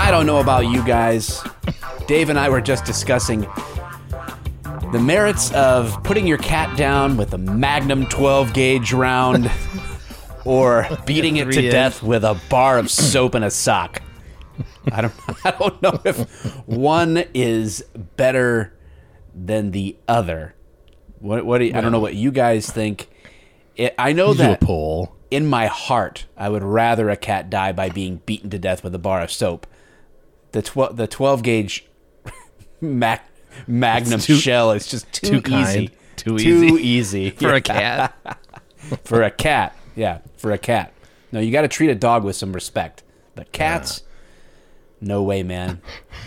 I 0.00 0.08
don't 0.10 0.24
know 0.24 0.38
about 0.38 0.66
you 0.66 0.82
guys. 0.84 1.44
Dave 2.06 2.30
and 2.30 2.38
I 2.38 2.48
were 2.48 2.62
just 2.62 2.86
discussing 2.86 3.42
the 4.92 4.98
merits 4.98 5.52
of 5.52 6.02
putting 6.04 6.26
your 6.26 6.38
cat 6.38 6.74
down 6.78 7.18
with 7.18 7.34
a 7.34 7.38
Magnum 7.38 8.06
12 8.06 8.54
gauge 8.54 8.94
round 8.94 9.50
or 10.46 10.88
beating 11.04 11.36
it 11.36 11.52
to 11.52 11.70
death 11.70 12.02
with 12.02 12.24
a 12.24 12.40
bar 12.48 12.78
of 12.78 12.90
soap 12.90 13.34
and 13.34 13.44
a 13.44 13.50
sock. 13.50 14.00
I 14.90 15.02
don't 15.02 15.14
I 15.44 15.50
don't 15.50 15.82
know 15.82 16.00
if 16.06 16.18
one 16.66 17.18
is 17.34 17.84
better 18.16 18.72
than 19.34 19.72
the 19.72 19.98
other. 20.08 20.54
What 21.18 21.44
what 21.44 21.58
do 21.58 21.66
you, 21.66 21.74
I 21.74 21.82
don't 21.82 21.92
know 21.92 22.00
what 22.00 22.14
you 22.14 22.30
guys 22.32 22.70
think. 22.70 23.10
It, 23.78 23.94
I 23.98 24.12
know 24.12 24.32
a 24.32 24.34
that 24.34 24.60
poll. 24.60 25.14
in 25.30 25.46
my 25.46 25.66
heart, 25.66 26.26
I 26.36 26.48
would 26.50 26.62
rather 26.62 27.08
a 27.08 27.16
cat 27.16 27.48
die 27.48 27.72
by 27.72 27.88
being 27.88 28.20
beaten 28.26 28.50
to 28.50 28.58
death 28.58 28.84
with 28.84 28.94
a 28.94 28.98
bar 28.98 29.22
of 29.22 29.32
soap. 29.32 29.66
The 30.52 30.60
twelve 30.62 30.96
the 30.96 31.06
twelve 31.06 31.42
gauge 31.42 31.86
mag, 32.80 33.20
Magnum 33.66 34.20
too- 34.20 34.34
shell 34.36 34.72
is 34.72 34.86
just 34.86 35.10
too, 35.12 35.28
too 35.28 35.42
kind, 35.42 35.68
easy, 35.84 35.90
too 36.16 36.38
too 36.38 36.78
easy. 36.78 37.26
easy 37.26 37.30
For 37.38 37.48
Yeah. 37.50 37.54
a 37.54 37.60
cat. 37.60 38.38
for 39.04 39.22
a 39.22 39.30
cat. 39.30 39.74
Yeah, 39.96 40.18
for 40.36 40.52
a 40.52 40.58
cat. 40.58 40.92
No, 41.32 41.40
you 41.40 41.50
got 41.52 41.62
to 41.62 41.68
treat 41.68 41.90
a 41.90 41.94
dog 41.94 42.24
with 42.24 42.36
some 42.36 42.52
respect. 42.52 43.02
But 43.34 43.52
cats, 43.52 44.02
no 45.00 45.22
way, 45.22 45.42
man. 45.42 45.80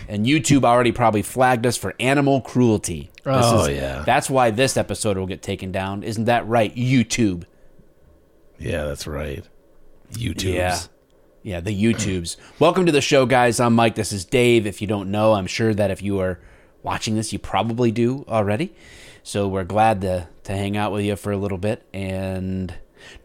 And 0.08 0.24
YouTube 0.26 0.64
already 0.64 0.92
probably 0.92 1.22
flagged 1.22 1.66
us 1.66 1.76
for 1.76 1.94
animal 2.00 2.40
cruelty. 2.40 3.10
This 3.24 3.34
Oh, 3.46 3.64
is- 3.64 3.76
yeah. 3.76 4.02
That's 4.04 4.28
why 4.30 4.50
this 4.50 4.76
episode 4.76 5.16
will 5.18 5.26
get 5.26 5.42
taken 5.42 5.72
down. 5.72 6.02
Isn't 6.02 6.24
that 6.24 6.46
right? 6.46 6.74
YouTube. 6.74 7.44
Yeah, 8.58 8.84
that's 8.84 9.06
right. 9.06 9.44
YouTubes. 10.12 10.54
Yeah. 10.54 10.78
Yeah, 11.42 11.60
the 11.60 11.70
YouTubes. 11.82 12.36
Welcome 12.60 12.86
to 12.86 12.92
the 12.92 13.00
show, 13.00 13.26
guys. 13.26 13.58
I'm 13.58 13.74
Mike. 13.74 13.96
This 13.96 14.12
is 14.12 14.24
Dave. 14.24 14.66
If 14.66 14.80
you 14.80 14.86
don't 14.86 15.10
know, 15.10 15.32
I'm 15.32 15.46
sure 15.46 15.74
that 15.74 15.90
if 15.90 16.00
you 16.02 16.20
are 16.20 16.38
watching 16.82 17.16
this, 17.16 17.32
you 17.32 17.38
probably 17.38 17.90
do 17.90 18.24
already. 18.28 18.72
So 19.24 19.48
we're 19.48 19.64
glad 19.64 20.00
to, 20.02 20.28
to 20.44 20.52
hang 20.52 20.76
out 20.76 20.92
with 20.92 21.04
you 21.04 21.16
for 21.16 21.32
a 21.32 21.36
little 21.36 21.58
bit 21.58 21.84
and 21.92 22.72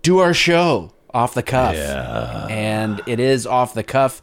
do 0.02 0.20
our 0.20 0.34
show 0.34 0.94
off 1.14 1.34
the 1.34 1.44
cuff. 1.44 1.76
Yeah. 1.76 2.48
And 2.50 3.02
it 3.08 3.20
is 3.20 3.46
off 3.48 3.74
the 3.74 3.84
cuff. 3.84 4.22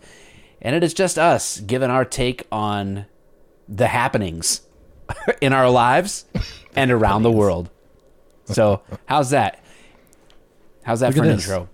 And 0.65 0.75
it 0.75 0.83
is 0.83 0.95
just 0.95 1.19
us 1.19 1.61
giving 1.61 1.91
our 1.91 2.05
take 2.05 2.47
on 2.51 3.07
the 3.69 3.87
happenings 3.89 4.63
in 5.41 5.53
our 5.53 5.69
lives 5.71 6.25
and 6.77 6.91
around 6.91 7.23
the 7.23 7.31
world. 7.31 7.71
So, 8.47 8.83
how's 9.07 9.31
that? 9.31 9.63
How's 10.83 11.01
that 11.01 11.09
Look 11.09 11.17
for 11.19 11.23
an 11.23 11.29
this. 11.37 11.45
intro? 11.47 11.69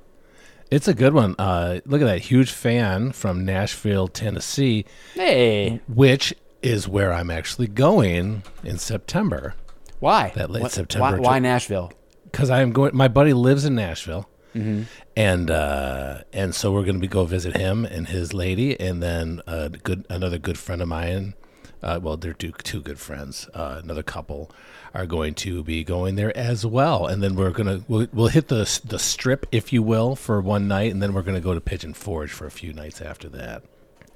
It's 0.71 0.87
a 0.87 0.95
good 0.95 1.15
one. 1.15 1.35
Uh, 1.39 1.81
look 1.85 2.01
at 2.01 2.05
that 2.07 2.21
huge 2.23 2.51
fan 2.53 3.11
from 3.13 3.45
Nashville, 3.45 4.07
Tennessee, 4.07 4.85
Hey. 5.15 5.81
which 5.89 6.33
is 6.63 6.87
where 6.87 7.13
I'm 7.13 7.29
actually 7.31 7.67
going 7.67 8.45
in 8.63 8.79
September. 8.79 9.55
Why? 9.99 10.33
That 10.37 10.49
late 10.51 10.63
What- 10.63 10.73
September 10.73 11.17
Why, 11.21 11.29
why. 11.33 11.39
Nashville? 11.41 11.93
Because 12.25 12.51
I'm 12.51 12.71
going. 12.71 12.95
My 12.97 13.09
buddy 13.09 13.33
lives 13.33 13.65
in 13.65 13.75
Nashville, 13.75 14.29
Mm-hmm. 14.55 14.83
and 15.17 15.51
uh, 15.51 16.23
and 16.33 16.55
so 16.55 16.73
we're 16.73 16.83
going 16.83 16.97
to 16.97 17.01
be 17.01 17.07
go 17.07 17.25
visit 17.25 17.57
him 17.57 17.85
and 17.85 18.09
his 18.09 18.35
lady, 18.35 18.79
and 18.81 19.03
then 19.03 19.41
a 19.47 19.69
good 19.69 20.05
another 20.09 20.39
good 20.39 20.59
friend 20.59 20.83
of 20.83 20.89
mine. 20.89 21.35
Uh, 21.83 21.99
well, 22.03 22.17
they're 22.19 22.35
two, 22.35 22.53
two 22.63 22.83
good 22.83 22.99
friends. 22.99 23.49
Uh, 23.55 23.81
another 23.83 24.03
couple 24.03 24.51
are 24.93 25.07
going 25.07 25.33
to 25.35 25.63
be 25.63 25.83
going 25.83 26.15
there 26.17 26.37
as 26.37 26.67
well, 26.67 27.07
and 27.07 27.23
then 27.23 27.35
we're 27.37 27.51
gonna 27.53 27.83
we'll, 27.89 28.07
we'll 28.13 28.29
hit 28.29 28.49
the 28.49 28.81
the 28.85 28.99
strip, 28.99 29.47
if 29.53 29.73
you 29.73 29.83
will, 29.83 30.15
for 30.17 30.41
one 30.41 30.69
night, 30.69 30.93
and 30.93 31.01
then 31.03 31.15
we're 31.15 31.23
gonna 31.23 31.41
go 31.41 31.55
to 31.55 31.61
Pigeon 31.61 31.95
Forge 31.95 32.31
for 32.33 32.45
a 32.47 32.51
few 32.51 32.73
nights 32.75 33.01
after 33.01 33.29
that. 33.31 33.63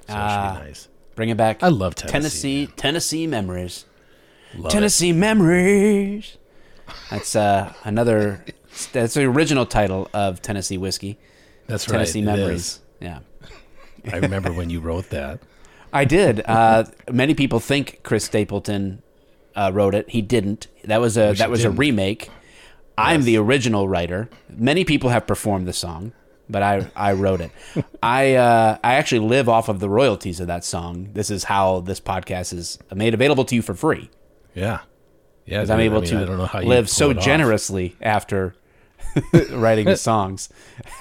So 0.08 0.12
it 0.12 0.16
Ah. 0.18 0.52
should 0.54 0.60
be 0.60 0.66
nice. 0.66 0.88
Bring 1.14 1.28
it 1.30 1.36
back. 1.36 1.62
I 1.62 1.68
love 1.68 1.94
Tennessee, 1.94 2.66
Tennessee, 2.66 2.66
Tennessee 2.76 3.26
memories. 3.28 3.84
Love 4.56 4.66
it. 4.66 4.70
Tennessee 4.70 5.12
memories. 5.12 6.36
That's 7.10 7.34
uh, 7.36 7.72
another. 7.84 8.44
That's 8.92 9.14
the 9.14 9.24
original 9.24 9.66
title 9.66 10.08
of 10.12 10.42
Tennessee 10.42 10.78
whiskey. 10.78 11.18
That's 11.66 11.84
Tennessee 11.84 12.24
right. 12.24 12.36
memories. 12.36 12.80
Yeah, 13.00 13.20
I 14.10 14.18
remember 14.18 14.52
when 14.52 14.70
you 14.70 14.80
wrote 14.80 15.10
that. 15.10 15.40
I 15.92 16.04
did. 16.04 16.42
Uh, 16.44 16.84
many 17.10 17.34
people 17.34 17.60
think 17.60 18.00
Chris 18.02 18.24
Stapleton 18.24 19.02
uh, 19.54 19.70
wrote 19.72 19.94
it. 19.94 20.10
He 20.10 20.22
didn't. 20.22 20.66
That 20.84 21.00
was 21.00 21.16
a 21.16 21.32
that 21.34 21.50
was 21.50 21.60
didn't. 21.60 21.76
a 21.76 21.78
remake. 21.78 22.30
I'm 22.98 23.22
the 23.22 23.36
original 23.38 23.88
writer. 23.88 24.28
Many 24.48 24.84
people 24.84 25.10
have 25.10 25.26
performed 25.26 25.66
the 25.66 25.72
song, 25.72 26.12
but 26.48 26.62
I 26.62 26.90
I 26.96 27.12
wrote 27.12 27.40
it. 27.40 27.52
I 28.02 28.34
uh, 28.34 28.78
I 28.82 28.94
actually 28.94 29.26
live 29.26 29.48
off 29.48 29.68
of 29.68 29.78
the 29.80 29.88
royalties 29.88 30.40
of 30.40 30.48
that 30.48 30.64
song. 30.64 31.10
This 31.12 31.30
is 31.30 31.44
how 31.44 31.80
this 31.80 32.00
podcast 32.00 32.52
is 32.52 32.78
made 32.92 33.14
available 33.14 33.44
to 33.44 33.54
you 33.54 33.62
for 33.62 33.74
free. 33.74 34.10
Yeah. 34.54 34.80
Yeah, 35.46 35.58
because 35.58 35.70
I'm 35.70 35.78
dude, 35.78 35.82
I 35.82 35.86
able 35.86 36.00
mean, 36.00 36.10
to 36.10 36.16
I 36.16 36.24
don't 36.24 36.38
know 36.38 36.46
how 36.46 36.60
live 36.60 36.88
so 36.88 37.12
generously 37.12 37.96
after 38.00 38.54
writing 39.50 39.86
the 39.86 39.96
songs. 39.96 40.48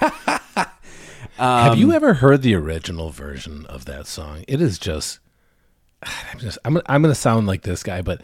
Have 0.00 1.72
Um, 1.72 1.78
you 1.78 1.92
ever 1.92 2.14
heard 2.14 2.42
the 2.42 2.54
original 2.54 3.10
version 3.10 3.66
of 3.66 3.86
that 3.86 4.06
song? 4.06 4.44
It 4.46 4.60
is 4.60 4.78
just, 4.78 5.18
I'm 6.02 6.38
just, 6.38 6.58
I'm, 6.64 6.80
I'm 6.86 7.02
going 7.02 7.12
to 7.14 7.20
sound 7.20 7.46
like 7.46 7.62
this 7.62 7.82
guy, 7.82 8.02
but 8.02 8.20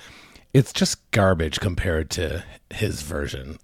it's 0.54 0.72
just 0.72 1.10
garbage 1.10 1.58
compared 1.60 2.10
to 2.10 2.44
his 2.70 3.02
version. 3.02 3.58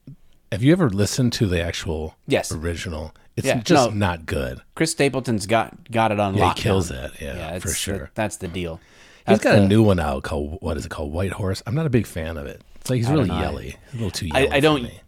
Have 0.51 0.63
you 0.63 0.73
ever 0.73 0.89
listened 0.91 1.33
to 1.35 1.47
the 1.47 1.61
actual 1.63 2.17
Yes. 2.27 2.51
original? 2.53 3.15
It's 3.37 3.47
Yeah, 3.47 3.61
just 3.61 3.91
no. 3.91 3.97
not 3.97 4.27
good. 4.27 4.61
Chris 4.75 4.93
Stapleton's 4.93 5.47
got 5.47 5.91
got 5.91 6.11
it 6.11 6.19
on 6.19 6.35
Yeah, 6.35 6.45
lockdown. 6.51 6.57
he 6.57 6.63
kills 6.63 6.91
it, 6.91 7.11
Yeah, 7.21 7.51
it's 7.51 7.65
for 7.65 7.71
sure. 7.73 7.99
that- 7.99 8.15
that's 8.15 8.37
the 8.39 8.49
deal. 8.49 8.81
He's 9.27 9.39
That's 9.41 9.45
got 9.45 9.57
the- 9.57 9.63
a 9.65 9.69
new 9.69 9.83
one 9.83 10.01
out 10.01 10.23
called 10.23 10.59
what 10.61 10.77
is 10.77 10.87
it 10.87 10.89
called? 10.89 11.13
White 11.13 11.33
Horse. 11.33 11.63
I'm 11.67 11.75
not 11.75 11.85
a 11.87 11.91
big 11.91 12.07
fan 12.07 12.37
of 12.37 12.47
it. 12.47 12.63
It's 12.81 12.89
like 12.89 12.97
he's 12.99 13.09
really 13.11 13.27
know. 13.29 13.39
yelly, 13.41 13.77
a 13.93 13.97
little 13.97 14.11
too 14.11 14.29
I, 14.33 14.39
yelly. 14.41 14.53
I 14.53 14.55
for 14.57 14.61
don't. 14.63 14.83
me. 14.85 15.01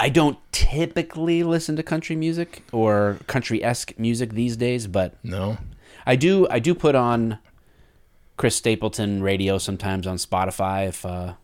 I 0.00 0.08
don't 0.08 0.38
typically 0.52 1.42
listen 1.42 1.76
to 1.76 1.82
country 1.82 2.16
music 2.16 2.62
or 2.72 3.18
country 3.26 3.62
esque 3.62 3.98
music 3.98 4.32
these 4.32 4.56
days, 4.56 4.86
but 4.86 5.14
No. 5.22 5.58
I 6.06 6.16
do. 6.16 6.46
I 6.48 6.58
do 6.60 6.74
put 6.74 6.94
on 6.94 7.38
Chris 8.36 8.54
Stapleton 8.56 9.22
radio 9.22 9.58
sometimes 9.58 10.06
on 10.06 10.16
Spotify 10.16 10.88
if 10.88 11.04
uh, 11.04 11.34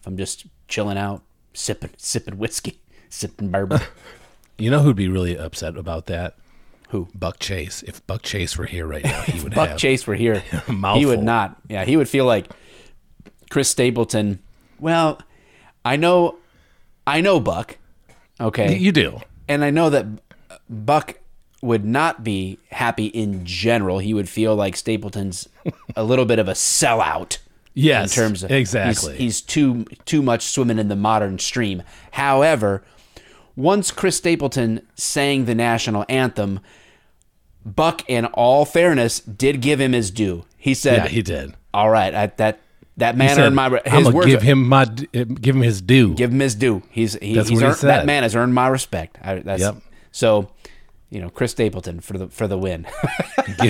if 0.00 0.06
I'm 0.06 0.16
just 0.16 0.46
chilling 0.68 0.96
out, 0.98 1.22
sipping 1.54 1.90
sipping 1.96 2.38
whiskey, 2.38 2.80
sipping 3.08 3.50
bourbon. 3.50 3.80
You 4.58 4.70
know 4.70 4.78
who'd 4.78 4.96
be 4.96 5.08
really 5.08 5.36
upset 5.36 5.76
about 5.76 6.06
that? 6.06 6.34
Who? 6.88 7.08
Buck 7.14 7.38
Chase. 7.38 7.82
If 7.82 8.06
Buck 8.06 8.22
Chase 8.22 8.56
were 8.56 8.64
here 8.64 8.86
right 8.86 9.04
now, 9.04 9.20
he 9.20 9.38
would 9.42 9.54
Buck 9.54 9.76
Chase 9.76 10.06
were 10.06 10.14
here, 10.14 10.38
he 10.94 11.04
would 11.04 11.22
not. 11.22 11.56
Yeah, 11.68 11.84
he 11.84 11.94
would 11.98 12.08
feel 12.08 12.24
like 12.24 12.46
Chris 13.50 13.68
Stapleton. 13.68 14.38
Well, 14.80 15.20
I 15.84 15.96
know, 15.96 16.36
I 17.06 17.20
know 17.20 17.40
Buck. 17.40 17.78
Okay, 18.40 18.76
You 18.76 18.92
do. 18.92 19.20
and 19.48 19.64
I 19.64 19.70
know 19.70 19.88
that 19.90 20.06
Buck 20.68 21.18
would 21.62 21.84
not 21.84 22.22
be 22.22 22.58
happy 22.70 23.06
in 23.06 23.44
general. 23.46 23.98
He 23.98 24.12
would 24.12 24.28
feel 24.28 24.54
like 24.54 24.76
Stapleton's 24.76 25.48
a 25.96 26.04
little 26.04 26.26
bit 26.26 26.38
of 26.38 26.48
a 26.48 26.52
sellout. 26.52 27.38
Yes, 27.72 28.16
in 28.16 28.22
terms 28.22 28.42
of 28.42 28.50
exactly. 28.50 29.12
he's, 29.12 29.18
he's 29.18 29.40
too 29.42 29.84
too 30.06 30.22
much 30.22 30.44
swimming 30.44 30.78
in 30.78 30.88
the 30.88 30.96
modern 30.96 31.38
stream. 31.38 31.82
However, 32.12 32.82
once 33.54 33.90
Chris 33.90 34.16
Stapleton 34.16 34.80
sang 34.94 35.44
the 35.44 35.54
national 35.54 36.04
anthem, 36.08 36.60
Buck, 37.64 38.02
in 38.08 38.26
all 38.26 38.64
fairness, 38.64 39.20
did 39.20 39.60
give 39.60 39.80
him 39.80 39.92
his 39.92 40.10
due. 40.10 40.44
He 40.56 40.72
said, 40.74 41.04
Yeah, 41.04 41.08
he 41.08 41.22
did. 41.22 41.54
"All 41.74 41.90
right, 41.90 42.14
I, 42.14 42.26
that 42.38 42.60
that 42.98 43.16
man 43.16 43.34
said, 43.34 43.44
earned 43.46 43.56
my 43.56 43.68
his 43.68 43.80
I'm 43.86 44.02
gonna 44.04 44.16
words. 44.16 44.26
give 44.26 44.42
him 44.42 44.66
my 44.68 44.84
give 44.86 45.54
him 45.56 45.62
his 45.62 45.80
due. 45.82 46.14
give 46.14 46.32
him 46.32 46.40
his 46.40 46.54
due. 46.54 46.82
He's 46.90 47.14
he, 47.20 47.34
That's 47.34 47.48
he's 47.48 47.56
what 47.60 47.66
he 47.66 47.70
earned, 47.72 47.90
that 47.90 48.06
man 48.06 48.22
has 48.22 48.34
earned 48.34 48.54
my 48.54 48.68
respect. 48.68 49.18
I, 49.22 49.36
that's, 49.40 49.60
Yep. 49.60 49.76
So, 50.12 50.50
you 51.10 51.20
know, 51.20 51.28
Chris 51.28 51.50
Stapleton 51.52 52.00
for 52.00 52.16
the 52.18 52.28
for 52.28 52.46
the 52.48 52.56
win. 52.58 52.86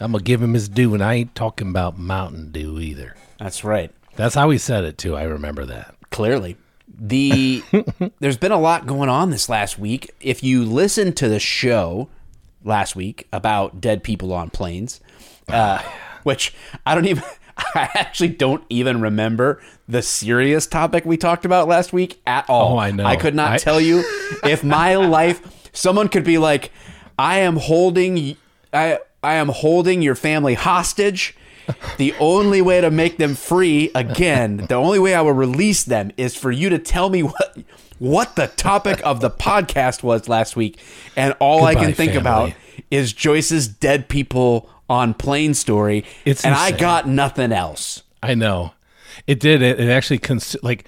I'm 0.00 0.12
gonna 0.12 0.20
give 0.20 0.42
him 0.42 0.54
his 0.54 0.68
due, 0.68 0.94
and 0.94 1.02
I 1.02 1.14
ain't 1.14 1.34
talking 1.34 1.68
about 1.70 1.98
Mountain 1.98 2.50
Dew 2.52 2.78
either. 2.78 3.14
that's 3.38 3.64
right. 3.64 3.90
That's 4.16 4.34
how 4.34 4.50
he 4.50 4.58
said 4.58 4.84
it 4.84 4.98
too. 4.98 5.16
I 5.16 5.24
remember 5.24 5.64
that. 5.66 5.94
clearly 6.10 6.56
the 6.96 7.62
there's 8.20 8.36
been 8.36 8.52
a 8.52 8.60
lot 8.60 8.86
going 8.86 9.08
on 9.08 9.30
this 9.30 9.48
last 9.48 9.78
week 9.80 10.14
if 10.20 10.44
you 10.44 10.64
listen 10.64 11.12
to 11.12 11.28
the 11.28 11.40
show 11.40 12.08
last 12.62 12.94
week 12.94 13.26
about 13.32 13.80
dead 13.80 14.04
people 14.04 14.32
on 14.32 14.48
planes 14.48 15.00
uh, 15.48 15.82
which 16.22 16.54
i 16.86 16.94
don't 16.94 17.06
even 17.06 17.24
i 17.74 17.88
actually 17.94 18.28
don't 18.28 18.64
even 18.68 19.00
remember 19.00 19.60
the 19.88 20.02
serious 20.02 20.66
topic 20.66 21.04
we 21.04 21.16
talked 21.16 21.44
about 21.44 21.68
last 21.68 21.92
week 21.92 22.20
at 22.26 22.48
all 22.48 22.74
Oh, 22.74 22.78
I 22.78 22.90
know. 22.90 23.04
i 23.04 23.16
could 23.16 23.34
not 23.34 23.52
I- 23.52 23.58
tell 23.58 23.80
you 23.80 24.02
if 24.44 24.64
my 24.64 24.96
life 24.96 25.68
someone 25.72 26.08
could 26.08 26.24
be 26.24 26.38
like 26.38 26.70
i 27.18 27.38
am 27.38 27.56
holding 27.56 28.36
i 28.72 28.98
i 29.22 29.34
am 29.34 29.48
holding 29.48 30.02
your 30.02 30.14
family 30.14 30.54
hostage 30.54 31.36
the 31.96 32.12
only 32.20 32.60
way 32.60 32.82
to 32.82 32.90
make 32.90 33.16
them 33.16 33.34
free 33.34 33.90
again, 33.94 34.66
the 34.68 34.74
only 34.74 34.98
way 34.98 35.14
I 35.14 35.22
will 35.22 35.32
release 35.32 35.82
them 35.82 36.10
is 36.18 36.36
for 36.36 36.52
you 36.52 36.68
to 36.68 36.78
tell 36.78 37.08
me 37.08 37.22
what 37.22 37.56
what 37.98 38.36
the 38.36 38.48
topic 38.48 39.00
of 39.02 39.20
the 39.22 39.30
podcast 39.30 40.02
was 40.02 40.28
last 40.28 40.56
week, 40.56 40.78
and 41.16 41.34
all 41.40 41.64
I 41.64 41.74
can 41.74 41.94
think 41.94 42.12
family. 42.12 42.18
about 42.20 42.52
is 42.90 43.14
Joyce's 43.14 43.66
dead 43.66 44.10
people 44.10 44.68
on 44.88 45.14
plane 45.14 45.54
story, 45.54 46.04
It's 46.24 46.44
and 46.44 46.54
I 46.54 46.70
got 46.70 47.08
nothing 47.08 47.52
else. 47.52 48.02
I 48.22 48.34
know. 48.34 48.72
It 49.26 49.40
did. 49.40 49.62
It, 49.62 49.80
it 49.80 49.90
actually 49.90 50.18
cons- 50.18 50.56
like 50.62 50.86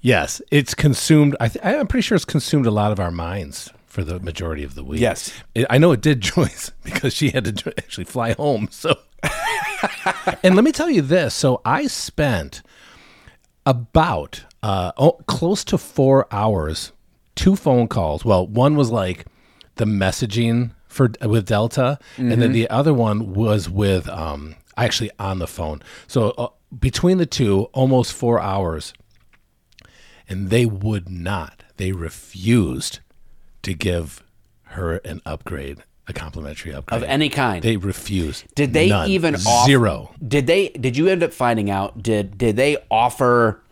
yes, 0.00 0.40
it's 0.50 0.74
consumed. 0.74 1.36
I 1.40 1.48
th- 1.48 1.64
I'm 1.64 1.86
pretty 1.86 2.02
sure 2.02 2.16
it's 2.16 2.24
consumed 2.24 2.66
a 2.66 2.70
lot 2.70 2.92
of 2.92 3.00
our 3.00 3.10
minds 3.10 3.70
for 3.86 4.04
the 4.04 4.20
majority 4.20 4.62
of 4.62 4.74
the 4.74 4.84
week. 4.84 5.00
Yes. 5.00 5.32
It, 5.54 5.66
I 5.68 5.78
know 5.78 5.92
it 5.92 6.00
did 6.00 6.20
Joyce 6.34 6.70
because 6.84 7.12
she 7.14 7.30
had 7.30 7.44
to 7.56 7.74
actually 7.78 8.04
fly 8.04 8.32
home. 8.32 8.68
So, 8.70 8.94
and 10.42 10.54
let 10.54 10.64
me 10.64 10.72
tell 10.72 10.88
you 10.90 11.02
this. 11.02 11.34
So 11.34 11.60
I 11.64 11.86
spent 11.86 12.62
about 13.66 14.44
uh, 14.62 14.92
oh, 14.96 15.12
close 15.26 15.64
to 15.64 15.78
four 15.78 16.26
hours, 16.30 16.92
two 17.34 17.56
phone 17.56 17.88
calls. 17.88 18.24
Well, 18.24 18.46
one 18.46 18.76
was 18.76 18.90
like 18.90 19.26
the 19.76 19.84
messaging 19.84 20.72
for 20.90 21.10
with 21.22 21.46
Delta, 21.46 21.98
and 22.16 22.42
then 22.42 22.52
the 22.52 22.68
other 22.68 22.92
one 22.92 23.32
was 23.32 23.70
with 23.70 24.08
um, 24.08 24.56
actually 24.76 25.10
on 25.18 25.38
the 25.38 25.46
phone. 25.46 25.82
So 26.06 26.30
uh, 26.30 26.48
between 26.78 27.18
the 27.18 27.26
two, 27.26 27.64
almost 27.72 28.12
four 28.12 28.40
hours, 28.40 28.92
and 30.28 30.50
they 30.50 30.66
would 30.66 31.08
not. 31.08 31.62
They 31.76 31.92
refused 31.92 33.00
to 33.62 33.72
give 33.72 34.22
her 34.64 34.96
an 34.98 35.22
upgrade, 35.24 35.78
a 36.06 36.12
complimentary 36.12 36.74
upgrade 36.74 37.02
Of 37.02 37.08
any 37.08 37.28
kind. 37.28 37.62
They 37.62 37.76
refused. 37.76 38.44
Did 38.54 38.72
they 38.72 38.88
None. 38.88 39.08
even 39.08 39.34
off- 39.36 39.66
zero? 39.66 40.14
Did 40.26 40.46
they? 40.46 40.68
Did 40.70 40.96
you 40.96 41.08
end 41.08 41.22
up 41.22 41.32
finding 41.32 41.70
out? 41.70 42.02
Did 42.02 42.36
did 42.36 42.56
they 42.56 42.76
offer 42.90 43.62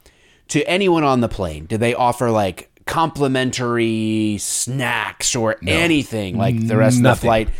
to 0.48 0.62
anyone 0.68 1.04
on 1.04 1.20
the 1.20 1.28
plane? 1.28 1.66
Did 1.66 1.80
they 1.80 1.94
offer 1.94 2.30
like 2.30 2.70
complimentary 2.88 4.38
snacks 4.40 5.36
or 5.36 5.56
anything 5.64 6.36
like 6.36 6.66
the 6.66 6.76
rest 6.76 6.96
of 6.96 7.04
the 7.04 7.14
flight? 7.14 7.50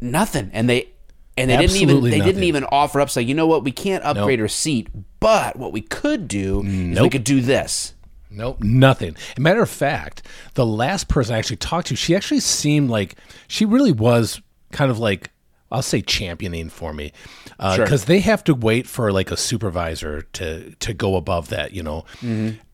Nothing. 0.00 0.50
And 0.52 0.68
they 0.68 0.88
and 1.36 1.50
they 1.50 1.56
didn't 1.56 1.76
even 1.76 1.96
Absolutely 1.96 2.10
they 2.10 2.20
didn't 2.20 2.44
even 2.44 2.64
offer 2.64 3.00
up. 3.00 3.10
Say, 3.10 3.22
you 3.22 3.34
know 3.34 3.46
what? 3.48 3.64
We 3.64 3.72
can't 3.72 4.04
upgrade 4.04 4.40
our 4.40 4.48
seat, 4.48 4.88
but 5.18 5.56
what 5.56 5.72
we 5.72 5.80
could 5.80 6.28
do 6.28 6.62
is 6.62 7.00
we 7.00 7.10
could 7.10 7.24
do 7.24 7.40
this. 7.40 7.94
Nope, 8.30 8.62
nothing. 8.62 9.16
As 9.30 9.38
a 9.38 9.40
matter 9.40 9.62
of 9.62 9.70
fact, 9.70 10.26
the 10.54 10.66
last 10.66 11.08
person 11.08 11.34
I 11.34 11.38
actually 11.38 11.56
talked 11.56 11.86
to, 11.88 11.96
she 11.96 12.16
actually 12.16 12.40
seemed 12.40 12.90
like 12.90 13.16
she 13.46 13.64
really 13.64 13.92
was 13.92 14.40
kind 14.72 14.90
of 14.90 14.98
like 14.98 15.30
I'll 15.74 15.82
say 15.82 16.00
championing 16.00 16.68
for 16.70 16.92
me 16.92 17.12
because 17.58 17.88
Sure. 17.88 17.96
they 17.98 18.20
have 18.20 18.44
to 18.44 18.54
wait 18.54 18.86
for 18.86 19.12
like 19.12 19.30
a 19.30 19.36
supervisor 19.36 20.22
to 20.34 20.70
to 20.80 20.94
go 20.94 21.16
above 21.16 21.48
that, 21.50 21.72
you 21.72 21.82
know. 21.82 22.04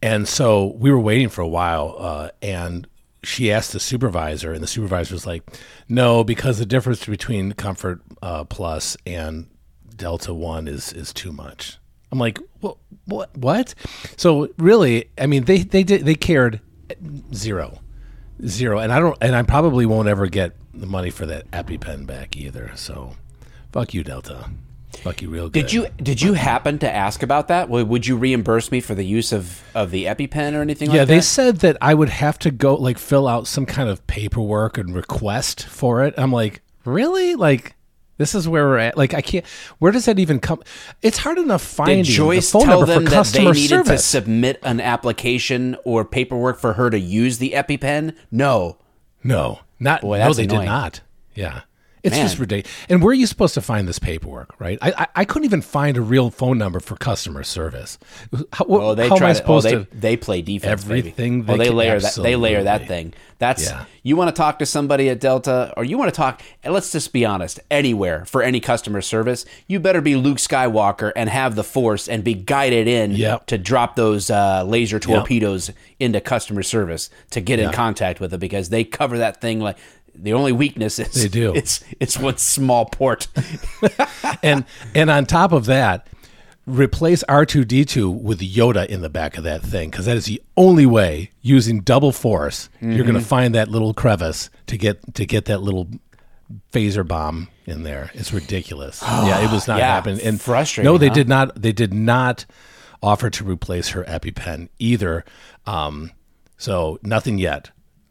And 0.02 0.29
so 0.29 0.75
we 0.79 0.91
were 0.91 1.00
waiting 1.00 1.29
for 1.29 1.41
a 1.41 1.49
while, 1.49 1.97
uh, 1.99 2.29
and 2.43 2.87
she 3.23 3.50
asked 3.52 3.73
the 3.73 3.81
supervisor, 3.81 4.52
and 4.52 4.62
the 4.62 4.67
supervisor 4.67 5.14
was 5.14 5.26
like, 5.26 5.43
"No, 5.88 6.25
because 6.25 6.58
the 6.58 6.67
difference 6.67 7.05
between 7.06 7.52
Comfort 7.52 8.00
uh, 8.23 8.44
Plus 8.44 8.97
and 9.06 9.47
Delta 9.97 10.32
One 10.35 10.69
is 10.69 10.93
is 10.93 11.12
too 11.12 11.32
much." 11.32 11.79
I'm 12.12 12.19
like, 12.19 12.38
what? 12.61 12.76
What? 13.06 13.37
What? 13.37 13.75
So 14.17 14.49
really, 14.58 15.11
I 15.19 15.26
mean, 15.26 15.44
they 15.44 15.58
they 15.58 15.85
did 15.85 16.05
they 16.05 16.14
cared 16.17 16.61
zero, 17.35 17.79
zero, 18.47 18.79
and 18.79 18.93
I 18.93 18.99
don't, 19.00 19.17
and 19.20 19.35
I 19.37 19.43
probably 19.43 19.87
won't 19.87 20.08
ever 20.08 20.26
get 20.26 20.56
the 20.73 20.87
money 20.87 21.11
for 21.11 21.27
that 21.27 21.51
EpiPen 21.51 22.07
back 22.07 22.37
either. 22.37 22.73
So, 22.75 23.17
fuck 23.73 23.95
you, 23.95 24.03
Delta. 24.05 24.51
Fuck 24.99 25.23
you, 25.23 25.31
real 25.31 25.49
good. 25.49 25.53
Did 25.53 25.73
you 25.73 25.87
did 25.99 26.21
you 26.21 26.33
happen 26.35 26.79
to 26.81 26.91
ask 26.91 27.23
about 27.23 27.49
that? 27.49 27.69
Would 27.69 27.89
would 27.89 28.07
you 28.07 28.17
reimburse 28.17 28.71
me 28.73 28.81
for 28.81 28.95
the 28.95 29.05
use 29.05 29.33
of, 29.33 29.63
of 29.75 29.91
the 29.93 30.07
EpiPen 30.07 30.55
or 30.55 30.63
anything 30.63 30.89
like 30.89 30.93
that? 30.93 30.97
Yeah, 30.97 31.01
like 31.03 31.09
they 31.09 31.21
said 31.21 31.59
that 31.59 31.77
I 31.81 31.95
would 31.95 32.09
have 32.09 32.39
to 32.41 32.51
go 32.51 32.75
like 32.75 32.99
fill 32.99 33.29
out 33.29 33.47
some 33.47 33.67
kind 33.67 33.89
of 33.89 34.05
paperwork 34.09 34.77
and 34.79 34.95
request 34.95 35.65
for 35.67 36.05
it. 36.05 36.15
I'm 36.19 36.33
like, 36.33 36.61
really? 36.85 37.37
Like, 37.37 37.77
this 38.19 38.35
is 38.35 38.49
where 38.49 38.67
we're 38.67 38.79
at. 38.79 38.97
Like, 38.97 39.15
I 39.15 39.23
can't. 39.23 39.47
Where 39.79 39.93
does 39.93 40.07
that 40.07 40.19
even 40.19 40.41
come? 40.41 40.61
It's 41.03 41.19
hard 41.19 41.39
enough 41.39 41.63
finding 41.63 41.99
Did 42.03 42.07
Joyce 42.13 42.51
the 42.51 42.59
phone 42.59 42.67
tell 42.67 42.81
number 42.81 42.93
them 42.95 43.05
for 43.05 43.11
that 43.11 43.11
they 43.11 43.17
customer 43.17 43.53
needed 43.55 43.69
to 43.69 43.85
service. 43.87 44.05
submit 44.05 44.59
an 44.65 44.81
application 44.81 45.77
or 45.85 46.05
paperwork 46.05 46.59
for 46.59 46.73
her 46.75 46.91
to 46.91 46.99
use 46.99 47.39
the 47.39 47.53
EpiPen? 47.53 48.17
No. 48.33 48.77
No, 49.23 49.61
not. 49.81 50.03
Boy, 50.03 50.19
no, 50.19 50.32
they 50.32 50.44
annoying. 50.44 50.61
did 50.61 50.67
not. 50.67 51.00
Yeah, 51.35 51.62
it's 52.02 52.17
Man. 52.17 52.25
just 52.26 52.38
ridiculous. 52.38 52.75
And 52.88 53.02
where 53.02 53.11
are 53.11 53.14
you 53.14 53.26
supposed 53.26 53.55
to 53.55 53.61
find 53.61 53.87
this 53.88 53.99
paperwork? 53.99 54.58
Right? 54.61 54.79
I, 54.82 54.93
I 54.97 55.06
I 55.17 55.25
couldn't 55.25 55.44
even 55.44 55.62
find 55.62 55.97
a 55.97 56.00
real 56.00 56.31
phone 56.31 56.58
number 56.58 56.81
for 56.81 56.97
customer 56.97 57.43
service. 57.44 57.99
How, 58.52 58.64
Oh, 58.69 58.94
they 58.94 59.08
how 59.08 59.14
am 59.14 59.19
try 59.19 59.31
I 59.31 59.32
to. 59.32 59.38
Oh, 59.38 59.41
supposed 59.41 59.67
they, 59.67 59.73
to? 59.73 59.87
they 59.93 60.17
play 60.17 60.43
defense. 60.43 60.82
Everything 60.85 61.44
Oh, 61.49 61.52
they 61.52 61.58
they 61.58 61.64
can- 61.67 61.76
layer 61.76 62.00
that. 62.00 62.14
They 62.14 62.37
layer 62.37 62.62
that 62.64 62.87
thing. 62.88 63.14
That's 63.38 63.64
Yeah. 63.70 63.85
you 64.02 64.17
want 64.17 64.29
to 64.35 64.38
talk 64.38 64.58
to 64.58 64.67
somebody 64.67 65.08
at 65.08 65.19
Delta, 65.19 65.73
or 65.76 65.82
you 65.85 65.97
want 65.97 66.12
to 66.12 66.17
talk. 66.17 66.43
And 66.62 66.75
let's 66.75 66.93
just 66.93 67.11
be 67.12 67.25
honest. 67.25 67.58
Anywhere 67.70 68.25
for 68.26 68.43
any 68.43 68.61
customer 68.61 69.00
service, 69.00 69.47
you 69.67 69.81
better 69.81 70.02
be 70.02 70.14
Luke 70.14 70.37
Skywalker 70.37 71.11
and 71.17 71.31
have 71.31 71.55
the 71.55 71.64
Force 71.64 72.06
and 72.06 72.23
be 72.23 72.35
guided 72.35 72.87
in 72.87 73.12
Yep. 73.12 73.47
to 73.47 73.56
drop 73.58 73.97
those 73.97 74.29
uh, 74.31 74.62
laser 74.64 74.99
torpedoes 74.99 75.70
into 75.99 76.20
customer 76.20 76.62
service 76.62 77.08
to 77.31 77.41
get 77.41 77.58
in 77.58 77.73
contact 77.73 78.20
with 78.20 78.35
it 78.35 78.38
because 78.38 78.69
they 78.69 78.85
cover 78.85 79.19
that 79.19 79.41
thing 79.41 79.61
like. 79.61 79.76
The 80.15 80.33
only 80.33 80.53
weakness 80.53 80.99
is 80.99 81.15
They 81.15 81.29
do. 81.29 81.55
It's 81.55 81.83
it's 81.99 82.19
one 82.19 82.37
small 82.37 82.87
port. 82.87 83.29
and 84.43 84.65
and 84.95 85.11
on 85.11 85.27
top 85.27 85.53
of 85.53 85.67
that, 85.67 86.07
replace 86.67 87.23
R 87.25 87.47
two 87.47 87.65
D 87.65 87.85
two 87.85 88.11
with 88.11 88.41
Yoda 88.41 88.87
in 88.87 89.01
the 89.03 89.11
back 89.11 89.37
of 89.39 89.45
that 89.45 89.62
thing 89.62 89.91
because 89.91 90.07
that 90.07 90.17
is 90.17 90.27
the 90.27 90.43
only 90.57 90.87
way 90.87 91.31
using 91.43 91.81
double 91.81 92.12
force 92.12 92.69
you're 92.81 92.91
Mm-hmm. 92.93 93.03
going 93.03 93.15
to 93.15 93.21
find 93.21 93.55
that 93.55 93.69
little 93.69 93.95
crevice 93.95 94.51
to 94.67 94.77
get 94.77 95.15
to 95.15 95.25
get 95.27 95.47
that 95.47 95.62
little 95.62 95.89
phaser 96.73 97.07
bomb 97.07 97.49
in 97.67 97.83
there. 97.85 98.11
It's 98.15 98.33
ridiculous. 98.33 99.03
yeah, 99.07 99.41
it 99.45 99.51
was 99.53 99.67
not 99.69 99.79
Yeah, 99.79 99.87
happening. 99.95 100.21
And 100.25 100.41
frustrating, 100.41 100.91
No, 100.93 100.99
they 100.99 101.09
huh? 101.09 101.15
did 101.15 101.29
not. 101.29 101.61
They 101.61 101.73
did 101.73 101.95
not 101.95 102.45
offer 103.03 103.31
to 103.31 103.45
replace 103.45 103.89
her 103.91 104.05
EpiPen 104.05 104.69
either. 104.79 105.25
Um, 105.67 106.11
so 106.59 106.99
nothing 107.03 107.39
yet. 107.39 107.71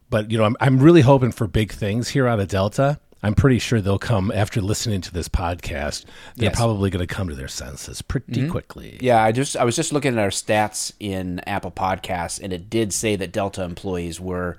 But 0.09 0.31
you 0.31 0.37
know, 0.37 0.43
I'm 0.45 0.55
I'm 0.59 0.79
really 0.79 1.01
hoping 1.01 1.31
for 1.31 1.47
big 1.47 1.71
things 1.71 2.09
here 2.09 2.27
out 2.27 2.39
of 2.39 2.47
Delta. 2.47 2.99
I'm 3.21 3.35
pretty 3.35 3.59
sure 3.59 3.81
they'll 3.81 3.99
come 3.99 4.31
after 4.33 4.61
listening 4.61 5.01
to 5.01 5.11
this 5.13 5.27
podcast. 5.27 6.05
They're 6.35 6.45
Yes. 6.45 6.53
Mm-hmm. 6.53 6.57
probably 6.57 6.89
going 6.89 7.05
to 7.05 7.13
come 7.13 7.27
to 7.27 7.35
their 7.35 7.49
senses 7.49 8.01
pretty 8.01 8.47
quickly. 8.47 8.97
Yeah, 9.01 9.21
I 9.21 9.33
just 9.33 9.57
I 9.57 9.65
was 9.65 9.75
just 9.75 9.91
looking 9.91 10.13
at 10.13 10.19
our 10.19 10.29
stats 10.29 10.93
in 11.01 11.39
Apple 11.41 11.71
Podcasts, 11.71 12.39
and 12.41 12.53
it 12.53 12.69
did 12.69 12.93
say 12.93 13.17
that 13.17 13.33
Delta 13.33 13.61
employees 13.63 14.21
were 14.21 14.57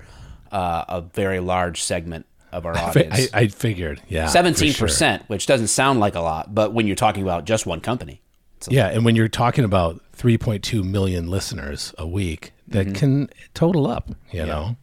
uh, 0.53 0.85
a 0.89 1.01
very 1.01 1.41
large 1.41 1.83
segment 1.83 2.27
of 2.53 2.67
our 2.67 2.77
I, 2.77 2.81
audience. 2.83 3.29
I 3.33 3.47
figured, 3.49 4.03
yeah, 4.09 4.27
Seventeen 4.27 4.73
sure. 4.73 4.87
percent, 4.89 5.23
which 5.29 5.47
doesn't 5.47 5.69
sound 5.69 5.99
like 5.99 6.15
a 6.15 6.21
lot, 6.21 6.55
but 6.55 6.75
when 6.75 6.87
you're 6.87 6.97
talking 6.97 7.23
about 7.23 7.47
just 7.47 7.65
one 7.65 7.81
company, 7.81 8.21
Yeah, 8.69 8.89
and 8.89 9.07
when 9.07 9.17
you're 9.17 9.29
talking 9.29 9.65
about 9.65 10.03
3.2 10.19 10.85
million 10.85 11.29
listeners 11.31 11.95
a 11.97 12.07
week, 12.07 12.53
that 12.69 12.87
Mm-hmm. 12.89 12.95
can 12.95 13.31
total 13.55 13.87
up. 13.87 14.11
You 14.33 14.45
know, 14.45 14.77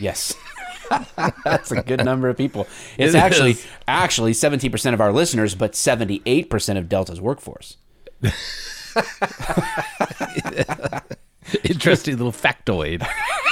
yes, 0.00 0.34
that's 1.44 1.70
a 1.70 1.82
good 1.82 2.04
number 2.04 2.28
of 2.28 2.36
people. 2.36 2.66
It's 2.98 3.14
It 3.14 3.18
actually 3.18 3.52
is. 3.52 3.66
actually 3.86 4.32
seventeen 4.34 4.70
percent 4.70 4.94
of 4.94 5.00
our 5.00 5.12
listeners, 5.12 5.54
but 5.54 5.74
seventy 5.76 6.22
eight 6.26 6.50
percent 6.50 6.78
of 6.78 6.88
Delta's 6.88 7.20
workforce. 7.20 7.76
interesting 11.64 12.16
little 12.16 12.32
factoid. 12.32 13.06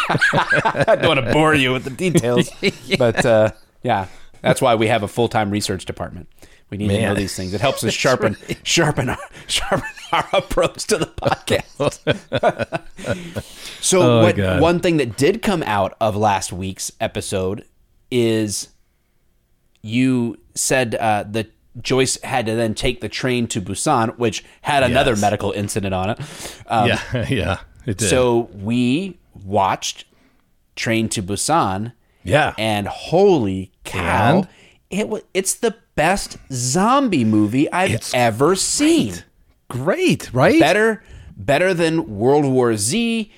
I 0.09 0.97
don't 1.01 1.17
want 1.17 1.27
to 1.27 1.33
bore 1.33 1.55
you 1.55 1.73
with 1.73 1.85
the 1.85 1.91
details, 1.91 2.51
but 2.99 3.25
uh, 3.25 3.51
yeah, 3.83 4.07
that's 4.43 4.61
why 4.63 4.75
we 4.75 4.87
have 4.89 5.03
a 5.03 5.09
full 5.09 5.29
time 5.29 5.51
research 5.51 5.85
department. 5.85 6.29
We 6.71 6.77
need 6.79 6.89
to 6.89 7.01
know 7.01 7.15
these 7.15 7.35
things. 7.35 7.55
It 7.55 7.61
helps 7.61 7.83
us 7.85 7.93
sharpen 8.05 8.37
sharpen 8.63 9.09
our 9.09 9.19
sharpen 9.47 9.89
our 10.13 10.29
approach 10.33 10.85
to 10.89 10.99
the 10.99 11.07
podcast. 11.07 11.99
so, 13.81 14.03
Oh, 14.03 14.23
what 14.23 14.61
one 14.61 14.81
thing 14.81 14.97
that 14.99 15.17
did 15.17 15.43
come 15.43 15.63
out 15.63 15.97
of 16.01 16.17
last 16.17 16.53
week's 16.53 16.93
episode 17.01 17.65
is 18.11 18.69
you 19.83 20.39
said 20.55 20.95
uh, 20.97 21.25
that 21.31 21.51
Joyce 21.81 22.21
had 22.23 22.47
to 22.47 22.55
then 22.55 22.75
take 22.75 23.01
the 23.01 23.09
train 23.09 23.47
to 23.49 23.61
Busan, 23.61 24.19
which 24.19 24.45
had 24.63 24.83
another 24.83 25.13
Yes. 25.13 25.21
medical 25.21 25.53
incident 25.53 25.95
on 25.95 26.11
it. 26.11 26.19
Um, 26.67 26.89
yeah, 26.89 27.27
yeah, 27.29 27.59
it 27.87 27.99
did. 27.99 28.09
so 28.09 28.51
we 28.55 29.19
watched 29.45 30.05
Train 30.77 31.09
to 31.11 31.23
Busan, 31.23 31.93
yeah, 32.25 32.55
and 32.59 32.89
holy 32.89 33.73
cow, 33.85 34.39
And? 34.39 34.49
it 34.91 35.09
was 35.09 35.23
it's 35.35 35.55
the 35.55 35.77
best 35.99 36.39
zombie 36.53 37.25
movie 37.25 37.71
I've 37.73 37.91
It's 37.91 38.15
ever 38.15 38.55
seen. 38.55 39.15
great, 39.69 40.33
right? 40.33 40.59
Better 40.61 41.03
better 41.37 41.75
than 41.75 42.19
World 42.19 42.45
War 42.45 42.77
Z, 42.77 43.31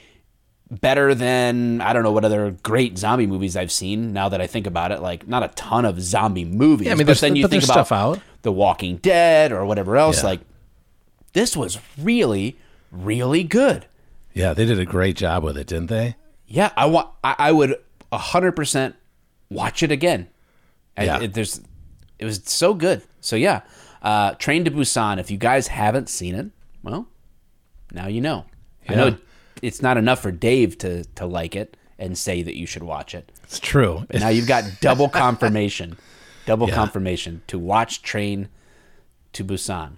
better 0.71 1.15
than 1.15 1.81
I 1.81 1.93
don't 1.93 2.03
know 2.03 2.13
what 2.13 2.25
other 2.25 2.51
great 2.63 2.99
zombie 2.99 3.27
movies 3.27 3.57
I've 3.57 3.73
seen. 3.73 4.13
Now 4.13 4.29
that 4.29 4.41
I 4.43 4.47
think 4.47 4.67
about 4.67 4.93
it, 4.93 5.01
like 5.01 5.27
not 5.27 5.43
a 5.43 5.49
ton 5.49 5.85
of 5.87 6.01
zombie 6.03 6.45
movies. 6.45 6.87
Yeah, 6.87 6.93
I 6.93 6.97
mean, 6.97 7.07
but 7.07 7.19
then 7.19 7.35
you 7.35 7.45
but 7.45 7.51
think 7.51 7.65
about 7.65 7.73
stuff 7.87 7.93
out. 7.93 8.21
The 8.43 8.53
Walking 8.53 8.97
Dead 8.99 9.53
or 9.53 9.65
whatever 9.65 9.97
else. 9.97 10.19
Yeah. 10.23 10.29
Like 10.31 10.41
this 11.33 11.57
was 11.57 11.79
really, 11.99 12.59
really 12.93 13.43
good. 13.45 13.87
Yeah, 14.35 14.53
they 14.55 14.67
did 14.67 14.79
a 14.79 14.85
great 14.85 15.17
job 15.17 15.43
with 15.45 15.57
it, 15.57 15.67
didn't 15.67 15.89
they? 15.89 16.17
Yeah, 16.47 16.71
I 16.77 16.87
want. 16.87 17.09
I, 17.25 17.35
I 17.39 17.53
would 17.53 17.77
hundred 18.13 18.53
percent 18.53 18.97
watch 19.49 19.83
it 19.83 19.91
again. 19.91 20.29
I- 20.97 21.05
Yeah. 21.05 21.21
it, 21.23 21.35
there's, 21.35 21.61
it 22.21 22.25
was 22.25 22.41
so 22.45 22.75
good. 22.75 23.03
So 23.21 23.35
yeah, 23.35 23.63
uh, 24.03 24.35
Train 24.35 24.65
to 24.67 24.71
Busan. 24.71 25.19
If 25.19 25.31
you 25.31 25.39
guys 25.39 25.67
haven't 25.69 26.09
seen 26.09 26.35
it, 26.37 26.47
well, 26.83 27.09
now 27.93 28.07
you 28.07 28.21
know. 28.21 28.45
I 28.89 28.95
know 28.95 29.17
it's 29.63 29.83
not 29.83 29.97
enough 29.97 30.21
for 30.23 30.31
Dave 30.33 30.79
to 30.79 31.05
to 31.17 31.27
like 31.27 31.55
it 31.57 31.77
and 31.99 32.17
say 32.17 32.43
that 32.43 32.57
you 32.57 32.67
should 32.67 32.83
watch 32.83 33.15
it. 33.15 33.31
It's 33.45 33.59
true. 33.61 34.05
Now 34.13 34.29
you've 34.29 34.47
got 34.49 34.65
double 34.81 35.09
confirmation, 35.25 35.97
double 36.47 36.69
Yeah. 36.69 36.75
confirmation 36.77 37.43
to 37.49 37.59
watch 37.59 38.03
Train 38.03 38.49
to 39.35 39.45
Busan. 39.45 39.93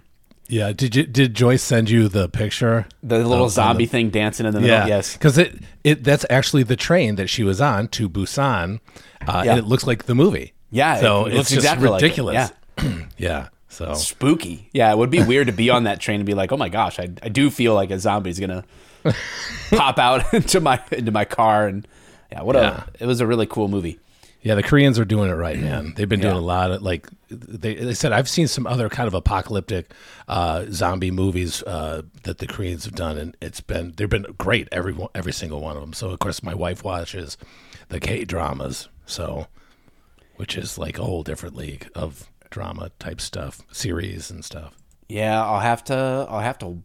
Yeah. 0.49 0.73
Did 0.73 0.95
you 0.95 1.05
did 1.07 1.33
Joyce 1.33 1.63
send 1.63 1.89
you 1.89 2.07
the 2.09 2.27
picture? 2.29 2.85
The 3.01 3.25
little 3.25 3.49
zombie 3.49 3.85
the- 3.85 3.91
thing 3.91 4.09
dancing 4.09 4.45
in 4.45 4.53
the 4.53 4.59
middle. 4.59 4.75
Yeah. 4.75 4.85
Yes. 4.85 5.13
Because 5.13 5.37
it 5.37 5.55
it 5.83 6.03
that's 6.03 6.25
actually 6.29 6.63
the 6.63 6.75
train 6.75 7.15
that 7.15 7.29
she 7.29 7.43
was 7.43 7.59
on 7.61 7.87
to 7.89 8.09
Busan, 8.09 8.79
uh, 9.27 9.41
Yeah. 9.45 9.51
and 9.51 9.59
it 9.59 9.65
looks 9.65 9.87
like 9.87 10.05
the 10.05 10.15
movie. 10.15 10.53
Yeah, 10.73 10.99
So 10.99 11.25
it 11.25 11.29
it's 11.29 11.35
looks 11.37 11.49
just 11.49 11.57
exactly 11.59 11.87
like 11.87 12.01
it, 12.01 12.05
ridiculous. 12.05 12.51
Yeah. 13.17 13.49
So 13.69 13.93
spooky. 13.93 14.69
Yeah, 14.73 14.91
it 14.91 14.97
would 14.97 15.09
be 15.09 15.23
weird 15.23 15.47
to 15.47 15.53
be 15.53 15.69
on 15.69 15.83
that 15.85 15.99
train 15.99 16.19
and 16.19 16.25
be 16.25 16.33
like, 16.33 16.51
"Oh 16.51 16.57
my 16.57 16.69
gosh, 16.69 16.99
I, 16.99 17.09
I 17.23 17.29
do 17.29 17.49
feel 17.49 17.73
like 17.73 17.89
a 17.91 17.97
zombie's 17.99 18.39
gonna 18.39 18.63
pop 19.71 19.97
out 19.99 20.33
into 20.33 20.59
my 20.59 20.81
into 20.91 21.11
my 21.11 21.25
car." 21.25 21.67
And 21.67 21.87
yeah, 22.31 22.41
what 22.43 22.55
Yeah. 22.55 22.83
a 22.99 23.03
it 23.03 23.05
was 23.07 23.21
a 23.21 23.27
really 23.27 23.45
cool 23.45 23.67
movie. 23.67 23.99
Yeah, 24.41 24.55
the 24.55 24.63
Koreans 24.63 24.99
are 24.99 25.05
doing 25.05 25.29
it 25.29 25.33
right, 25.35 25.57
man. 25.57 25.93
They've 25.95 26.09
been 26.09 26.19
doing 26.19 26.33
Yeah. 26.35 26.39
a 26.39 26.41
lot 26.41 26.71
of 26.71 26.81
like 26.81 27.07
they, 27.29 27.75
they 27.75 27.93
said. 27.93 28.11
I've 28.11 28.27
seen 28.29 28.47
some 28.47 28.67
other 28.67 28.89
kind 28.89 29.07
of 29.07 29.13
apocalyptic 29.13 29.91
uh, 30.27 30.65
zombie 30.69 31.11
movies 31.11 31.63
uh, 31.63 32.01
that 32.23 32.39
the 32.39 32.47
Koreans 32.47 32.83
have 32.85 32.93
done, 32.95 33.17
and 33.17 33.37
it's 33.41 33.61
been 33.61 33.93
they've 33.95 34.09
been 34.09 34.25
great 34.37 34.67
every 34.71 34.95
every 35.15 35.33
single 35.33 35.61
one 35.61 35.75
of 35.77 35.81
them. 35.81 35.93
So 35.93 36.09
of 36.09 36.19
course, 36.19 36.43
my 36.43 36.53
wife 36.53 36.83
watches 36.83 37.37
the 37.89 37.99
K 37.99 38.25
dramas, 38.25 38.89
so 39.05 39.47
which 40.35 40.57
is 40.57 40.77
like 40.77 40.97
a 40.99 41.03
whole 41.03 41.23
different 41.23 41.55
league 41.55 41.89
of 41.95 42.29
drama 42.49 42.91
type 42.99 43.19
stuff, 43.21 43.61
series 43.71 44.29
and 44.31 44.43
stuff. 44.45 44.75
Yeah, 45.09 45.43
I'll 45.43 45.59
have 45.59 45.83
to 45.85 46.25
I'll 46.29 46.39
have 46.39 46.57
to 46.59 46.81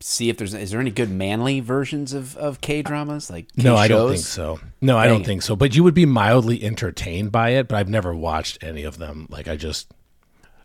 see 0.00 0.28
if 0.28 0.36
there's 0.36 0.52
is 0.52 0.72
there 0.72 0.80
any 0.80 0.90
good 0.90 1.10
manly 1.10 1.60
versions 1.60 2.12
of 2.12 2.36
of 2.36 2.60
K 2.60 2.82
dramas 2.82 3.30
like 3.30 3.46
K 3.56 3.62
no, 3.62 3.76
I 3.76 3.86
don't 3.88 4.10
think 4.12 4.24
so. 4.24 4.58
No, 4.80 4.98
I 4.98 5.04
Dang 5.04 5.14
don't 5.14 5.22
it. 5.22 5.26
think 5.26 5.42
so. 5.42 5.54
But 5.56 5.74
you 5.76 5.84
would 5.84 5.94
be 5.94 6.06
mildly 6.06 6.62
entertained 6.62 7.30
by 7.32 7.50
it. 7.50 7.68
But 7.68 7.76
I've 7.76 7.88
never 7.88 8.14
watched 8.14 8.62
any 8.64 8.82
of 8.84 8.98
them. 8.98 9.26
Like 9.30 9.48
I 9.48 9.56
just, 9.56 9.92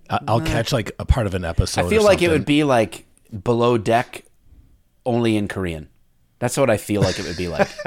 I- 0.10 0.20
I'll 0.28 0.42
catch 0.42 0.72
like 0.74 0.92
a 1.00 1.06
part 1.06 1.28
of 1.28 1.34
an 1.36 1.46
episode. 1.46 1.86
I 1.86 1.90
feel 1.90 2.04
like 2.04 2.22
it 2.22 2.30
would 2.30 2.46
be 2.46 2.64
like 2.64 3.06
Below 3.44 3.78
Deck, 3.78 4.24
only 5.06 5.36
in 5.38 5.48
Korean. 5.48 5.90
That's 6.40 6.56
what 6.58 6.70
I 6.70 6.78
feel 6.78 7.02
like 7.02 7.20
it 7.20 7.26
would 7.28 7.38
be 7.38 7.48
like. 7.48 7.68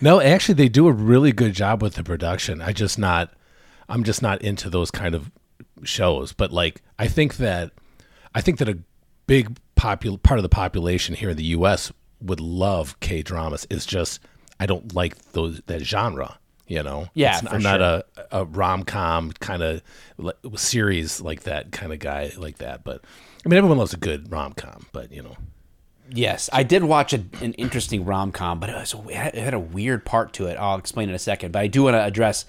No, 0.00 0.20
actually, 0.20 0.54
they 0.54 0.68
do 0.68 0.88
a 0.88 0.92
really 0.92 1.32
good 1.32 1.52
job 1.54 1.82
with 1.82 1.94
the 1.94 2.02
production. 2.04 2.60
I 2.62 2.72
just 2.72 2.98
not, 2.98 3.32
I'm 3.88 4.04
just 4.04 4.22
not 4.22 4.40
into 4.42 4.70
those 4.70 4.90
kind 4.90 5.14
of 5.14 5.30
shows. 5.84 6.32
But 6.32 6.52
like, 6.52 6.82
I 6.98 7.06
think 7.06 7.36
that, 7.36 7.72
I 8.34 8.40
think 8.40 8.58
that 8.58 8.68
a 8.68 8.78
big 9.26 9.58
popul 9.76 10.22
part 10.22 10.38
of 10.38 10.42
the 10.42 10.48
population 10.48 11.14
here 11.14 11.30
in 11.30 11.36
the 11.36 11.44
U.S. 11.44 11.92
would 12.20 12.40
love 12.40 12.98
K 13.00 13.22
dramas. 13.22 13.66
It's 13.70 13.86
just 13.86 14.20
I 14.58 14.66
don't 14.66 14.94
like 14.94 15.16
those 15.32 15.60
that 15.66 15.82
genre. 15.82 16.38
You 16.66 16.84
know, 16.84 17.08
Yeah, 17.14 17.38
It's- 17.38 17.52
I'm 17.52 17.62
not 17.62 17.80
a 17.80 18.04
a 18.30 18.44
rom 18.44 18.84
com 18.84 19.32
kind 19.32 19.60
of 19.62 19.82
series 20.56 21.20
like 21.20 21.42
that 21.42 21.72
kind 21.72 21.92
of 21.92 21.98
guy 21.98 22.30
like 22.36 22.58
that. 22.58 22.84
But 22.84 23.02
I 23.44 23.48
mean, 23.48 23.58
everyone 23.58 23.78
loves 23.78 23.92
a 23.92 23.96
good 23.96 24.30
rom 24.30 24.52
com. 24.52 24.86
But 24.92 25.10
you 25.12 25.22
know, 25.22 25.36
Yes, 26.12 26.50
I 26.52 26.62
did 26.62 26.82
watch 26.84 27.12
a, 27.12 27.22
an 27.40 27.52
interesting 27.54 28.04
rom 28.04 28.32
com, 28.32 28.58
but 28.60 28.68
it, 28.70 28.74
was, 28.74 28.94
it 29.08 29.34
had- 29.34 29.54
a 29.54 29.58
weird 29.60 30.04
part 30.04 30.32
to 30.34 30.46
it. 30.46 30.54
I'll 30.56 30.76
explain 30.78 31.08
in 31.08 31.14
a 31.14 31.18
second. 31.18 31.52
But 31.52 31.60
I 31.60 31.66
do 31.68 31.84
want 31.84 31.94
to 31.94 32.02
address 32.02 32.46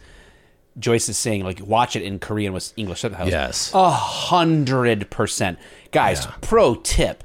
Joyce 0.80 1.10
is 1.10 1.18
saying 1.18 1.44
like 1.44 1.60
watch 1.66 1.96
it 1.96 2.02
in 2.04 2.18
Korean 2.20 2.54
with 2.54 2.74
English 2.78 3.02
subtitles. 3.02 3.30
Yes. 3.32 3.72
a 3.74 3.90
hundred 3.92 5.10
percent, 5.10 5.60
guys. 5.92 6.26
Yeah. 6.26 6.34
Pro 6.42 6.76
tip. 6.76 7.24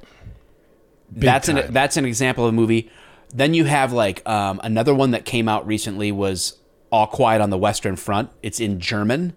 that's 1.10 1.48
an 1.48 1.72
that's 1.72 1.96
an 1.96 2.04
example 2.04 2.44
of 2.44 2.50
a 2.50 2.52
movie. 2.52 2.90
Then 3.34 3.54
you 3.54 3.64
have 3.64 3.92
like 3.92 4.26
um, 4.28 4.60
another 4.64 4.94
one 4.94 5.12
that 5.12 5.24
came 5.24 5.48
out 5.48 5.66
recently 5.66 6.10
was 6.12 6.58
All 6.90 7.06
Quiet 7.06 7.40
on 7.40 7.50
the 7.50 7.58
Western 7.58 7.96
Front. 7.96 8.30
It's 8.42 8.60
in 8.60 8.80
German. 8.80 9.34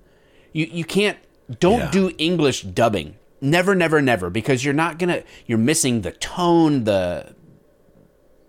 You 0.53 0.65
you 0.71 0.83
can't 0.83 1.17
don't 1.59 1.79
Yeah. 1.79 1.91
do 1.91 2.11
English 2.17 2.63
dubbing. 2.63 3.15
Never, 3.41 3.73
never, 3.75 4.01
never, 4.01 4.29
because 4.29 4.65
you're 4.65 4.73
not 4.73 4.99
gonna. 4.99 5.23
You're 5.45 5.57
missing 5.57 6.01
the 6.01 6.11
tone, 6.11 6.83
the 6.83 7.33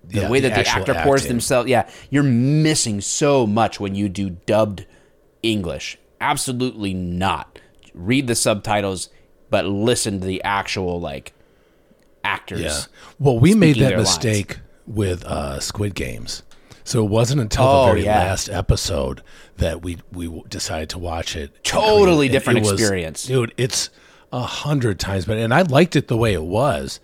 the 0.04 0.22
Yeah, 0.22 0.30
way 0.30 0.40
the 0.40 0.48
that 0.48 0.64
the 0.64 0.70
actor 0.70 0.94
pours 0.94 1.26
themselves. 1.26 1.68
Yeah, 1.68 1.88
you're 2.10 2.22
missing 2.24 3.00
so 3.00 3.46
much 3.46 3.78
when 3.78 3.94
you 3.94 4.08
do 4.08 4.30
dubbed 4.30 4.86
English. 5.42 5.96
Absolutely 6.20 6.92
not. 6.94 7.60
Read 7.94 8.26
the 8.26 8.34
subtitles, 8.34 9.08
but 9.48 9.64
listen 9.66 10.20
to 10.20 10.26
the 10.26 10.42
actual 10.42 11.00
like 11.00 11.32
actors. 12.24 12.60
Yeah. 12.62 12.80
Well, 13.18 13.38
we 13.38 13.54
made 13.54 13.76
that 13.76 13.80
their 13.90 13.96
lines. 13.98 14.08
mistake 14.08 14.58
with 14.86 15.24
uh, 15.24 15.60
Squid 15.60 15.94
Games. 15.94 16.42
So 16.82 17.04
it 17.04 17.10
wasn't 17.10 17.40
until 17.40 17.64
Oh, 17.64 17.80
the 17.86 17.92
very 17.92 18.04
yeah. 18.04 18.18
last 18.18 18.48
episode 18.48 19.22
that 19.58 19.82
we 19.82 19.98
we 20.10 20.42
decided 20.48 20.88
to 20.90 20.98
watch 20.98 21.36
it. 21.36 21.62
Totally 21.62 22.28
different 22.28 22.58
it 22.58 22.62
was- 22.62 22.72
experience. 22.80 23.24
dude. 23.24 23.54
It's 23.56 23.90
a 24.32 24.42
hundred 24.42 24.98
times 24.98 25.24
better, 25.24 25.40
and 25.40 25.54
I 25.54 25.62
liked 25.62 25.96
it 25.96 26.08
the 26.08 26.16
way 26.16 26.32
it 26.32 26.42
was 26.42 27.00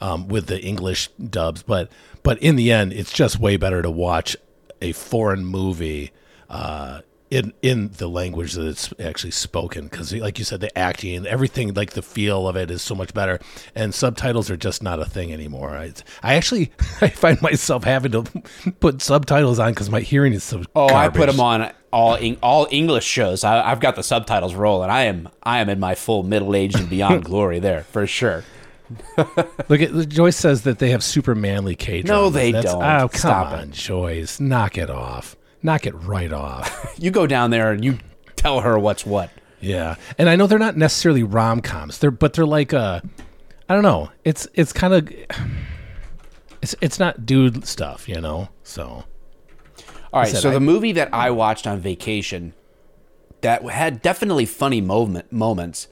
um, 0.00 0.28
with 0.28 0.46
the 0.46 0.60
English 0.60 1.08
dubs. 1.18 1.62
But 1.62 1.90
but 2.22 2.38
in 2.38 2.56
the 2.56 2.72
end, 2.72 2.92
it's 2.92 3.12
just 3.12 3.38
way 3.38 3.56
better 3.56 3.82
to 3.82 3.90
watch 3.90 4.36
a 4.80 4.92
foreign 4.92 5.44
movie. 5.44 6.12
Uh, 6.48 7.00
in, 7.30 7.52
in 7.62 7.90
the 7.98 8.08
language 8.08 8.54
that 8.54 8.66
it's 8.66 8.92
actually 8.98 9.30
spoken 9.30 9.84
because 9.84 10.12
like 10.14 10.38
you 10.38 10.44
said 10.44 10.60
the 10.60 10.76
acting 10.76 11.14
and 11.14 11.26
everything 11.28 11.72
like 11.74 11.92
the 11.92 12.02
feel 12.02 12.48
of 12.48 12.56
it 12.56 12.70
is 12.70 12.82
so 12.82 12.94
much 12.94 13.14
better 13.14 13.38
and 13.74 13.94
subtitles 13.94 14.50
are 14.50 14.56
just 14.56 14.82
not 14.82 14.98
a 14.98 15.04
thing 15.04 15.32
anymore 15.32 15.70
i, 15.76 15.92
I 16.22 16.34
actually 16.34 16.72
i 17.00 17.08
find 17.08 17.40
myself 17.40 17.84
having 17.84 18.10
to 18.12 18.24
put 18.80 19.00
subtitles 19.00 19.58
on 19.60 19.70
because 19.72 19.90
my 19.90 20.00
hearing 20.00 20.32
is 20.32 20.42
so 20.42 20.62
Oh, 20.74 20.92
I 20.92 21.08
put 21.08 21.26
them 21.30 21.40
on 21.40 21.72
all 21.92 22.18
all 22.42 22.68
English 22.70 23.04
shows. 23.04 23.42
I, 23.44 23.68
I've 23.68 23.80
got 23.80 23.96
the 23.96 24.02
subtitles 24.02 24.54
rolling. 24.54 24.90
I 24.90 25.02
am 25.02 25.28
I 25.42 25.58
am 25.60 25.68
in 25.68 25.80
my 25.80 25.94
full 25.96 26.22
middle 26.22 26.54
aged 26.54 26.78
and 26.78 26.88
beyond 26.88 27.24
glory 27.30 27.58
there 27.58 27.82
for 27.82 28.06
sure. 28.06 28.44
look 29.68 29.80
at 29.80 30.08
joyce 30.08 30.36
says 30.36 30.62
that 30.62 30.78
they 30.80 30.90
have 30.90 31.02
super 31.02 31.34
manly 31.34 31.74
k 31.76 32.02
No, 32.02 32.28
they 32.30 32.52
don't. 32.52 32.82
oh 32.82 33.08
come 33.08 33.18
Stop 33.18 33.52
on 33.52 33.70
joyce 33.72 34.40
knock 34.40 34.76
it 34.78 34.90
off 34.90 35.36
knock 35.62 35.86
it 35.86 35.94
right 35.94 36.32
off 36.32 36.94
You 36.98 37.10
go 37.10 37.26
down 37.26 37.50
there 37.50 37.70
and 37.72 37.84
you 37.84 37.98
tell 38.36 38.60
her 38.60 38.78
what's 38.78 39.04
what. 39.06 39.30
Yeah, 39.60 39.96
and 40.16 40.28
I 40.28 40.36
know 40.36 40.46
they're 40.46 40.58
not 40.58 40.76
necessarily 40.76 41.22
rom 41.22 41.60
coms. 41.60 41.98
They're 41.98 42.10
but 42.10 42.32
they're 42.32 42.46
like 42.46 42.72
uh, 42.72 43.00
I 43.68 43.74
don't 43.74 43.82
know. 43.82 44.10
It's 44.24 44.46
it's 44.54 44.72
kind 44.72 44.94
of 44.94 45.08
it's 46.62 46.74
it's 46.80 46.98
not 46.98 47.26
dude 47.26 47.66
stuff, 47.66 48.08
you 48.08 48.20
know. 48.20 48.48
So 48.62 49.04
All 50.12 50.20
right, 50.22 50.34
so 50.34 50.50
I- 50.50 50.54
the 50.54 50.60
movie 50.60 50.92
that 50.92 51.12
I 51.12 51.30
watched 51.30 51.66
on 51.66 51.78
vacation 51.78 52.54
that 53.42 53.62
had 53.64 54.02
definitely 54.02 54.46
funny 54.46 54.80
moment, 54.80 55.30
moments, 55.32 55.88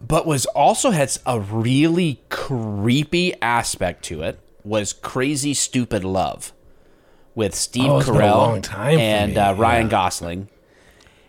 but 0.00 0.26
was 0.26 0.46
also 0.46 0.90
had 0.90 1.16
a 1.26 1.40
really 1.40 2.22
creepy 2.30 3.34
aspect 3.42 4.04
to 4.06 4.22
it 4.22 4.38
was 4.64 4.92
Crazy 4.92 5.54
Stupid 5.54 6.04
Love 6.04 6.52
with 7.34 7.54
Steve 7.54 7.88
Oh, 7.88 7.98
it's 7.98 8.06
been 8.08 8.16
a 8.16 8.20
Carell 8.20 8.98
and 8.98 9.38
uh, 9.38 9.54
Ryan 9.56 9.86
yeah. 9.86 9.90
Gosling. 9.90 10.48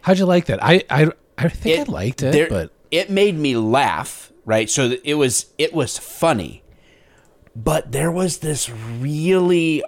how'd 0.02 0.18
you 0.18 0.26
like 0.26 0.46
that? 0.46 0.64
I 0.64 0.84
I 0.90 1.08
I 1.38 1.50
think 1.50 1.88
I 1.88 1.92
liked 1.92 2.24
it, 2.24 2.32
there- 2.34 2.50
but 2.50 2.72
it 2.92 3.10
made 3.10 3.36
me 3.38 3.56
laugh. 3.56 4.32
Right, 4.44 4.70
so 4.70 4.96
it 5.04 5.14
was 5.14 5.46
it 5.60 5.72
was 5.74 5.98
funny, 6.00 6.64
but 7.56 7.92
there 7.92 8.12
was 8.12 8.40
this 8.40 8.70
really 8.70 9.84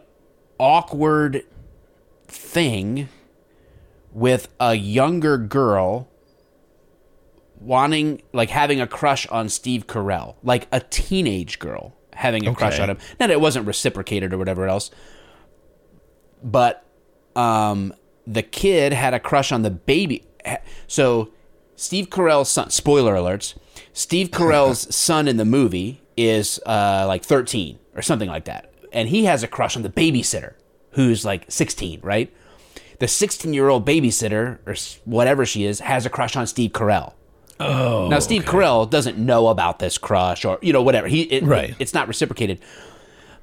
awkward 0.60 1.44
thing 2.28 3.10
with 4.12 4.48
a 4.60 4.76
younger 4.76 5.40
girl 5.40 6.08
wanting 7.60 8.22
like 8.32 8.50
having 8.50 8.82
a 8.82 8.88
crush 8.88 9.26
on 9.28 9.50
Steve 9.50 9.88
Carell, 9.88 10.36
like 10.44 10.68
a 10.72 10.80
teenage 10.82 11.60
girl 11.60 11.96
having 12.14 12.48
a 12.48 12.54
crush 12.54 12.80
on 12.80 12.90
him. 12.92 12.98
Now 13.20 13.30
it 13.30 13.42
wasn't 13.42 13.66
reciprocated 13.66 14.34
or 14.34 14.38
whatever 14.38 14.68
else, 14.68 14.92
but 16.44 16.86
um, 17.36 17.94
the 18.28 18.44
kid 18.44 18.94
had 18.94 19.14
a 19.14 19.20
crush 19.20 19.52
on 19.52 19.62
the 19.64 19.70
baby. 19.72 20.24
So 20.88 21.30
Steve 21.76 22.10
Carell's 22.10 22.50
son. 22.52 22.70
Spoiler 22.70 23.16
alerts. 23.16 23.56
Steve 23.94 24.30
Carell's 24.30 24.94
son 24.96 25.28
in 25.28 25.38
the 25.38 25.46
movie 25.46 26.02
is 26.18 26.60
uh, 26.66 27.06
like 27.08 27.24
13 27.24 27.80
or 27.96 28.02
something 28.02 28.30
like 28.30 28.46
that, 28.46 28.72
and 28.92 29.10
he 29.10 29.26
has 29.26 29.42
a 29.44 29.48
crush 29.48 29.76
on 29.76 29.82
the 29.84 29.90
babysitter 29.90 30.54
who's 30.92 31.26
like 31.26 31.46
16, 31.52 32.00
right? 32.04 32.32
the 33.00 33.08
16 33.08 33.54
year 33.54 33.68
old 33.70 33.86
babysitter 33.86 34.60
or 34.66 34.76
whatever 35.04 35.46
she 35.46 35.66
is 35.66 35.80
has 35.82 36.06
a 36.06 36.10
crush 36.10 36.36
on 36.36 36.46
Steve 36.48 36.72
Carell. 36.72 37.14
Oh, 37.60 38.08
Now 38.08 38.20
Steve 38.20 38.44
Carell 38.46 38.90
doesn't 38.90 39.18
know 39.18 39.48
about 39.48 39.80
this 39.80 39.98
crush 39.98 40.46
or 40.46 40.58
you 40.62 40.72
know 40.72 40.82
whatever. 40.82 41.08
He 41.08 41.24
it, 41.24 41.44
Right. 41.44 41.72
it- 41.72 41.76
it's 41.80 41.94
not 41.94 42.08
reciprocated. 42.08 42.60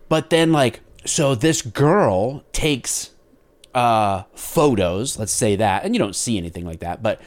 But 0.09 0.31
then 0.31 0.53
like 0.53 0.81
so 1.05 1.35
this 1.35 1.63
girl 1.63 2.45
takes 2.53 3.11
uh 3.75 4.25
photos, 4.35 5.19
let's 5.19 5.33
say 5.33 5.57
that, 5.57 5.85
and 5.85 5.95
you 5.95 5.99
don't 5.99 6.17
see 6.17 6.37
anything 6.37 6.65
like 6.65 6.81
that, 6.81 7.03
but 7.03 7.21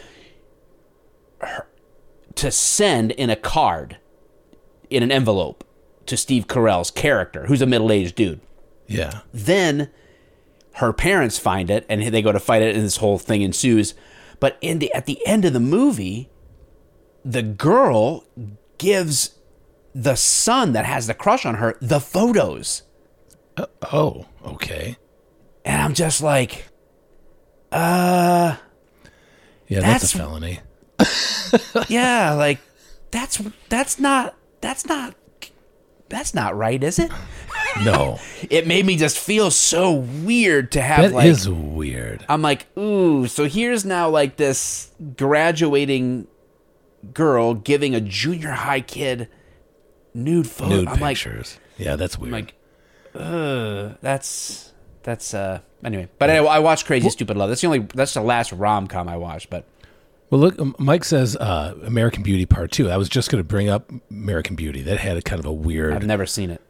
her, 1.40 1.68
to 2.36 2.52
send 2.52 3.12
in 3.12 3.30
a 3.30 3.36
card 3.36 3.98
in 4.90 5.04
an 5.04 5.12
envelope 5.12 5.64
to 6.06 6.18
Steve 6.18 6.48
Carell's 6.48 6.92
character, 6.92 7.46
who's 7.46 7.62
a 7.62 7.66
middle-aged 7.66 8.16
dude. 8.16 8.42
yeah. 8.88 9.22
Then 9.34 9.90
her 10.78 10.92
parents 10.92 11.38
find 11.38 11.70
it 11.70 11.86
and 11.88 12.02
they 12.02 12.22
go 12.22 12.32
to 12.32 12.40
fight 12.40 12.62
it 12.62 12.76
and 12.76 12.84
this 12.84 12.98
whole 12.98 13.20
thing 13.20 13.42
ensues. 13.42 13.94
But 14.40 14.58
in 14.60 14.80
the 14.80 14.92
at 14.94 15.06
the 15.06 15.26
end 15.26 15.46
of 15.46 15.54
the 15.54 15.60
movie, 15.60 16.30
the 17.24 17.44
girl 17.44 18.26
gives 18.78 19.38
the 19.94 20.16
son 20.16 20.74
that 20.74 20.86
has 20.86 21.08
the 21.08 21.14
crush 21.14 21.46
on 21.46 21.56
her 21.56 21.78
the 21.80 22.00
photos. 22.00 22.84
Oh, 23.92 24.26
okay. 24.46 24.98
And 25.66 25.82
I'm 25.82 25.94
just 25.94 26.22
like, 26.22 26.66
uh 27.72 28.56
Yeah, 29.68 29.80
that's, 29.82 30.12
That's- 30.12 30.16
a 30.16 30.18
felony. 30.18 30.60
yeah, 31.90 32.34
like 32.34 32.60
that's 33.12 33.42
that's 33.70 34.00
not 34.00 34.36
that's 34.62 34.86
not 34.86 35.16
that's 36.10 36.34
not 36.34 36.56
right, 36.56 36.82
is 36.84 37.00
it? 37.00 37.12
No, 37.84 38.20
It 38.50 38.68
made 38.68 38.86
me 38.86 38.98
just 38.98 39.18
feel 39.18 39.50
so 39.52 39.92
weird 39.92 40.72
to 40.74 40.82
have 40.82 41.02
that 41.02 41.14
like 41.14 41.26
is 41.26 41.50
weird. 41.50 42.24
I'm 42.30 42.42
like, 42.42 42.68
ooh, 42.78 43.28
so 43.28 43.46
here's 43.48 43.84
now 43.86 44.10
like 44.10 44.38
this 44.38 44.92
graduating 45.18 46.28
girl 47.14 47.54
giving 47.56 47.96
a 47.96 48.02
junior 48.02 48.52
high 48.52 48.82
kid 48.82 49.28
nude 50.14 50.48
photo. 50.48 50.76
Nude 50.76 50.88
I'm 50.88 51.00
like, 51.00 51.18
pictures. 51.18 51.60
yeah, 51.78 51.96
that's 51.96 52.18
weird. 52.18 52.34
I'm 52.34 52.42
like, 52.46 52.54
that's 53.14 54.72
that's 55.04 55.34
uh 55.34 55.60
anyway. 55.84 56.08
But 56.20 56.30
anyway, 56.30 56.48
I 56.50 56.60
watched 56.60 56.86
Crazy 56.86 57.10
Stupid 57.10 57.38
Love. 57.38 57.50
That's 57.50 57.62
the 57.62 57.68
only 57.68 57.80
that's 57.80 58.14
the 58.14 58.22
last 58.22 58.52
rom 58.52 58.88
com 58.88 59.08
I 59.08 59.18
watched. 59.18 59.50
But 59.50 59.66
well, 60.30 60.42
look, 60.42 60.60
um, 60.60 60.76
Mike 60.80 61.04
says 61.04 61.36
uh, 61.36 61.76
American 61.84 62.24
Beauty 62.24 62.46
Part 62.46 62.72
Two. 62.72 62.90
I 62.90 62.98
was 62.98 63.10
just 63.10 63.30
going 63.30 63.44
to 63.44 63.48
bring 63.48 63.70
up 63.70 63.92
American 64.10 64.56
Beauty. 64.56 64.82
That 64.82 64.98
had 65.00 65.18
a 65.18 65.22
kind 65.22 65.40
of 65.40 65.46
a 65.46 65.54
weird. 65.54 65.94
I've 65.94 66.06
never 66.06 66.26
seen 66.26 66.50
it. 66.50 66.62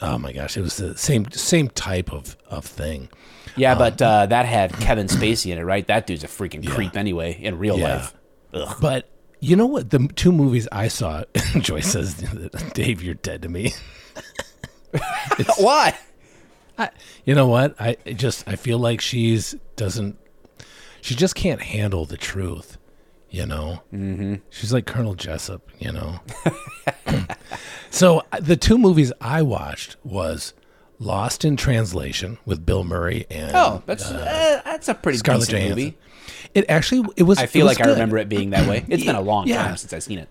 oh 0.00 0.16
my 0.18 0.32
gosh, 0.32 0.56
it 0.56 0.62
was 0.62 0.76
the 0.76 0.96
same 0.96 1.30
same 1.32 1.68
type 1.68 2.12
of 2.12 2.36
of 2.48 2.64
thing. 2.64 3.08
Yeah, 3.56 3.74
but 3.74 4.00
uh, 4.00 4.26
that 4.26 4.46
had 4.46 4.72
Kevin 4.74 5.08
Spacey 5.08 5.52
in 5.52 5.58
it, 5.58 5.62
right? 5.64 5.86
That 5.86 6.06
dude's 6.06 6.24
a 6.24 6.28
freaking 6.28 6.66
creep 6.66 6.96
anyway 6.96 7.38
in 7.38 7.58
real 7.58 7.78
Yeah. 7.78 8.08
life. 8.54 8.80
But 8.80 9.10
you 9.40 9.56
know 9.56 9.66
what? 9.66 9.90
The 9.90 10.08
two 10.14 10.32
movies 10.32 10.68
I 10.72 10.88
saw, 10.88 11.24
Joyce 11.58 11.88
says, 11.92 12.14
"Dave, 12.74 13.02
you're 13.02 13.14
dead 13.14 13.42
to 13.42 13.48
me." 13.50 13.72
Why? 15.58 15.96
I, 16.78 16.90
you 17.24 17.34
know 17.34 17.46
what? 17.46 17.74
I 17.80 17.96
just 18.14 18.46
I 18.48 18.56
feel 18.56 18.78
like 18.78 19.00
she's 19.00 19.54
doesn't 19.76 20.18
she 21.00 21.14
just 21.14 21.34
can't 21.34 21.60
handle 21.60 22.04
the 22.04 22.16
truth. 22.16 22.78
You 23.30 23.46
know, 23.46 23.82
mm-hmm. 23.92 24.34
she's 24.50 24.72
like 24.72 24.84
Colonel 24.86 25.14
Jessep. 25.14 25.60
You 25.78 25.92
know. 25.92 26.20
so 27.90 28.22
uh, 28.30 28.40
the 28.40 28.56
two 28.56 28.76
movies 28.76 29.12
I 29.20 29.40
watched 29.42 29.96
was 30.04 30.52
Lost 30.98 31.44
in 31.44 31.56
Translation 31.56 32.38
with 32.44 32.64
Bill 32.66 32.84
Murray 32.84 33.26
and 33.30 33.52
Oh, 33.54 33.82
that's 33.86 34.04
uh, 34.10 34.60
that's 34.64 34.88
a 34.88 34.94
pretty 34.94 35.18
Scarlett 35.18 35.46
decent 35.46 35.62
Johansson. 35.62 35.84
movie. 35.84 35.98
It 36.54 36.66
actually 36.68 37.08
it 37.16 37.22
was. 37.22 37.38
I 37.38 37.46
feel 37.46 37.66
it 37.66 37.70
was 37.70 37.78
like 37.78 37.86
I 37.86 37.90
remember 37.90 38.18
it 38.18 38.28
being 38.28 38.50
that 38.50 38.68
way. 38.68 38.84
It's 38.88 39.04
been 39.04 39.16
a 39.16 39.20
long 39.20 39.48
Yeah. 39.48 39.62
time 39.62 39.76
since 39.76 39.92
I've 39.92 40.02
seen 40.02 40.18
it. 40.18 40.28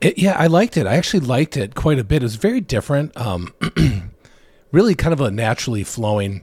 It, 0.00 0.18
yeah, 0.18 0.36
I 0.38 0.46
liked 0.46 0.76
it. 0.76 0.86
I 0.86 0.96
actually 0.96 1.20
liked 1.20 1.56
it 1.56 1.74
quite 1.74 1.98
a 1.98 2.04
bit. 2.04 2.22
It 2.22 2.26
was 2.26 2.36
very 2.36 2.60
different. 2.60 3.16
Um, 3.16 3.54
really 4.72 4.94
kind 4.94 5.12
of 5.12 5.20
a 5.20 5.30
naturally 5.30 5.84
flowing 5.84 6.42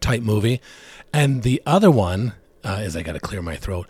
type 0.00 0.22
movie. 0.22 0.60
And 1.12 1.42
the 1.42 1.62
other 1.66 1.90
one, 1.90 2.34
uh, 2.64 2.80
is 2.82 2.96
I 2.96 3.02
got 3.02 3.12
to 3.12 3.20
clear 3.20 3.42
my 3.42 3.56
throat, 3.56 3.88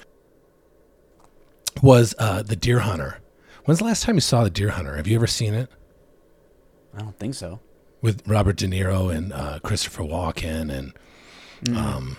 was 1.82 2.14
uh, 2.18 2.42
The 2.42 2.56
Deer 2.56 2.80
Hunter. 2.80 3.18
When's 3.64 3.78
the 3.78 3.84
last 3.84 4.02
time 4.02 4.16
you 4.16 4.20
saw 4.20 4.44
The 4.44 4.50
Deer 4.50 4.70
Hunter? 4.70 4.96
Have 4.96 5.06
you 5.06 5.16
ever 5.16 5.26
seen 5.26 5.54
it? 5.54 5.70
I 6.94 6.98
don't 7.00 7.18
think 7.18 7.34
so. 7.34 7.60
With 8.02 8.26
Robert 8.26 8.56
De 8.56 8.66
Niro 8.66 9.14
and 9.14 9.32
uh, 9.32 9.60
Christopher 9.60 10.02
Walken 10.02 10.70
and 10.70 10.92
um, 11.76 12.16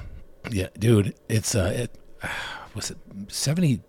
yeah, 0.50 0.68
dude, 0.78 1.16
it's 1.28 1.56
uh, 1.56 1.74
it 1.76 1.98
was 2.76 2.92
it 2.92 2.98
seventy. 3.28 3.82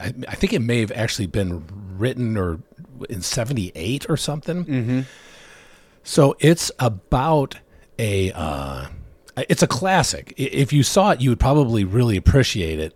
I, 0.00 0.14
I 0.28 0.34
think 0.36 0.52
it 0.52 0.60
may 0.60 0.80
have 0.80 0.92
actually 0.92 1.26
been 1.26 1.64
written 2.00 2.36
or 2.36 2.60
in 3.08 3.22
seventy 3.22 3.72
eight 3.74 4.06
or 4.08 4.16
something. 4.16 4.64
Mm-hmm. 4.64 5.00
So 6.02 6.36
it's 6.38 6.70
about 6.78 7.58
a 7.98 8.32
uh, 8.32 8.86
it's 9.48 9.62
a 9.62 9.66
classic. 9.66 10.34
If 10.36 10.72
you 10.72 10.82
saw 10.82 11.10
it, 11.10 11.20
you 11.20 11.30
would 11.30 11.40
probably 11.40 11.84
really 11.84 12.16
appreciate 12.16 12.78
it. 12.78 12.94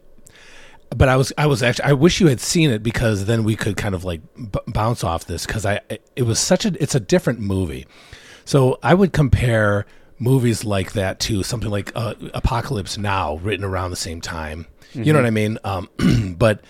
But 0.91 1.09
I 1.09 1.17
was 1.17 1.33
I 1.37 1.47
was 1.47 1.63
actually 1.63 1.87
I 1.87 1.93
wish 1.93 2.21
you 2.21 2.29
had 2.29 2.41
seen 2.41 2.71
it 2.71 2.83
because 2.83 3.27
then 3.27 3.45
we 3.45 3.57
could 3.57 3.77
kind 3.77 3.95
of 3.95 4.05
like 4.05 4.21
b- 4.37 4.61
bounce 4.69 5.05
off 5.05 5.27
this 5.27 5.47
because 5.47 5.67
I 5.67 5.81
it 6.17 6.23
was 6.23 6.39
such 6.39 6.65
a 6.65 6.83
it's 6.83 6.95
a 6.95 7.01
different 7.01 7.41
movie. 7.41 7.87
So 8.45 8.79
I 8.83 8.95
would 8.95 9.13
compare 9.13 9.85
movies 10.19 10.65
like 10.65 10.93
that 10.93 11.21
to 11.21 11.43
something 11.43 11.71
like 11.71 11.93
uh, 11.95 12.15
Apocalypse 12.35 12.97
Now, 12.97 13.37
written 13.37 13.65
around 13.65 13.91
the 13.91 13.97
same 13.97 14.21
time. 14.21 14.67
You 14.95 15.13
know 15.13 15.19
what 15.19 15.27
I 15.27 15.31
mean? 15.31 15.59
Um, 15.65 15.89
but 16.39 16.63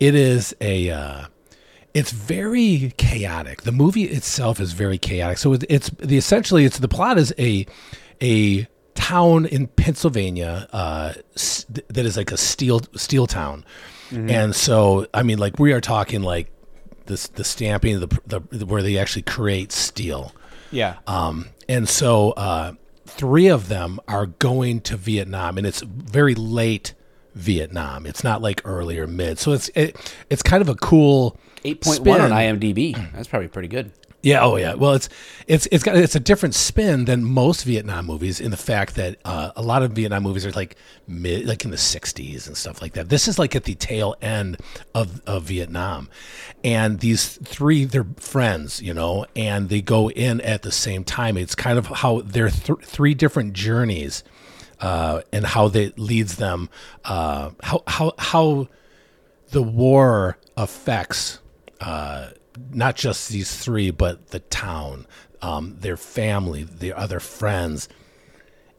it 0.00 0.14
is 0.14 0.54
a 0.60 0.90
uh, 0.90 1.26
it's 1.94 2.10
very 2.10 2.92
chaotic. 2.96 3.62
The 3.62 3.72
movie 3.72 4.04
itself 4.04 4.60
is 4.60 4.72
very 4.72 4.98
chaotic. 4.98 5.38
So 5.38 5.54
it's 5.68 5.90
the 5.90 6.16
essentially 6.16 6.64
it's 6.64 6.78
the 6.78 6.88
plot 6.88 7.18
is 7.18 7.34
a 7.38 7.66
a 8.22 8.66
town 8.94 9.46
in 9.46 9.68
Pennsylvania 9.68 10.68
uh, 10.72 11.14
that 11.88 12.04
is 12.04 12.16
like 12.16 12.32
a 12.32 12.36
steel 12.36 12.82
steel 12.94 13.26
town, 13.26 13.64
and 14.30 14.54
so 14.54 15.06
I 15.14 15.22
mean 15.22 15.38
like 15.38 15.58
we 15.58 15.72
are 15.72 15.80
talking 15.80 16.22
like 16.22 16.50
this 17.06 17.28
the 17.28 17.44
stamping 17.44 18.00
the, 18.00 18.20
the 18.26 18.66
where 18.66 18.82
they 18.82 18.98
actually 18.98 19.22
create 19.22 19.72
steel. 19.72 20.32
Yeah. 20.70 20.96
Um, 21.06 21.48
and 21.68 21.88
so 21.88 22.32
uh, 22.32 22.74
three 23.06 23.48
of 23.48 23.68
them 23.68 23.98
are 24.06 24.26
going 24.26 24.80
to 24.82 24.96
Vietnam, 24.96 25.58
and 25.58 25.66
it's 25.66 25.80
very 25.80 26.34
late 26.34 26.94
Vietnam. 27.38 28.04
It's 28.04 28.24
not 28.24 28.42
like 28.42 28.60
early 28.64 28.98
or 28.98 29.06
mid. 29.06 29.38
So 29.38 29.52
it's 29.52 29.68
it, 29.74 29.96
it's 30.28 30.42
kind 30.42 30.60
of 30.60 30.68
a 30.68 30.74
cool 30.74 31.38
Eight 31.64 31.80
point 31.80 32.00
one 32.00 32.20
on. 32.20 32.30
IMDb. 32.30 32.94
That's 33.12 33.28
probably 33.28 33.48
pretty 33.48 33.68
good. 33.68 33.92
Yeah, 34.20 34.42
oh 34.42 34.56
yeah. 34.56 34.74
Well, 34.74 34.94
it's 34.94 35.08
it's 35.46 35.68
it's 35.70 35.84
got 35.84 35.96
it's 35.96 36.16
a 36.16 36.20
different 36.20 36.56
spin 36.56 37.04
than 37.04 37.24
most 37.24 37.62
Vietnam 37.62 38.06
movies 38.06 38.40
in 38.40 38.50
the 38.50 38.56
fact 38.56 38.96
that 38.96 39.16
uh, 39.24 39.52
a 39.54 39.62
lot 39.62 39.84
of 39.84 39.92
Vietnam 39.92 40.24
movies 40.24 40.44
are 40.44 40.50
like 40.50 40.74
mid, 41.06 41.46
like 41.46 41.64
in 41.64 41.70
the 41.70 41.76
'60s 41.76 42.48
and 42.48 42.56
stuff 42.56 42.82
like 42.82 42.94
that. 42.94 43.10
This 43.10 43.28
is 43.28 43.38
like 43.38 43.54
at 43.54 43.62
the 43.62 43.76
tail 43.76 44.16
end 44.20 44.56
of 44.92 45.22
of 45.24 45.44
Vietnam, 45.44 46.08
and 46.64 46.98
these 46.98 47.36
three 47.44 47.84
they're 47.84 48.06
friends, 48.16 48.82
you 48.82 48.92
know, 48.92 49.24
and 49.36 49.68
they 49.68 49.80
go 49.80 50.10
in 50.10 50.40
at 50.40 50.62
the 50.62 50.72
same 50.72 51.04
time. 51.04 51.36
It's 51.36 51.54
kind 51.54 51.78
of 51.78 51.86
how 51.86 52.22
they're 52.22 52.50
th- 52.50 52.80
three 52.82 53.14
different 53.14 53.52
journeys, 53.52 54.24
uh, 54.80 55.22
and 55.32 55.44
how 55.44 55.68
that 55.68 55.98
leads 55.98 56.36
them, 56.36 56.68
uh, 57.04 57.50
how 57.62 57.82
how 57.86 58.12
how 58.18 58.68
the 59.50 59.62
war 59.62 60.38
affects 60.56 61.40
uh, 61.80 62.30
not 62.72 62.96
just 62.96 63.28
these 63.28 63.56
three, 63.56 63.90
but 63.90 64.28
the 64.28 64.40
town, 64.40 65.06
um, 65.42 65.76
their 65.80 65.96
family, 65.96 66.64
their 66.64 66.98
other 66.98 67.20
friends. 67.20 67.88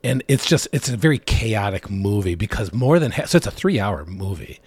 And 0.03 0.23
it's 0.27 0.45
just, 0.45 0.67
it's 0.71 0.87
a 0.89 0.95
very 0.95 1.17
chaotic 1.17 1.89
movie 1.89 2.35
because 2.35 2.71
more 2.71 2.99
than 2.99 3.11
half, 3.11 3.27
so 3.29 3.37
it's 3.37 3.47
a 3.47 3.51
three 3.51 3.79
hour 3.79 4.05
movie. 4.05 4.59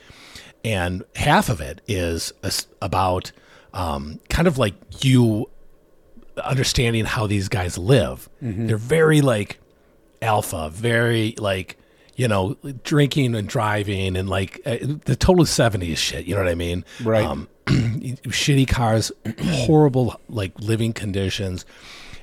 And 0.65 1.05
half 1.17 1.49
of 1.49 1.61
it 1.61 1.81
is 1.89 2.33
about 2.81 3.33
um, 3.73 4.21
kind 4.29 4.47
of 4.47 4.59
like 4.59 4.75
you 5.05 5.49
understanding 6.43 7.05
how 7.05 7.27
these 7.27 7.49
guys 7.49 7.77
live. 7.77 8.29
They're 8.67 8.77
very 8.77 9.21
like 9.21 9.59
alpha, 10.23 10.71
very 10.73 11.35
like 11.39 11.77
you 12.17 12.29
know 12.29 12.57
drinking 12.85 13.35
and 13.35 13.49
driving 13.49 14.17
and 14.17 14.29
like 14.29 14.61
uh, 14.65 14.77
the 15.05 15.17
total 15.17 15.45
seventies 15.45 15.99
shit. 15.99 16.25
You 16.27 16.35
know 16.35 16.43
what 16.43 16.51
I 16.51 16.55
mean? 16.55 16.85
Right. 17.03 17.25
Um, 17.25 17.49
shitty 17.67 18.67
cars, 18.69 19.13
horrible 19.41 20.19
like 20.29 20.53
living 20.59 20.93
conditions. 20.93 21.65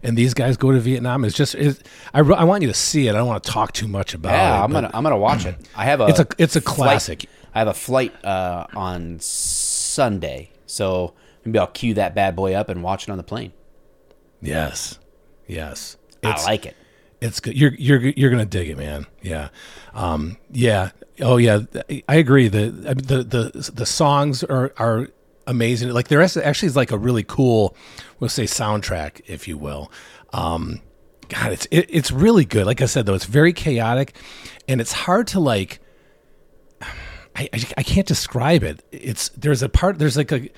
And 0.01 0.17
these 0.17 0.33
guys 0.33 0.55
go 0.55 0.71
to 0.71 0.79
Vietnam. 0.79 1.25
It's 1.25 1.35
just, 1.35 1.55
it's, 1.55 1.83
I, 2.13 2.19
I 2.21 2.45
want 2.45 2.61
you 2.61 2.69
to 2.69 2.73
see 2.73 3.07
it. 3.07 3.11
I 3.11 3.17
don't 3.17 3.27
want 3.27 3.43
to 3.43 3.51
talk 3.51 3.73
too 3.73 3.87
much 3.89 4.13
about 4.13 4.29
it. 4.33 4.37
Yeah, 4.37 4.63
I'm 4.63 4.71
gonna 4.71 4.89
I'm 4.93 5.03
gonna 5.03 5.17
watch 5.17 5.45
it. 5.45 5.55
I 5.75 5.83
have 5.85 5.99
a 5.99 6.07
It's 6.07 6.19
a, 6.19 6.27
it's 6.37 6.55
a 6.55 6.61
flight- 6.61 6.75
classic. 6.75 7.25
I 7.53 7.59
have 7.59 7.67
a 7.67 7.73
flight 7.73 8.13
uh, 8.23 8.65
on 8.75 9.19
Sunday, 9.19 10.51
so 10.67 11.15
maybe 11.43 11.59
I'll 11.59 11.67
cue 11.67 11.95
that 11.95 12.15
bad 12.15 12.35
boy 12.35 12.53
up 12.53 12.69
and 12.69 12.81
watch 12.81 13.03
it 13.09 13.11
on 13.11 13.17
the 13.17 13.23
plane. 13.23 13.51
Yes, 14.41 14.99
yes. 15.47 15.97
I 16.23 16.41
like 16.43 16.65
it. 16.65 16.75
It's 17.21 17.39
good. 17.39 17.57
You're 17.57 17.73
you're 17.73 17.99
you're 17.99 18.29
gonna 18.29 18.45
dig 18.45 18.69
it, 18.69 18.77
man. 18.77 19.05
Yeah, 19.21 19.49
um, 19.93 20.37
yeah. 20.51 20.91
Oh 21.19 21.37
yeah, 21.37 21.61
I 22.07 22.15
agree. 22.15 22.47
The 22.47 22.69
the 22.69 23.23
the 23.23 23.71
the 23.73 23.85
songs 23.85 24.43
are 24.43 24.73
are 24.77 25.09
amazing. 25.45 25.89
Like 25.89 26.07
there 26.07 26.21
actually 26.21 26.67
is 26.67 26.75
like 26.75 26.91
a 26.91 26.97
really 26.97 27.23
cool, 27.23 27.75
we'll 28.19 28.29
say 28.29 28.43
soundtrack, 28.43 29.21
if 29.27 29.47
you 29.47 29.57
will. 29.57 29.91
Um, 30.31 30.81
God, 31.27 31.51
it's 31.51 31.67
it, 31.71 31.87
it's 31.89 32.11
really 32.11 32.45
good. 32.45 32.65
Like 32.65 32.81
I 32.81 32.85
said, 32.85 33.05
though, 33.05 33.15
it's 33.15 33.25
very 33.25 33.51
chaotic, 33.51 34.15
and 34.67 34.79
it's 34.79 34.93
hard 34.93 35.27
to 35.27 35.39
like. 35.39 35.79
I, 37.35 37.47
I, 37.53 37.63
I 37.77 37.83
can't 37.83 38.07
describe 38.07 38.63
it. 38.63 38.83
It's 38.91 39.29
there's 39.29 39.61
a 39.61 39.69
part 39.69 39.99
there's 39.99 40.17
like 40.17 40.31
a 40.31 40.49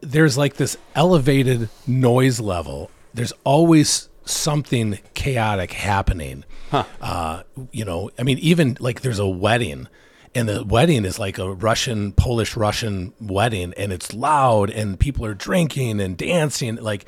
there's 0.00 0.38
like 0.38 0.54
this 0.54 0.76
elevated 0.94 1.68
noise 1.86 2.40
level. 2.40 2.90
There's 3.14 3.32
always 3.44 4.08
something 4.24 4.98
chaotic 5.14 5.72
happening. 5.72 6.44
Huh. 6.70 6.84
Uh, 7.00 7.42
you 7.70 7.84
know, 7.84 8.10
I 8.18 8.22
mean, 8.22 8.38
even 8.38 8.76
like 8.80 9.02
there's 9.02 9.18
a 9.18 9.26
wedding, 9.26 9.88
and 10.34 10.48
the 10.48 10.64
wedding 10.64 11.04
is 11.04 11.18
like 11.18 11.38
a 11.38 11.52
Russian, 11.52 12.12
Polish 12.12 12.56
Russian 12.56 13.12
wedding, 13.20 13.74
and 13.76 13.92
it's 13.92 14.14
loud, 14.14 14.70
and 14.70 14.98
people 14.98 15.24
are 15.26 15.34
drinking 15.34 16.00
and 16.00 16.16
dancing. 16.16 16.76
Like 16.76 17.06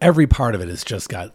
every 0.00 0.26
part 0.26 0.54
of 0.54 0.60
it 0.60 0.68
has 0.68 0.84
just 0.84 1.08
got 1.08 1.32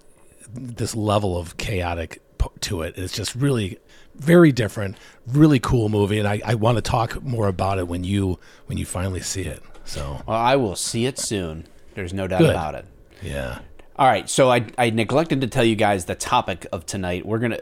this 0.54 0.95
level 0.95 1.38
of 1.38 1.58
chaotic 1.58 2.21
to 2.62 2.82
it. 2.82 2.97
It's 2.97 3.13
just 3.13 3.36
really 3.36 3.78
very 4.15 4.52
different, 4.52 4.97
really 5.28 5.60
cool 5.60 5.89
movie, 5.89 6.19
and 6.19 6.28
I, 6.28 6.41
I 6.43 6.56
want 6.56 6.78
to 6.78 6.82
talk 6.82 7.21
more 7.24 7.47
about 7.47 7.78
it 7.80 7.88
when 7.88 8.04
you 8.04 8.39
when 8.65 8.78
you 8.78 8.86
finally 8.86 9.21
see 9.21 9.43
it. 9.43 9.62
So, 9.86 10.21
well, 10.26 10.38
I 10.38 10.56
will 10.56 10.76
see 10.76 11.06
it 11.06 11.17
soon. 11.19 11.67
There's 11.95 12.13
no 12.13 12.28
doubt 12.28 12.39
Good. 12.39 12.52
about 12.52 12.76
it. 12.76 12.86
Yeah. 13.21 13.60
All 14.01 14.07
right, 14.07 14.27
so 14.27 14.49
I, 14.49 14.65
I 14.79 14.89
neglected 14.89 15.41
to 15.41 15.47
tell 15.47 15.63
you 15.63 15.75
guys 15.75 16.05
the 16.05 16.15
topic 16.15 16.65
of 16.71 16.87
tonight. 16.87 17.23
We're 17.23 17.37
gonna, 17.37 17.59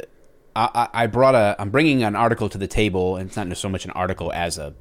I, 0.55 0.87
I 0.93 1.07
brought 1.07 1.35
a, 1.35 1.53
I'm 1.59 1.69
bringing 1.69 2.01
an 2.03 2.15
article 2.15 2.47
to 2.47 2.57
the 2.57 2.65
table, 2.65 3.17
and 3.17 3.27
it's 3.27 3.35
not 3.35 3.57
so 3.57 3.67
much 3.67 3.83
an 3.83 3.91
article 3.91 4.31
as 4.31 4.57
a, 4.57 4.73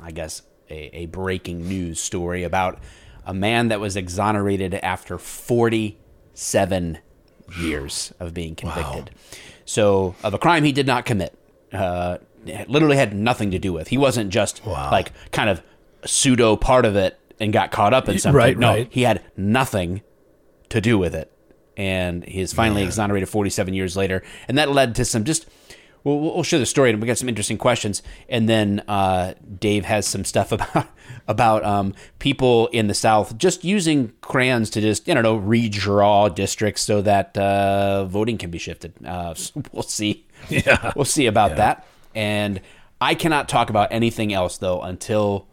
I 0.00 0.10
guess, 0.10 0.40
a, 0.70 1.00
a 1.00 1.06
breaking 1.06 1.68
news 1.68 2.00
story 2.00 2.44
about 2.44 2.78
a 3.26 3.34
man 3.34 3.68
that 3.68 3.78
was 3.78 3.94
exonerated 3.94 4.72
after 4.76 5.18
47 5.18 6.98
years 7.58 8.14
of 8.18 8.32
being 8.32 8.54
convicted. 8.54 9.10
Wow. 9.10 9.38
So 9.66 10.14
of 10.24 10.32
a 10.32 10.38
crime 10.38 10.64
he 10.64 10.72
did 10.72 10.86
not 10.86 11.04
commit. 11.04 11.38
Uh, 11.74 12.16
literally 12.68 12.96
had 12.96 13.14
nothing 13.14 13.50
to 13.50 13.58
do 13.58 13.74
with. 13.74 13.88
He 13.88 13.98
wasn't 13.98 14.30
just 14.30 14.64
wow. 14.64 14.90
like 14.90 15.12
kind 15.30 15.50
of 15.50 15.62
pseudo 16.06 16.56
part 16.56 16.86
of 16.86 16.96
it 16.96 17.20
and 17.38 17.52
got 17.52 17.70
caught 17.70 17.92
up 17.92 18.08
in 18.08 18.18
something. 18.18 18.34
Right, 18.34 18.56
no, 18.56 18.68
right. 18.68 18.88
he 18.90 19.02
had 19.02 19.22
nothing 19.36 20.00
to 20.72 20.80
do 20.80 20.98
with 20.98 21.14
it. 21.14 21.32
And 21.76 22.22
he's 22.24 22.52
finally 22.52 22.82
exonerated 22.82 23.28
47 23.30 23.72
years 23.72 23.96
later. 23.96 24.22
And 24.46 24.58
that 24.58 24.70
led 24.70 24.94
to 24.96 25.06
some 25.06 25.24
just, 25.24 25.46
we'll, 26.04 26.18
we'll 26.20 26.42
share 26.42 26.58
the 26.58 26.66
story 26.66 26.90
and 26.90 27.00
we 27.00 27.06
got 27.06 27.16
some 27.16 27.30
interesting 27.30 27.56
questions. 27.56 28.02
And 28.28 28.46
then 28.46 28.82
uh, 28.88 29.32
Dave 29.58 29.86
has 29.86 30.06
some 30.06 30.24
stuff 30.26 30.52
about, 30.56 30.86
about 31.26 31.64
um, 31.64 31.94
people 32.18 32.66
in 32.68 32.88
the 32.88 32.94
South 32.94 33.38
just 33.38 33.64
using 33.64 34.12
crayons 34.20 34.68
to 34.70 34.82
just, 34.82 35.08
I 35.08 35.14
don't 35.14 35.22
know, 35.22 35.38
redraw 35.38 36.34
districts 36.34 36.82
so 36.82 37.00
that 37.02 37.38
uh, 37.38 38.04
voting 38.04 38.36
can 38.36 38.50
be 38.50 38.58
shifted. 38.58 38.92
Uh, 39.04 39.32
so 39.34 39.62
we'll 39.72 39.82
see. 39.82 40.26
Yeah. 40.50 40.92
We'll 40.96 41.04
see 41.06 41.26
about 41.26 41.52
Yeah. 41.52 41.56
that. 41.56 41.86
And 42.14 42.60
I 43.00 43.14
cannot 43.14 43.48
talk 43.48 43.70
about 43.70 43.92
anything 43.92 44.32
else 44.32 44.58
though 44.58 44.82
until 44.82 45.46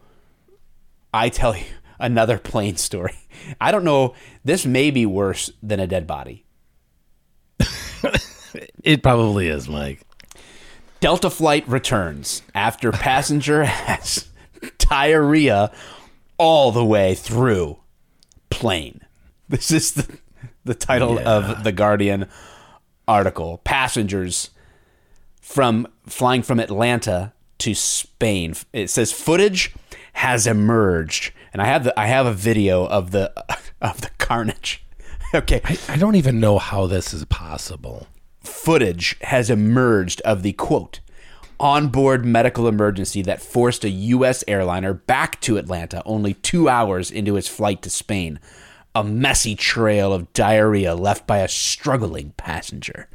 I 1.13 1.29
tell 1.29 1.55
you 1.55 1.63
another 1.99 2.37
plane 2.39 2.75
story. 2.75 3.15
I 3.59 3.71
don't 3.71 3.83
know. 3.83 4.13
This 4.43 4.65
may 4.65 4.91
be 4.91 5.05
worse 5.05 5.51
than 5.61 5.79
a 5.79 5.87
dead 5.87 6.05
body. 6.07 6.45
It 8.83 9.03
probably 9.03 9.47
is, 9.47 9.67
Mike. 9.69 10.01
Delta 11.01 11.29
flight 11.29 11.67
returns 11.67 12.41
after 12.55 12.91
passenger 12.91 13.63
has 13.65 14.27
diarrhea 14.79 15.71
all 16.37 16.71
the 16.71 16.83
way 16.83 17.13
through 17.13 17.77
plane. 18.49 19.01
This 19.47 19.69
is 19.71 19.91
the, 19.93 20.17
the 20.65 20.73
title 20.73 21.15
Yeah. 21.15 21.29
of 21.29 21.63
the 21.63 21.71
Guardian 21.71 22.27
article. 23.07 23.59
Passengers 23.63 24.49
from 25.41 25.87
flying 26.07 26.41
from 26.41 26.59
Atlanta 26.59 27.33
to 27.59 27.75
Spain. 27.75 28.55
It 28.73 28.89
says 28.89 29.11
footage 29.11 29.75
has 30.13 30.47
emerged, 30.47 31.33
and 31.53 31.61
I 31.61 31.65
have 31.65 31.83
the 31.83 31.99
I 31.99 32.07
have 32.07 32.25
a 32.25 32.33
video 32.33 32.85
of 32.85 33.11
the 33.11 33.31
of 33.81 34.01
the 34.01 34.09
carnage. 34.17 34.83
Okay, 35.31 35.61
I, 35.63 35.77
I 35.89 35.97
don't 35.97 36.15
even 36.15 36.39
know 36.39 36.57
how 36.57 36.87
this 36.87 37.13
is 37.13 37.23
possible. 37.25 38.07
footage 38.41 39.15
has 39.21 39.51
emerged 39.51 40.21
of 40.21 40.41
the 40.41 40.53
quote 40.53 41.01
onboard 41.59 42.25
medical 42.25 42.67
emergency 42.67 43.21
that 43.21 43.41
forced 43.41 43.83
a 43.83 43.89
U.S. 43.89 44.43
airliner 44.47 44.93
back 44.93 45.39
to 45.41 45.57
Atlanta 45.57 46.01
only 46.05 46.33
two 46.33 46.69
hours 46.69 47.11
into 47.11 47.37
its 47.37 47.47
flight 47.47 47.81
to 47.83 47.89
Spain. 47.89 48.39
A 48.95 49.03
messy 49.03 49.55
trail 49.55 50.13
of 50.13 50.33
diarrhea 50.33 50.95
left 50.95 51.27
by 51.27 51.39
a 51.39 51.47
struggling 51.47 52.31
passenger. 52.37 53.07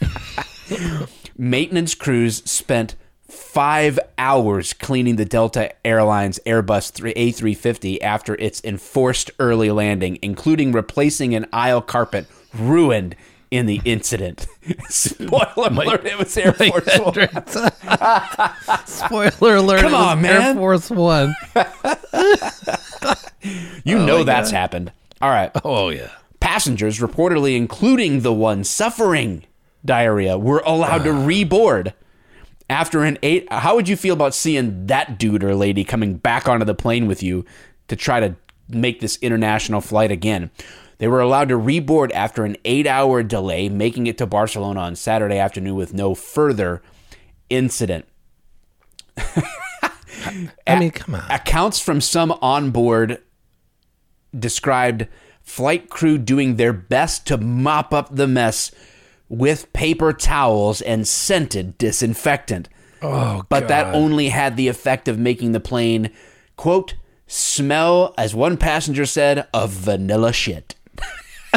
Maintenance 1.36 1.94
crews 1.94 2.42
spent 2.50 2.96
five 3.28 3.98
hours 4.16 4.72
cleaning 4.72 5.16
the 5.16 5.24
Delta 5.24 5.72
Airlines 5.84 6.40
Airbus 6.46 6.92
3- 6.92 7.14
A350 7.14 8.02
after 8.02 8.34
its 8.36 8.62
enforced 8.64 9.30
early 9.38 9.70
landing, 9.70 10.18
including 10.22 10.72
replacing 10.72 11.34
an 11.34 11.46
aisle 11.52 11.82
carpet 11.82 12.26
ruined 12.54 13.14
in 13.50 13.66
the 13.66 13.80
incident. 13.84 14.46
Spoiler 14.88 15.68
alert, 15.68 16.04
it 16.04 16.18
was 16.18 16.36
Air 16.36 16.52
Force 16.52 16.98
One. 16.98 17.14
Spoiler 18.86 19.56
alert! 19.56 19.80
Come 19.80 19.92
it 19.92 19.96
was 19.96 20.06
on, 20.06 20.24
Air. 20.24 20.54
Force 20.54 20.90
One. 20.90 21.34
You 23.84 23.98
oh 23.98 24.04
know 24.04 24.24
that's 24.24 24.50
happened. 24.50 24.92
All 25.22 25.30
right. 25.30 25.50
Oh 25.64 25.88
yeah. 25.88 26.10
Passengers, 26.40 26.98
reportedly 26.98 27.56
including 27.56 28.20
the 28.20 28.32
one 28.32 28.64
suffering 28.64 29.44
diarrhea, 29.84 30.36
were 30.38 30.62
allowed 30.66 31.04
to 31.04 31.10
ah. 31.10 31.26
reboard 31.26 31.94
after 32.68 33.04
an 33.04 33.18
eight. 33.22 33.50
How 33.52 33.74
would 33.74 33.88
you 33.88 33.96
feel 33.96 34.14
about 34.14 34.34
seeing 34.34 34.86
that 34.86 35.18
dude 35.18 35.44
or 35.44 35.54
lady 35.54 35.84
coming 35.84 36.14
back 36.14 36.48
onto 36.48 36.64
the 36.64 36.74
plane 36.74 37.06
with 37.06 37.22
you 37.22 37.44
to 37.88 37.96
try 37.96 38.20
to 38.20 38.36
make 38.68 39.00
this 39.00 39.18
international 39.22 39.80
flight 39.80 40.10
again? 40.10 40.50
They 40.98 41.08
were 41.08 41.20
allowed 41.20 41.48
to 41.50 41.56
reboard 41.56 42.10
after 42.12 42.44
an 42.44 42.56
eight 42.64 42.86
hour 42.86 43.22
delay, 43.22 43.68
making 43.68 44.06
it 44.06 44.18
to 44.18 44.26
Barcelona 44.26 44.80
on 44.80 44.96
Saturday 44.96 45.38
afternoon 45.38 45.76
with 45.76 45.94
no 45.94 46.14
further 46.14 46.82
incident. 47.48 48.06
I 50.66 50.78
mean, 50.78 50.90
come 50.90 51.14
on. 51.14 51.30
Accounts 51.30 51.80
from 51.80 52.00
some 52.00 52.32
onboard 52.42 53.22
described 54.36 55.06
flight 55.42 55.88
crew 55.88 56.18
doing 56.18 56.56
their 56.56 56.72
best 56.72 57.26
to 57.28 57.38
mop 57.38 57.94
up 57.94 58.14
the 58.14 58.26
mess 58.26 58.70
with 59.28 59.72
paper 59.72 60.12
towels 60.12 60.80
and 60.80 61.06
scented 61.06 61.76
disinfectant. 61.78 62.68
Oh, 63.02 63.44
But 63.48 63.68
that 63.68 63.94
only 63.94 64.28
had 64.30 64.56
the 64.56 64.68
effect 64.68 65.06
of 65.08 65.18
making 65.18 65.52
the 65.52 65.60
plane, 65.60 66.10
quote, 66.56 66.94
smell, 67.26 68.14
as 68.18 68.34
one 68.34 68.56
passenger 68.56 69.06
said, 69.06 69.46
of 69.52 69.70
vanilla 69.70 70.32
shit. 70.32 70.74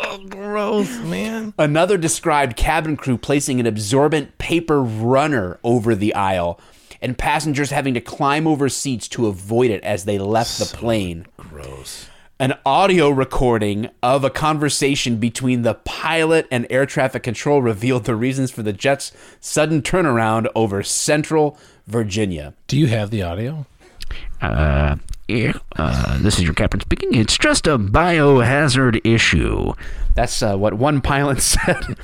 Oh, 0.00 0.18
gross, 0.28 0.96
man. 1.00 1.52
Another 1.58 1.98
described 1.98 2.56
cabin 2.56 2.96
crew 2.96 3.18
placing 3.18 3.60
an 3.60 3.66
absorbent 3.66 4.38
paper 4.38 4.82
runner 4.82 5.58
over 5.62 5.94
the 5.94 6.14
aisle 6.14 6.58
and 7.02 7.18
passengers 7.18 7.70
having 7.70 7.94
to 7.94 8.00
climb 8.00 8.46
over 8.46 8.68
seats 8.68 9.08
to 9.08 9.26
avoid 9.26 9.70
it 9.70 9.82
as 9.84 10.04
they 10.04 10.18
left 10.18 10.58
the 10.58 10.64
plane. 10.76 11.26
Gross. 11.36 12.07
An 12.40 12.54
audio 12.64 13.08
recording 13.08 13.90
of 14.00 14.22
a 14.22 14.30
conversation 14.30 15.16
between 15.16 15.62
the 15.62 15.74
pilot 15.74 16.46
and 16.52 16.68
air 16.70 16.86
traffic 16.86 17.24
control 17.24 17.60
revealed 17.60 18.04
the 18.04 18.14
reasons 18.14 18.52
for 18.52 18.62
the 18.62 18.72
jet's 18.72 19.10
sudden 19.40 19.82
turnaround 19.82 20.46
over 20.54 20.84
central 20.84 21.58
Virginia. 21.88 22.54
Do 22.68 22.78
you 22.78 22.86
have 22.86 23.10
the 23.10 23.24
audio? 23.24 23.66
Uh, 24.40 24.94
yeah, 25.26 25.54
uh, 25.74 26.16
this 26.22 26.38
is 26.38 26.44
your 26.44 26.54
captain 26.54 26.80
speaking. 26.80 27.12
It's 27.12 27.36
just 27.36 27.66
a 27.66 27.76
biohazard 27.76 29.00
issue. 29.04 29.72
That's 30.14 30.40
uh, 30.40 30.56
what 30.56 30.74
one 30.74 31.00
pilot 31.00 31.40
said. 31.42 31.96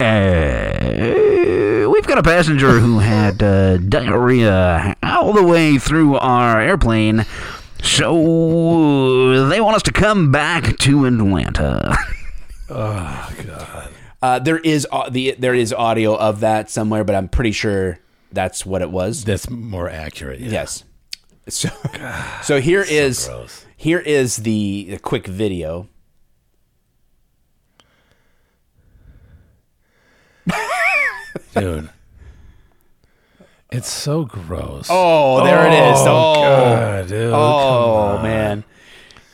Uh, 0.00 1.88
we've 1.88 2.06
got 2.06 2.18
a 2.18 2.22
passenger 2.22 2.78
who 2.78 2.98
had 2.98 3.42
uh, 3.42 3.78
diarrhea 3.78 4.94
all 5.02 5.32
the 5.32 5.42
way 5.42 5.78
through 5.78 6.16
our 6.16 6.60
airplane, 6.60 7.24
so 7.84 9.32
uh, 9.32 9.48
they 9.48 9.60
want 9.60 9.76
us 9.76 9.82
to 9.84 9.92
come 9.92 10.32
back 10.32 10.78
to 10.78 11.04
Atlanta. 11.04 11.96
oh 12.70 13.32
God. 13.46 13.90
Uh, 14.22 14.38
there 14.38 14.58
is 14.58 14.86
uh, 14.90 15.10
the 15.10 15.36
there 15.38 15.54
is 15.54 15.72
audio 15.72 16.16
of 16.16 16.40
that 16.40 16.70
somewhere, 16.70 17.04
but 17.04 17.14
I'm 17.14 17.28
pretty 17.28 17.52
sure 17.52 17.98
that's 18.32 18.64
what 18.64 18.80
it 18.80 18.90
was. 18.90 19.24
That's 19.24 19.50
more 19.50 19.88
accurate. 19.88 20.40
yeah. 20.40 20.50
Yes. 20.50 20.84
So, 21.48 21.68
so 22.42 22.60
here 22.60 22.82
is 22.82 23.30
here 23.76 23.98
is 23.98 24.36
the, 24.36 24.86
the 24.90 24.98
quick 24.98 25.26
video. 25.26 25.88
Dude. 31.54 31.90
It's 33.74 33.90
so 33.90 34.24
gross. 34.24 34.86
Oh, 34.88 35.42
there 35.44 35.66
it 35.66 35.72
is. 35.72 35.98
Oh, 36.00 36.34
God, 36.34 37.08
dude. 37.08 37.32
oh 37.32 38.20
man. 38.22 38.64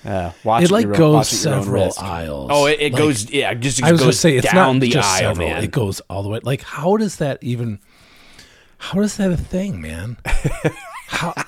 Uh, 0.04 0.32
watch 0.44 0.64
It 0.64 0.70
like 0.70 0.86
your 0.86 0.94
goes 0.94 1.28
several 1.28 1.92
aisles. 1.98 2.48
Oh, 2.50 2.64
it, 2.66 2.80
it 2.80 2.92
Like, 2.94 3.02
goes. 3.02 3.30
Yeah, 3.30 3.52
just 3.52 3.82
I 3.82 3.92
was 3.92 4.00
goes 4.00 4.18
say 4.18 4.36
it's 4.38 4.50
down 4.50 4.76
not 4.76 4.80
the 4.80 4.88
just 4.88 5.06
aisle, 5.08 5.34
several. 5.34 5.48
man. 5.50 5.62
It 5.64 5.70
goes 5.70 6.00
all 6.08 6.22
the 6.22 6.30
way. 6.30 6.40
Like, 6.42 6.62
how 6.62 6.96
does 6.96 7.16
that 7.16 7.36
even? 7.42 7.80
How 8.78 9.00
is 9.00 9.18
that 9.18 9.30
a 9.30 9.36
thing, 9.36 9.82
man? 9.82 10.16
how? 11.06 11.34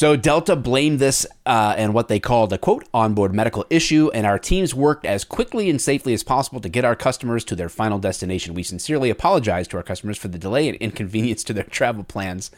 So 0.00 0.16
Delta 0.16 0.56
blamed 0.56 0.98
this 0.98 1.26
uh, 1.44 1.74
and 1.76 1.92
what 1.92 2.08
they 2.08 2.18
called 2.18 2.54
a 2.54 2.56
quote 2.56 2.88
onboard 2.94 3.34
medical 3.34 3.66
issue, 3.68 4.10
and 4.14 4.26
our 4.26 4.38
teams 4.38 4.74
worked 4.74 5.04
as 5.04 5.24
quickly 5.24 5.68
and 5.68 5.78
safely 5.78 6.14
as 6.14 6.22
possible 6.22 6.58
to 6.62 6.70
get 6.70 6.86
our 6.86 6.96
customers 6.96 7.44
to 7.44 7.54
their 7.54 7.68
final 7.68 7.98
destination. 7.98 8.54
We 8.54 8.62
sincerely 8.62 9.10
apologize 9.10 9.68
to 9.68 9.76
our 9.76 9.82
customers 9.82 10.16
for 10.16 10.28
the 10.28 10.38
delay 10.38 10.68
and 10.68 10.78
inconvenience 10.78 11.44
to 11.44 11.52
their 11.52 11.64
travel 11.64 12.02
plans. 12.02 12.50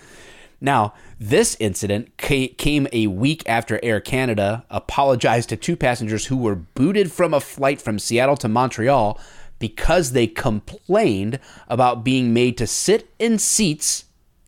Now, 0.60 0.94
this 1.18 1.56
incident 1.58 2.16
came 2.16 2.86
a 2.92 3.08
week 3.08 3.42
after 3.48 3.80
Air 3.82 4.00
Canada 4.00 4.64
apologized 4.70 5.48
to 5.48 5.56
two 5.56 5.74
passengers 5.74 6.26
who 6.26 6.36
were 6.36 6.54
booted 6.54 7.10
from 7.10 7.34
a 7.34 7.40
flight 7.40 7.82
from 7.82 7.98
Seattle 7.98 8.36
to 8.36 8.46
Montreal 8.46 9.20
because 9.58 10.12
they 10.12 10.28
complained 10.28 11.40
about 11.66 12.04
being 12.04 12.32
made 12.32 12.56
to 12.58 12.68
sit 12.68 13.12
in 13.18 13.36
seats 13.40 14.04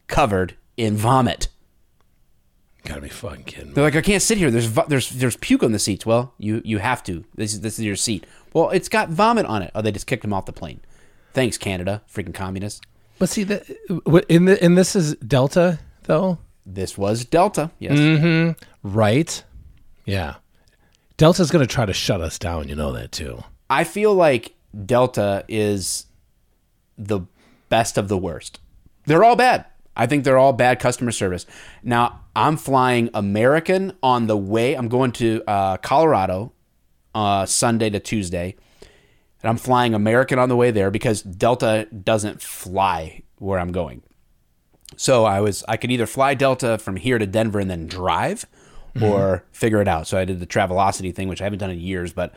covered 0.07 0.57
in 0.76 0.96
vomit. 0.96 1.48
Gotta 2.85 3.01
be 3.01 3.09
fucking 3.09 3.44
kidding 3.44 3.68
me. 3.68 3.75
They're 3.75 3.85
like, 3.85 3.97
I 3.97 4.03
can't 4.03 4.23
sit 4.23 4.37
here. 4.37 4.51
There's 4.51 4.70
there's 4.88 5.09
there's 5.11 5.37
puke 5.37 5.62
on 5.62 5.73
the 5.73 5.79
seats. 5.79 6.05
Well, 6.05 6.35
you 6.38 6.61
you 6.64 6.79
have 6.79 7.03
to. 7.05 7.25
This 7.35 7.55
is 7.55 7.61
this 7.62 7.79
is 7.79 7.85
your 7.85 7.97
seat. 7.97 8.27
Well, 8.53 8.70
it's 8.70 8.88
got 8.88 9.09
vomit 9.09 9.47
on 9.47 9.62
it. 9.62 9.70
Oh, 9.75 9.81
they 9.81 9.90
just 9.90 10.07
kicked 10.07 10.25
him 10.25 10.33
off 10.33 10.44
the 10.47 10.53
plane. 10.53 10.81
Thanks, 11.33 11.57
Canada, 11.59 12.03
freaking 12.12 12.35
communists. 12.35 12.81
But 13.18 13.29
see 13.31 13.42
that 13.44 13.68
in 14.29 14.44
the 14.44 14.62
and 14.62 14.77
this 14.77 14.94
is 14.94 15.14
Delta 15.16 15.79
though, 16.05 16.38
This 16.66 16.99
was 16.99 17.25
Delta. 17.25 17.70
Yes. 17.79 17.99
Mm. 17.99 18.57
right? 18.83 19.42
Yeah. 20.05 20.35
Delta's 21.16 21.51
gonna 21.51 21.66
try 21.66 21.87
to 21.87 21.92
shut 21.94 22.20
us 22.20 22.38
down. 22.38 22.68
You 22.68 22.75
know 22.75 22.92
that 22.92 23.12
too. 23.12 23.42
I 23.70 23.85
feel 23.85 24.14
like 24.14 24.55
Delta 24.85 25.44
is 25.49 26.07
the 26.99 27.20
best 27.68 27.97
of 27.97 28.09
the 28.09 28.18
worst. 28.18 28.61
They're 29.07 29.25
all 29.25 29.37
bad. 29.37 29.64
I 29.96 30.07
think 30.07 30.24
they're 30.24 30.38
all 30.38 30.52
bad 30.52 30.80
customer 30.80 31.12
service. 31.12 31.46
Now, 31.83 32.20
I'm 32.35 32.57
flying 32.57 33.11
American 33.14 33.96
on 34.02 34.26
the 34.26 34.37
way. 34.37 34.74
I'm 34.74 34.88
going 34.88 35.12
to 35.12 35.42
uh, 35.46 35.76
Colorado 35.78 36.52
uh, 37.14 37.46
Sunday 37.46 37.90
to 37.90 38.00
Tuesday. 38.00 38.57
And 39.42 39.50
I'm 39.50 39.59
flying 39.59 39.94
American 39.94 40.38
on 40.38 40.48
the 40.48 40.57
way 40.57 40.70
there 40.70 40.90
because 40.90 41.22
Delta 41.22 41.87
doesn't 41.87 42.42
fly 42.42 43.22
where 43.38 43.59
I'm 43.59 43.72
going. 43.72 44.02
So 44.96 45.24
I 45.24 45.40
was 45.40 45.64
I 45.68 45.76
could 45.76 45.90
either 45.90 46.07
fly 46.07 46.35
Delta 46.35 46.78
from 46.78 46.96
here 46.96 47.18
to 47.18 47.26
Denver 47.26 47.61
and 47.61 47.70
then 47.70 47.87
drive 47.87 48.46
or 49.02 49.44
figure 49.50 49.83
it 49.83 49.88
out. 49.88 50.07
So 50.07 50.16
I 50.16 50.24
did 50.24 50.40
the 50.40 50.46
Travelocity 50.46 51.14
thing, 51.14 51.28
which 51.28 51.40
I 51.40 51.44
haven't 51.44 51.59
done 51.59 51.70
in 51.70 51.80
years, 51.80 52.12
but 52.12 52.33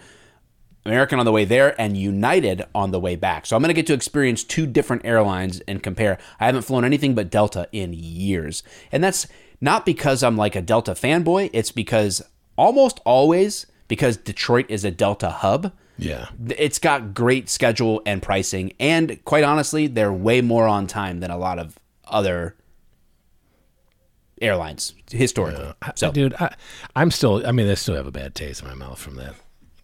American 0.85 1.19
on 1.19 1.25
the 1.25 1.31
way 1.31 1.45
there 1.45 1.79
and 1.79 1.97
United 1.97 2.63
on 2.73 2.91
the 2.91 2.99
way 2.99 3.15
back. 3.15 3.45
So 3.45 3.55
I'm 3.55 3.61
going 3.61 3.69
to 3.69 3.73
get 3.73 3.87
to 3.87 3.93
experience 3.93 4.43
two 4.43 4.65
different 4.65 5.05
airlines 5.05 5.59
and 5.67 5.83
compare. 5.83 6.17
I 6.39 6.45
haven't 6.45 6.61
flown 6.63 6.85
anything 6.85 7.13
but 7.13 7.29
Delta 7.29 7.67
in 7.71 7.93
years. 7.93 8.63
And 8.91 9.03
that's 9.03 9.27
not 9.59 9.85
because 9.85 10.23
I'm 10.23 10.37
like 10.37 10.55
a 10.55 10.61
Delta 10.61 10.91
fanboy, 10.91 11.49
it's 11.53 11.71
because 11.71 12.21
almost 12.55 12.99
always 13.05 13.65
because 13.87 14.17
Detroit 14.17 14.65
is 14.69 14.85
a 14.85 14.91
Delta 14.91 15.29
hub. 15.29 15.73
Yeah. 15.97 16.27
It's 16.57 16.79
got 16.79 17.13
great 17.13 17.49
schedule 17.49 18.01
and 18.05 18.21
pricing 18.21 18.73
and 18.79 19.23
quite 19.25 19.43
honestly, 19.43 19.87
they're 19.87 20.13
way 20.13 20.41
more 20.41 20.67
on 20.67 20.87
time 20.87 21.19
than 21.19 21.31
a 21.31 21.37
lot 21.37 21.59
of 21.59 21.77
other 22.05 22.55
airlines 24.41 24.93
historically. 25.11 25.73
So 25.95 26.11
dude, 26.11 26.33
I, 26.35 26.55
I'm 26.95 27.11
still. 27.11 27.45
I 27.45 27.51
mean, 27.51 27.69
I 27.69 27.73
still 27.73 27.95
have 27.95 28.07
a 28.07 28.11
bad 28.11 28.35
taste 28.35 28.61
in 28.61 28.67
my 28.67 28.75
mouth 28.75 28.99
from 28.99 29.15
that, 29.15 29.35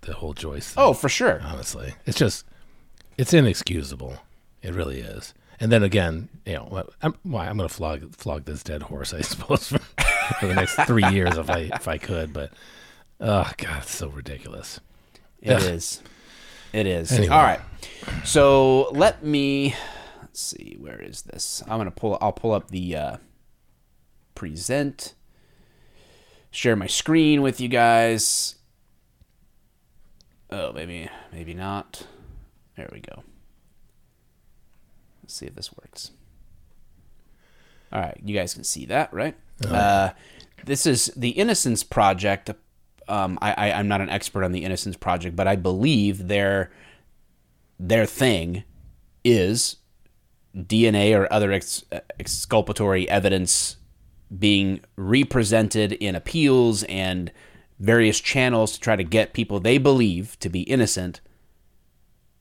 the 0.03 0.13
whole 0.13 0.33
Joyce. 0.33 0.73
Thing, 0.73 0.83
Oh, 0.83 0.93
for 0.93 1.09
sure. 1.09 1.41
honestly, 1.43 1.93
it's 2.05 2.17
just, 2.17 2.45
it's 3.17 3.33
inexcusable. 3.33 4.17
It 4.61 4.73
really 4.73 4.99
is. 5.01 5.33
And 5.59 5.71
then 5.71 5.83
again, 5.83 6.29
you 6.45 6.53
know, 6.55 6.83
I'm, 7.01 7.15
why 7.23 7.47
I'm 7.47 7.57
going 7.57 7.69
to 7.69 7.73
flog 7.73 8.15
flog 8.15 8.45
this 8.45 8.63
dead 8.63 8.83
horse, 8.83 9.13
I 9.13 9.21
suppose, 9.21 9.67
for, 9.67 9.79
for 10.39 10.47
the 10.47 10.55
next 10.55 10.75
three 10.87 11.05
years 11.09 11.37
if 11.37 11.49
I 11.49 11.69
if 11.73 11.87
I 11.87 11.97
could. 11.97 12.33
But 12.33 12.51
oh 13.21 13.49
god, 13.57 13.83
it's 13.83 13.95
so 13.95 14.09
ridiculous. 14.09 14.79
It 15.41 15.51
Ugh. 15.53 15.61
is. 15.61 16.01
It 16.73 16.87
is. 16.87 17.11
Anyway. 17.11 17.33
All 17.33 17.43
right. 17.43 17.59
So 18.25 18.89
let 18.91 19.23
me 19.23 19.75
let's 20.21 20.41
see. 20.41 20.75
Where 20.79 20.99
is 21.01 21.21
this? 21.21 21.61
I'm 21.67 21.77
gonna 21.77 21.91
pull. 21.91 22.17
I'll 22.19 22.31
pull 22.33 22.51
up 22.53 22.69
the 22.71 22.95
uh, 22.95 23.17
present. 24.35 25.13
Share 26.51 26.75
my 26.75 26.87
screen 26.87 27.41
with 27.41 27.59
you 27.61 27.67
guys. 27.67 28.55
Oh, 30.53 30.71
maybe 30.71 31.09
maybe 31.31 31.55
not. 31.55 32.05
There 32.77 32.87
we 32.91 32.99
go. 32.99 33.23
Let's 35.23 35.33
see 35.33 35.47
if 35.47 35.55
this 35.55 35.71
works. 35.73 36.11
All 37.91 37.99
right, 37.99 38.19
you 38.23 38.35
guys 38.35 38.53
can 38.53 38.63
see 38.63 38.85
that, 38.85 39.11
right? 39.11 39.35
Uh, 39.67 40.11
this 40.63 40.85
is 40.85 41.11
the 41.17 41.29
Innocence 41.29 41.83
Project. 41.83 42.51
Um, 43.07 43.39
I, 43.41 43.53
I, 43.53 43.71
I'm 43.73 43.87
not 43.87 44.01
an 44.01 44.09
expert 44.09 44.43
on 44.43 44.51
the 44.51 44.63
Innocence 44.63 44.95
Project, 44.95 45.35
but 45.35 45.47
I 45.47 45.55
believe 45.55 46.27
their 46.27 46.71
their 47.79 48.05
thing 48.05 48.63
is 49.23 49.77
DNA 50.55 51.17
or 51.17 51.31
other 51.33 51.51
ex- 51.51 51.83
exculpatory 52.19 53.09
evidence 53.09 53.77
being 54.37 54.81
represented 54.97 55.93
in 55.93 56.13
appeals 56.13 56.83
and 56.83 57.31
various 57.83 58.21
channels 58.21 58.71
to 58.71 58.79
try 58.79 58.95
to 58.95 59.03
get 59.03 59.33
people 59.33 59.59
they 59.59 59.77
believe 59.77 60.39
to 60.39 60.47
be 60.49 60.61
innocent, 60.61 61.19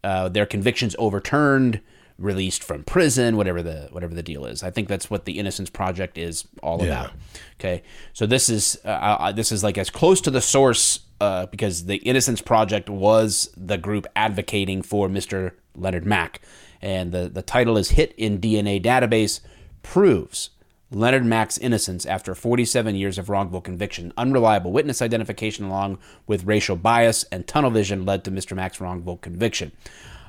uh, 0.04 0.28
their 0.28 0.46
convictions 0.46 0.94
overturned, 1.00 1.80
released 2.16 2.62
from 2.62 2.84
prison, 2.84 3.36
whatever 3.36 3.60
the 3.62 3.88
whatever 3.90 4.14
the 4.14 4.22
deal 4.22 4.44
is. 4.46 4.62
I 4.62 4.70
think 4.70 4.86
that's 4.86 5.10
what 5.10 5.24
the 5.24 5.38
Innocence 5.40 5.68
Project 5.70 6.16
is 6.16 6.44
all 6.62 6.78
Yeah. 6.80 6.86
about. 7.00 7.12
Okay, 7.58 7.82
so 8.12 8.24
this 8.26 8.48
is 8.48 8.78
uh, 8.84 8.88
uh, 8.88 9.32
this 9.32 9.50
is 9.50 9.64
like 9.64 9.76
as 9.78 9.90
close 9.90 10.20
to 10.20 10.30
the 10.30 10.40
source 10.40 11.00
uh, 11.20 11.46
because 11.46 11.86
the 11.86 11.96
Innocence 11.96 12.40
Project 12.40 12.88
was 12.88 13.50
the 13.56 13.78
group 13.78 14.06
advocating 14.14 14.82
for 14.82 15.08
Mr. 15.08 15.52
Leonard 15.74 16.06
Mack, 16.06 16.40
and 16.80 17.10
the 17.10 17.28
the 17.28 17.42
title 17.42 17.76
is 17.76 17.90
"Hit 17.90 18.14
in 18.16 18.38
DNA 18.38 18.80
Database 18.80 19.40
Proves." 19.82 20.50
Leonard 20.94 21.24
Mack's 21.24 21.58
innocence 21.58 22.06
after 22.06 22.34
47 22.34 22.94
years 22.94 23.18
of 23.18 23.28
wrongful 23.28 23.60
conviction. 23.60 24.12
Unreliable 24.16 24.72
witness 24.72 25.02
identification, 25.02 25.66
along 25.66 25.98
with 26.26 26.44
racial 26.44 26.76
bias 26.76 27.24
and 27.24 27.46
tunnel 27.46 27.70
vision, 27.70 28.04
led 28.04 28.24
to 28.24 28.30
Mr. 28.30 28.54
Mack's 28.56 28.80
wrongful 28.80 29.16
conviction. 29.18 29.72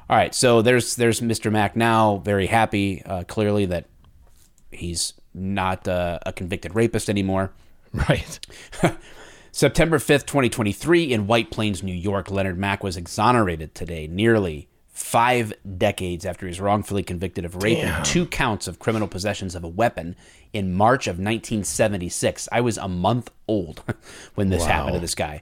All 0.10 0.18
right, 0.18 0.36
so 0.36 0.62
there's 0.62 0.96
there's 0.96 1.22
Mr. 1.22 1.52
Mack 1.52 1.76
now, 1.76 2.18
very 2.18 2.48
happy, 2.48 3.02
uh, 3.06 3.24
clearly 3.24 3.66
that 3.68 3.86
he's 4.72 5.14
not 5.34 5.88
uh, 5.88 6.20
a 6.26 6.34
convicted 6.34 6.76
rapist 6.76 7.10
anymore. 7.10 7.52
Right. 7.94 8.40
September 9.52 10.00
5th, 10.00 10.26
2023, 10.26 11.14
in 11.14 11.28
White 11.28 11.52
Plains, 11.52 11.84
New 11.84 11.94
York, 11.94 12.32
Leonard 12.32 12.58
Mack 12.58 12.84
was 12.84 12.98
exonerated 12.98 13.76
today, 13.76 14.08
nearly 14.08 14.68
five 14.94 15.52
decades 15.78 16.24
after 16.24 16.46
he 16.46 16.50
was 16.52 16.62
wrongfully 16.62 17.02
convicted 17.02 17.44
of 17.44 17.64
rape 17.64 17.80
and 17.80 18.06
two 18.06 18.28
counts 18.28 18.68
of 18.68 18.78
criminal 18.78 19.08
possessions 19.08 19.56
of 19.56 19.64
a 19.64 19.68
weapon 19.68 20.16
in 20.54 20.72
March 20.72 21.08
of 21.08 21.14
1976. 21.14 22.48
I 22.52 22.62
was 22.62 22.78
a 22.78 22.88
month 22.88 23.32
old 23.48 23.84
when 24.36 24.50
this 24.50 24.66
happened 24.66 24.94
to 24.94 25.00
this 25.00 25.16
guy. 25.16 25.42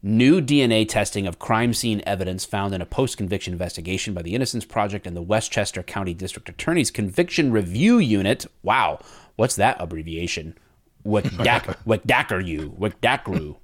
New 0.00 0.40
DNA 0.40 0.88
testing 0.88 1.26
of 1.26 1.40
crime 1.40 1.74
scene 1.74 2.00
evidence 2.06 2.44
found 2.44 2.72
in 2.72 2.80
a 2.80 2.86
post 2.86 3.16
conviction 3.16 3.52
investigation 3.52 4.14
by 4.14 4.22
the 4.22 4.32
Innocence 4.32 4.64
Project 4.64 5.08
and 5.08 5.16
the 5.16 5.22
Westchester 5.22 5.82
County 5.82 6.14
District 6.14 6.48
Attorney's 6.48 6.92
Conviction 6.92 7.50
Review 7.50 7.98
Unit. 7.98 8.46
Wow, 8.62 9.00
what's 9.34 9.56
that 9.56 9.76
abbreviation? 9.80 10.56
WCDAC, 11.04 11.78
WCDACRU, 11.84 12.78
WCDACRU. 12.78 13.56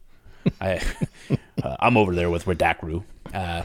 I, 0.60 0.80
uh, 1.62 1.76
I'm 1.78 1.96
over 1.96 2.12
there 2.16 2.30
with 2.30 2.46
WCDACRU. 2.46 3.04
Uh, 3.32 3.62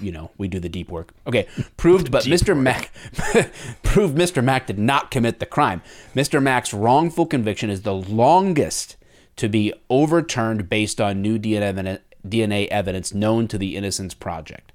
you 0.00 0.12
know, 0.12 0.30
we 0.38 0.48
do 0.48 0.60
the 0.60 0.68
deep 0.68 0.90
work. 0.90 1.12
Okay, 1.26 1.46
proved, 1.76 2.10
but 2.10 2.24
Mr. 2.24 2.58
Mack 2.58 2.92
proved 3.82 4.16
Mr. 4.16 4.42
Mack 4.42 4.66
did 4.66 4.78
not 4.78 5.10
commit 5.10 5.38
the 5.38 5.46
crime. 5.46 5.82
Mr. 6.14 6.42
Mack's 6.42 6.72
wrongful 6.72 7.26
conviction 7.26 7.70
is 7.70 7.82
the 7.82 7.94
longest 7.94 8.96
to 9.36 9.48
be 9.48 9.72
overturned 9.88 10.68
based 10.68 11.00
on 11.00 11.22
new 11.22 11.38
DNA 11.38 11.62
evidence, 11.62 12.00
DNA 12.26 12.66
evidence 12.68 13.14
known 13.14 13.48
to 13.48 13.58
the 13.58 13.76
Innocence 13.76 14.14
Project. 14.14 14.72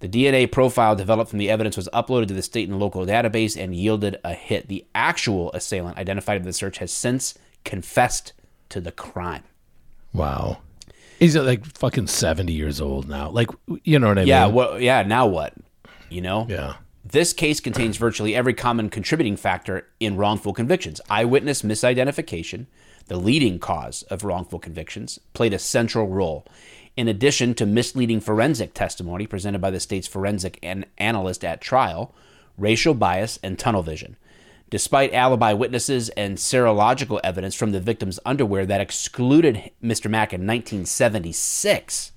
The 0.00 0.08
DNA 0.08 0.50
profile 0.50 0.94
developed 0.94 1.30
from 1.30 1.40
the 1.40 1.50
evidence 1.50 1.76
was 1.76 1.88
uploaded 1.92 2.28
to 2.28 2.34
the 2.34 2.42
state 2.42 2.68
and 2.68 2.78
local 2.78 3.04
database 3.04 3.60
and 3.60 3.74
yielded 3.74 4.18
a 4.22 4.32
hit. 4.32 4.68
The 4.68 4.86
actual 4.94 5.50
assailant 5.52 5.98
identified 5.98 6.36
in 6.36 6.46
the 6.46 6.52
search 6.52 6.78
has 6.78 6.92
since 6.92 7.36
confessed 7.64 8.32
to 8.68 8.80
the 8.80 8.92
crime. 8.92 9.42
Wow. 10.12 10.58
He's 11.18 11.36
uh, 11.36 11.42
like 11.42 11.64
fucking 11.64 12.06
seventy 12.06 12.52
years 12.52 12.80
old 12.80 13.08
now. 13.08 13.30
Like 13.30 13.50
you 13.84 13.98
know 13.98 14.08
what 14.08 14.18
I 14.18 14.22
mean. 14.22 14.28
Yeah, 14.28 14.46
Well, 14.46 14.80
yeah, 14.80 15.02
now 15.02 15.26
what? 15.26 15.54
You 16.08 16.20
know? 16.20 16.46
Yeah. 16.48 16.76
This 17.04 17.32
case 17.32 17.60
contains 17.60 17.96
virtually 17.96 18.34
every 18.34 18.52
common 18.54 18.90
contributing 18.90 19.36
factor 19.36 19.86
in 19.98 20.16
wrongful 20.16 20.52
convictions. 20.52 21.00
Eyewitness 21.08 21.62
misidentification, 21.62 22.66
the 23.06 23.16
leading 23.16 23.58
cause 23.58 24.02
of 24.04 24.24
wrongful 24.24 24.58
convictions, 24.58 25.18
played 25.32 25.54
a 25.54 25.58
central 25.58 26.06
role. 26.06 26.44
In 26.96 27.08
addition 27.08 27.54
to 27.54 27.64
misleading 27.66 28.20
forensic 28.20 28.74
testimony 28.74 29.26
presented 29.26 29.60
by 29.60 29.70
the 29.70 29.80
state's 29.80 30.08
forensic 30.08 30.58
an- 30.62 30.84
analyst 30.98 31.44
at 31.44 31.60
trial, 31.60 32.14
racial 32.58 32.92
bias, 32.92 33.38
and 33.42 33.58
tunnel 33.58 33.82
vision. 33.82 34.16
Despite 34.70 35.14
alibi 35.14 35.54
witnesses 35.54 36.10
and 36.10 36.36
serological 36.36 37.20
evidence 37.24 37.54
from 37.54 37.72
the 37.72 37.80
victim's 37.80 38.20
underwear 38.26 38.66
that 38.66 38.82
excluded 38.82 39.70
Mr. 39.82 40.10
Mack 40.10 40.32
in 40.32 40.46
1976, 40.46 42.12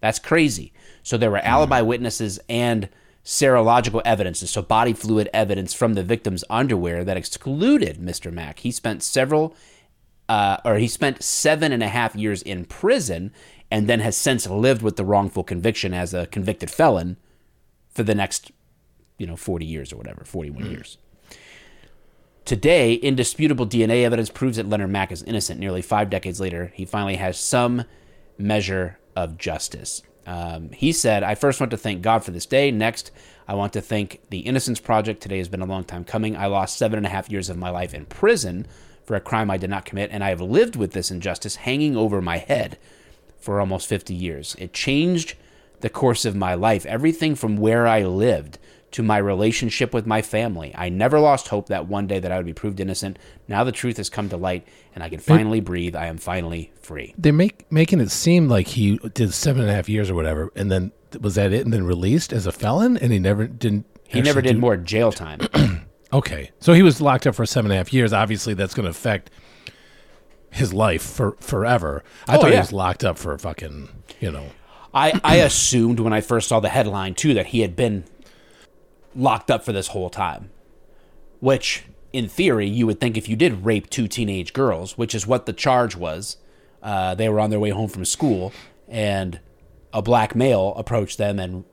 that's 0.00 0.18
crazy. 0.18 0.74
So 1.02 1.16
there 1.16 1.30
were 1.30 1.38
alibi 1.38 1.80
witnesses 1.80 2.38
and 2.50 2.90
serological 3.24 4.02
evidence, 4.04 4.48
so 4.50 4.60
body 4.60 4.92
fluid 4.92 5.30
evidence 5.32 5.72
from 5.72 5.94
the 5.94 6.02
victim's 6.02 6.44
underwear 6.50 7.02
that 7.04 7.16
excluded 7.16 7.96
Mr. 7.96 8.30
Mack. 8.30 8.58
He 8.58 8.70
spent 8.70 9.02
several, 9.02 9.56
uh, 10.28 10.58
or 10.66 10.76
he 10.76 10.88
spent 10.88 11.22
seven 11.22 11.72
and 11.72 11.82
a 11.82 11.88
half 11.88 12.14
years 12.14 12.42
in 12.42 12.66
prison, 12.66 13.32
and 13.70 13.88
then 13.88 14.00
has 14.00 14.14
since 14.14 14.46
lived 14.46 14.82
with 14.82 14.96
the 14.96 15.04
wrongful 15.04 15.42
conviction 15.42 15.94
as 15.94 16.12
a 16.12 16.26
convicted 16.26 16.70
felon 16.70 17.16
for 17.88 18.02
the 18.02 18.14
next, 18.14 18.52
you 19.16 19.26
know, 19.26 19.36
40 19.36 19.64
years 19.64 19.90
or 19.90 19.96
whatever, 19.96 20.24
41 20.26 20.70
years. 20.70 20.98
Today, 22.44 22.92
indisputable 22.94 23.66
DNA 23.66 24.04
evidence 24.04 24.28
proves 24.28 24.58
that 24.58 24.68
Leonard 24.68 24.90
Mack 24.90 25.10
is 25.10 25.22
innocent. 25.22 25.58
Nearly 25.58 25.80
five 25.80 26.10
decades 26.10 26.40
later, 26.40 26.72
he 26.74 26.84
finally 26.84 27.16
has 27.16 27.40
some 27.40 27.84
measure 28.36 28.98
of 29.16 29.38
justice. 29.38 30.02
Um, 30.26 30.70
he 30.72 30.92
said, 30.92 31.22
I 31.22 31.36
first 31.36 31.58
want 31.58 31.70
to 31.70 31.78
thank 31.78 32.02
God 32.02 32.22
for 32.22 32.32
this 32.32 32.44
day. 32.44 32.70
Next, 32.70 33.10
I 33.48 33.54
want 33.54 33.72
to 33.74 33.80
thank 33.80 34.20
the 34.28 34.40
Innocence 34.40 34.78
Project. 34.78 35.22
Today 35.22 35.38
has 35.38 35.48
been 35.48 35.62
a 35.62 35.66
long 35.66 35.84
time 35.84 36.04
coming. 36.04 36.36
I 36.36 36.46
lost 36.46 36.76
seven 36.76 36.98
and 36.98 37.06
a 37.06 37.10
half 37.10 37.30
years 37.30 37.48
of 37.48 37.56
my 37.56 37.70
life 37.70 37.94
in 37.94 38.04
prison 38.04 38.66
for 39.04 39.16
a 39.16 39.20
crime 39.20 39.50
I 39.50 39.56
did 39.56 39.70
not 39.70 39.86
commit, 39.86 40.10
and 40.12 40.22
I 40.22 40.28
have 40.28 40.40
lived 40.42 40.76
with 40.76 40.92
this 40.92 41.10
injustice 41.10 41.56
hanging 41.56 41.96
over 41.96 42.20
my 42.20 42.38
head 42.38 42.76
for 43.38 43.58
almost 43.58 43.88
50 43.88 44.12
years. 44.12 44.54
It 44.58 44.74
changed 44.74 45.34
the 45.80 45.90
course 45.90 46.26
of 46.26 46.36
my 46.36 46.52
life, 46.54 46.84
everything 46.84 47.34
from 47.34 47.56
where 47.56 47.86
I 47.86 48.02
lived 48.02 48.58
to 48.94 49.02
my 49.02 49.18
relationship 49.18 49.92
with 49.92 50.06
my 50.06 50.22
family. 50.22 50.72
I 50.76 50.88
never 50.88 51.18
lost 51.20 51.48
hope 51.48 51.68
that 51.68 51.86
one 51.88 52.06
day 52.06 52.18
that 52.20 52.30
I 52.32 52.36
would 52.36 52.46
be 52.46 52.52
proved 52.52 52.78
innocent. 52.80 53.18
Now 53.48 53.64
the 53.64 53.72
truth 53.72 53.96
has 53.96 54.08
come 54.08 54.28
to 54.28 54.36
light 54.36 54.66
and 54.94 55.02
I 55.02 55.08
can 55.08 55.18
finally 55.18 55.60
breathe. 55.60 55.96
I 55.96 56.06
am 56.06 56.16
finally 56.16 56.72
free. 56.80 57.12
They're 57.18 57.32
make, 57.32 57.70
making 57.72 58.00
it 58.00 58.10
seem 58.10 58.48
like 58.48 58.68
he 58.68 58.98
did 59.14 59.34
seven 59.34 59.62
and 59.62 59.70
a 59.70 59.74
half 59.74 59.88
years 59.88 60.10
or 60.10 60.14
whatever, 60.14 60.52
and 60.54 60.70
then 60.70 60.92
was 61.20 61.34
that 61.34 61.52
it, 61.52 61.64
and 61.64 61.72
then 61.72 61.84
released 61.84 62.32
as 62.32 62.46
a 62.46 62.52
felon, 62.52 62.96
and 62.96 63.12
he 63.12 63.18
never 63.18 63.46
didn't. 63.46 63.86
He 64.06 64.20
never 64.22 64.40
did 64.40 64.54
do- 64.54 64.58
more 64.60 64.76
jail 64.76 65.12
time. 65.12 65.40
Okay, 66.12 66.52
so 66.60 66.74
he 66.74 66.82
was 66.84 67.00
locked 67.00 67.26
up 67.26 67.34
for 67.34 67.44
seven 67.44 67.72
and 67.72 67.74
a 67.74 67.78
half 67.78 67.92
years. 67.92 68.12
Obviously, 68.12 68.54
that's 68.54 68.72
going 68.72 68.84
to 68.84 68.90
affect 68.90 69.30
his 70.50 70.72
life 70.72 71.02
for 71.02 71.32
forever. 71.40 72.04
I 72.28 72.36
Oh, 72.36 72.40
thought 72.40 72.52
he 72.52 72.56
was 72.58 72.72
locked 72.72 73.02
up 73.02 73.18
for 73.18 73.36
fucking, 73.36 73.88
you 74.20 74.30
know. 74.30 74.46
I, 74.94 75.20
I 75.24 75.36
assumed 75.38 75.98
when 75.98 76.12
I 76.12 76.20
first 76.20 76.46
saw 76.46 76.60
the 76.60 76.68
headline 76.68 77.14
too 77.16 77.34
that 77.34 77.46
he 77.46 77.62
had 77.62 77.74
been 77.74 78.04
locked 79.14 79.50
up 79.50 79.64
for 79.64 79.72
this 79.72 79.88
whole 79.88 80.10
time. 80.10 80.50
Which, 81.40 81.84
in 82.12 82.28
theory, 82.28 82.66
you 82.66 82.86
would 82.86 83.00
think 83.00 83.16
if 83.16 83.28
you 83.28 83.36
did 83.36 83.64
rape 83.64 83.90
two 83.90 84.08
teenage 84.08 84.52
girls, 84.52 84.96
which 84.96 85.14
is 85.14 85.26
what 85.26 85.46
the 85.46 85.52
charge 85.52 85.96
was, 85.96 86.38
uh, 86.82 87.14
they 87.14 87.28
were 87.28 87.40
on 87.40 87.50
their 87.50 87.60
way 87.60 87.70
home 87.70 87.88
from 87.88 88.04
school, 88.04 88.52
and 88.88 89.40
a 89.92 90.02
black 90.02 90.34
male 90.34 90.74
approached 90.76 91.18
them 91.18 91.38
and 91.38 91.64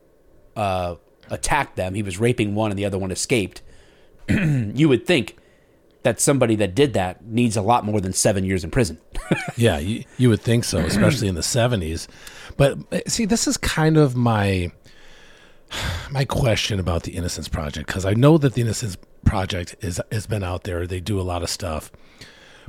uh, 0.55 0.95
attacked 1.29 1.75
them. 1.75 1.93
He 1.93 2.03
was 2.03 2.19
raping 2.19 2.55
one, 2.55 2.71
and 2.71 2.77
the 2.77 2.85
other 2.85 2.97
one 2.97 3.11
escaped. 3.11 3.61
you 4.29 4.87
would 4.89 5.05
think 5.05 5.37
that 6.03 6.19
somebody 6.19 6.55
that 6.55 6.73
did 6.73 6.93
that 6.93 7.23
needs 7.25 7.55
a 7.55 7.61
lot 7.61 7.85
more 7.85 8.01
than 8.01 8.13
seven 8.13 8.43
years 8.43 8.63
in 8.63 8.71
prison. 8.71 8.99
Yeah, 9.55 9.79
you, 9.79 10.03
you 10.17 10.29
would 10.29 10.41
think 10.41 10.63
so, 10.63 10.79
especially 10.79 11.27
in 11.27 11.35
the 11.35 11.43
seventies. 11.43 12.07
But 12.57 12.77
uh, 12.91 12.99
see, 13.07 13.25
this 13.25 13.47
is 13.47 13.57
kind 13.57 13.97
of 13.97 14.15
my 14.15 14.71
my 16.11 16.25
question 16.25 16.79
about 16.79 17.03
the 17.03 17.11
Innocence 17.11 17.47
Project 17.47 17.87
because 17.87 18.05
I 18.05 18.13
know 18.13 18.37
that 18.37 18.53
the 18.53 18.61
Innocence 18.61 18.97
Project 19.25 19.75
is 19.81 20.01
has 20.11 20.27
been 20.27 20.43
out 20.43 20.63
there. 20.63 20.87
They 20.87 20.99
do 20.99 21.19
a 21.19 21.23
lot 21.23 21.43
of 21.43 21.49
stuff, 21.49 21.91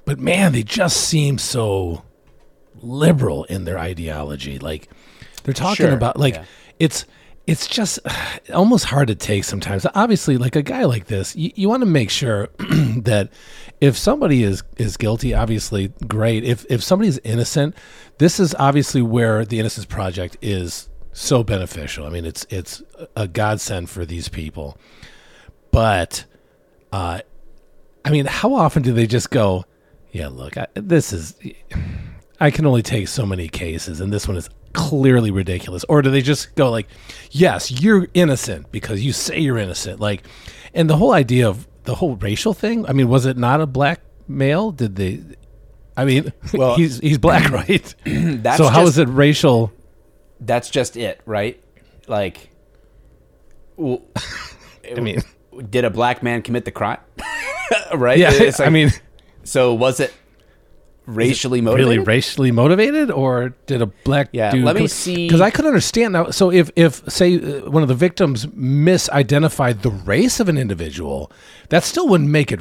but 0.05 0.19
man, 0.19 0.53
they 0.53 0.63
just 0.63 0.97
seem 1.09 1.39
so 1.39 2.05
liberal 2.77 3.45
in 3.45 3.65
their 3.65 3.79
ideology. 3.79 4.59
Like 4.59 4.89
they're 5.45 5.55
talking 5.55 5.87
Sure, 5.87 5.95
about 5.95 6.19
like 6.19 6.35
yeah. 6.35 6.45
it's 6.79 7.07
it's 7.47 7.67
just 7.67 7.99
almost 8.55 8.87
hard 8.87 9.09
to 9.09 9.15
take 9.15 9.45
sometimes. 9.45 9.87
Obviously, 9.95 10.37
like 10.37 10.57
a 10.57 10.63
guy 10.63 10.85
like 10.85 11.07
this, 11.07 11.35
you, 11.35 11.51
you 11.55 11.69
want 11.69 11.83
to 11.83 11.87
make 11.87 12.11
sure 12.11 12.49
that 12.59 13.31
if 13.81 13.97
somebody 13.97 14.43
is 14.43 14.63
is 14.77 14.97
guilty, 14.97 15.35
obviously 15.35 15.93
great. 16.07 16.45
If 16.45 16.65
if 16.71 16.83
somebody 16.83 17.09
is 17.09 17.21
innocent, 17.25 17.77
this 18.19 18.39
is 18.39 18.55
obviously 18.59 19.03
where 19.03 19.45
the 19.45 19.59
Innocence 19.59 19.87
Project 19.87 20.37
is 20.43 20.89
so 21.13 21.43
beneficial. 21.43 22.07
I 22.07 22.11
mean, 22.11 22.25
it's 22.25 22.47
it's 22.51 22.83
a 23.17 23.29
godsend 23.29 23.91
for 23.91 24.05
these 24.05 24.29
people. 24.29 24.77
But 25.71 26.25
uh 26.93 27.21
I 28.05 28.11
mean, 28.11 28.27
how 28.27 28.55
often 28.55 28.83
do 28.83 28.93
they 28.93 29.07
just 29.07 29.31
go, 29.31 29.65
"Yeah, 30.11 30.29
look, 30.29 30.57
I, 30.57 30.67
this 30.75 31.13
is 31.13 31.37
I 32.41 32.51
can 32.51 32.67
only 32.67 32.83
take 32.83 33.07
so 33.09 33.25
many 33.25 33.49
cases, 33.49 34.01
and 34.01 34.13
this 34.13 34.27
one 34.27 34.37
is 34.37 34.49
clearly 34.73 35.31
ridiculous. 35.31 35.85
Or 35.89 36.03
do 36.03 36.11
they 36.11 36.23
just 36.23 36.55
go 36.57 36.71
like, 36.71 36.89
"Yes, 37.31 37.71
you're 37.71 38.09
innocent 38.15 38.73
because 38.73 39.05
you 39.05 39.13
say 39.13 39.39
you're 39.39 39.59
innocent"? 39.59 40.01
Like, 40.01 40.25
and 40.75 40.91
the 40.91 40.97
whole 40.97 41.13
idea 41.13 41.49
of 41.49 41.69
the 41.85 41.95
whole 41.97 42.17
racial 42.17 42.55
thing. 42.55 42.87
I 42.87 42.93
mean, 42.93 43.09
was 43.09 43.27
it 43.27 43.37
not 43.37 43.61
a 43.61 43.67
black 43.67 44.01
male? 44.27 44.73
Did 44.73 44.97
they? 44.97 45.23
I 45.97 46.05
mean, 46.05 46.33
Well- 46.53 46.75
he's 46.77 46.99
he's 46.99 47.19
black, 47.19 47.51
right? 47.51 47.95
So 48.57 48.67
how 48.69 48.81
just- 48.83 48.89
is 48.93 48.99
it 48.99 49.09
racial? 49.09 49.73
That's 50.47 50.71
just 50.71 50.97
it, 50.97 51.21
right? 51.27 51.63
Like, 52.09 52.51
w- 53.77 54.01
I 54.97 55.01
mean, 55.01 55.23
did 55.71 55.85
a 55.85 55.91
black 55.91 56.23
man 56.23 56.43
commit 56.43 56.65
the 56.65 56.71
crime? 56.73 56.99
right? 57.95 58.19
yeah. 58.19 58.31
It's 58.33 58.59
like- 58.59 58.67
I 58.69 58.71
mean, 58.71 58.91
so 59.45 59.75
was 59.75 60.01
it 60.01 60.13
racially 61.07 61.61
really 61.61 61.65
motivated? 61.65 61.89
Really 61.89 61.99
racially 62.17 62.51
motivated, 62.53 63.11
or 63.11 63.55
did 63.67 63.83
a 63.83 63.87
black 63.87 64.29
Yeah, 64.33 64.51
dude? 64.53 64.65
let 64.65 64.77
me 64.77 64.87
see- 64.87 65.27
Because 65.27 65.41
I 65.41 65.51
could 65.51 65.67
understand 65.67 66.13
now. 66.13 66.31
So 66.31 66.51
if 66.51 66.71
if 66.77 67.03
say 67.11 67.37
uh, 67.37 67.71
one 67.71 67.83
of 67.83 67.89
the 67.89 67.95
victims 67.95 68.47
misidentified 68.47 69.83
the 69.83 69.91
race 69.91 70.41
of 70.41 70.49
an 70.49 70.59
individual, 70.59 71.31
that 71.71 71.85
still 71.85 72.09
wouldn't 72.09 72.31
make 72.31 72.53
it 72.53 72.61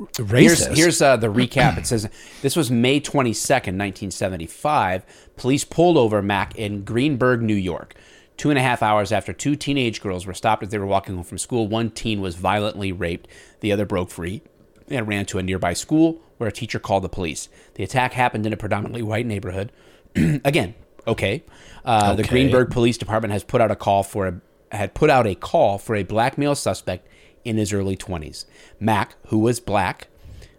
r- 0.00 0.06
Here's, 0.26 0.66
here's 0.66 1.02
uh, 1.02 1.16
the 1.16 1.28
recap. 1.28 1.78
It 1.78 1.86
says 1.86 2.08
this 2.42 2.56
was 2.56 2.70
May 2.70 3.00
22nd, 3.00 3.78
1975. 3.78 5.04
Police 5.36 5.64
pulled 5.64 5.96
over 5.96 6.22
Mack 6.22 6.56
in 6.56 6.84
Greenburgh, 6.84 7.42
New 7.42 7.54
York. 7.54 7.94
Two 8.36 8.50
and 8.50 8.58
a 8.58 8.62
half 8.62 8.82
hours 8.82 9.12
after 9.12 9.32
two 9.32 9.54
teenage 9.54 10.00
girls 10.00 10.26
were 10.26 10.34
stopped 10.34 10.62
as 10.64 10.70
they 10.70 10.78
were 10.78 10.86
walking 10.86 11.14
home 11.14 11.24
from 11.24 11.38
school, 11.38 11.68
one 11.68 11.90
teen 11.90 12.20
was 12.20 12.34
violently 12.34 12.90
raped. 12.90 13.28
The 13.60 13.70
other 13.72 13.86
broke 13.86 14.10
free 14.10 14.42
and 14.88 15.06
ran 15.06 15.24
to 15.26 15.38
a 15.38 15.42
nearby 15.42 15.72
school 15.72 16.20
where 16.38 16.48
a 16.48 16.52
teacher 16.52 16.80
called 16.80 17.04
the 17.04 17.08
police. 17.08 17.48
The 17.74 17.84
attack 17.84 18.12
happened 18.12 18.44
in 18.44 18.52
a 18.52 18.56
predominantly 18.56 19.02
white 19.02 19.24
neighborhood. 19.26 19.70
Again, 20.16 20.74
okay. 21.06 21.44
Uh, 21.84 22.14
The 22.14 22.24
Greenburgh 22.24 22.70
Police 22.70 22.98
Department 22.98 23.32
has 23.32 23.44
put 23.44 23.60
out 23.60 23.70
a 23.70 23.76
call 23.76 24.02
for 24.02 24.26
a 24.26 24.40
had 24.74 24.94
put 24.94 25.08
out 25.10 25.24
a 25.26 25.36
call 25.36 25.78
for 25.78 25.94
a 25.94 26.02
black 26.02 26.36
male 26.36 26.56
suspect 26.56 27.06
in 27.44 27.56
his 27.56 27.72
early 27.72 27.96
20s. 27.96 28.44
Mack, 28.80 29.14
who 29.26 29.38
was 29.38 29.60
black, 29.60 30.08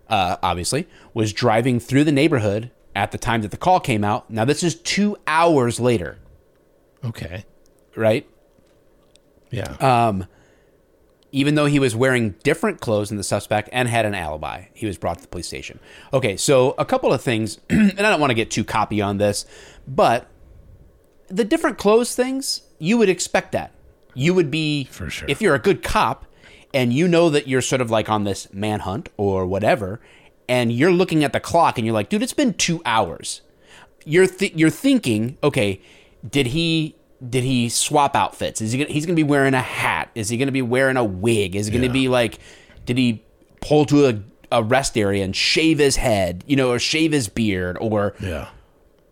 uh, 0.10 0.38
obviously, 0.44 0.88
was 1.14 1.34
driving 1.34 1.80
through 1.80 2.04
the 2.04 2.12
neighborhood 2.12 2.72
at 2.96 3.12
the 3.12 3.18
time 3.18 3.42
that 3.42 3.52
the 3.52 3.58
call 3.58 3.80
came 3.80 4.04
out. 4.04 4.30
Now, 4.30 4.46
this 4.46 4.64
is 4.64 4.76
two 4.76 5.18
hours 5.28 5.80
later, 5.80 6.18
okay. 7.04 7.46
right? 7.96 8.28
Yeah. 9.52 9.72
Uh, 9.80 10.24
Even 11.32 11.56
though 11.56 11.66
he 11.66 11.80
was 11.80 11.96
wearing 11.96 12.32
different 12.44 12.80
clothes 12.80 13.10
than 13.10 13.18
the 13.18 13.24
suspect 13.24 13.68
and 13.74 13.90
had 13.90 14.06
an 14.06 14.16
alibi, 14.16 14.66
he 14.74 14.86
was 14.86 14.98
brought 14.98 15.18
to 15.18 15.22
the 15.24 15.28
police 15.28 15.48
station. 15.48 15.80
Okay, 16.14 16.38
so 16.38 16.76
a 16.78 16.86
couple 16.86 17.12
of 17.12 17.22
things, 17.22 17.60
and 17.70 18.00
I 18.00 18.10
don't 18.10 18.20
want 18.22 18.30
to 18.32 18.36
get 18.36 18.50
too 18.52 18.64
copy 18.64 19.02
on 19.02 19.18
this, 19.18 19.46
but 19.88 20.28
the 21.28 21.44
different 21.44 21.78
clothes 21.78 22.16
things, 22.16 22.62
you 22.80 22.98
would 22.98 23.10
expect 23.10 23.52
that. 23.52 23.74
You 24.14 24.34
would 24.34 24.50
be, 24.50 24.86
For 24.86 25.10
sure. 25.10 25.28
if 25.28 25.42
you're 25.42 25.56
a 25.56 25.60
good 25.60 25.84
cop 25.84 26.26
and 26.76 26.94
you 26.94 27.08
know 27.08 27.30
that 27.32 27.48
you're 27.48 27.62
sort 27.62 27.82
of 27.82 27.90
like 27.90 28.10
on 28.10 28.26
this 28.26 28.48
manhunt 28.54 29.10
or 29.18 29.48
whatever, 29.48 30.00
and 30.48 30.72
you're 30.72 30.92
looking 30.92 31.24
at 31.24 31.34
the 31.34 31.40
clock 31.40 31.78
and 31.80 31.88
you're 31.88 31.94
like, 31.94 32.10
dude, 32.10 32.22
it's 32.22 32.34
been 32.34 32.54
two 32.54 32.82
hours. 32.86 33.42
You're 34.04 34.28
th- 34.28 34.54
you're 34.54 34.70
thinking, 34.70 35.38
okay, 35.42 35.82
did 36.30 36.48
he 36.48 36.96
did 37.28 37.44
he 37.44 37.70
swap 37.70 38.16
outfits? 38.16 38.62
Is 38.62 38.74
he 38.74 38.80
gonna, 38.80 38.92
he's 38.92 39.06
going 39.06 39.16
to 39.16 39.20
be 39.20 39.28
wearing 39.28 39.54
a 39.56 39.62
hat? 39.62 40.12
Is 40.14 40.30
he 40.30 40.38
going 40.38 40.48
to 40.48 40.52
be 40.52 40.62
wearing 40.62 40.98
a 40.98 41.04
wig? 41.04 41.56
Is 41.56 41.66
he 41.68 41.72
going 41.72 41.82
to 41.82 41.88
Yeah. 41.88 41.94
be 42.04 42.08
like, 42.10 42.40
did 42.86 42.98
he 42.98 43.24
pull 43.62 43.86
to 43.86 44.08
a, 44.08 44.20
a 44.52 44.62
rest 44.62 44.98
area 44.98 45.24
and 45.24 45.36
shave 45.36 45.80
his 45.80 45.96
head, 45.96 46.44
you 46.46 46.56
know, 46.56 46.70
or 46.72 46.78
shave 46.78 47.14
his 47.14 47.30
beard, 47.30 47.78
or 47.80 48.14
yeah. 48.20 48.50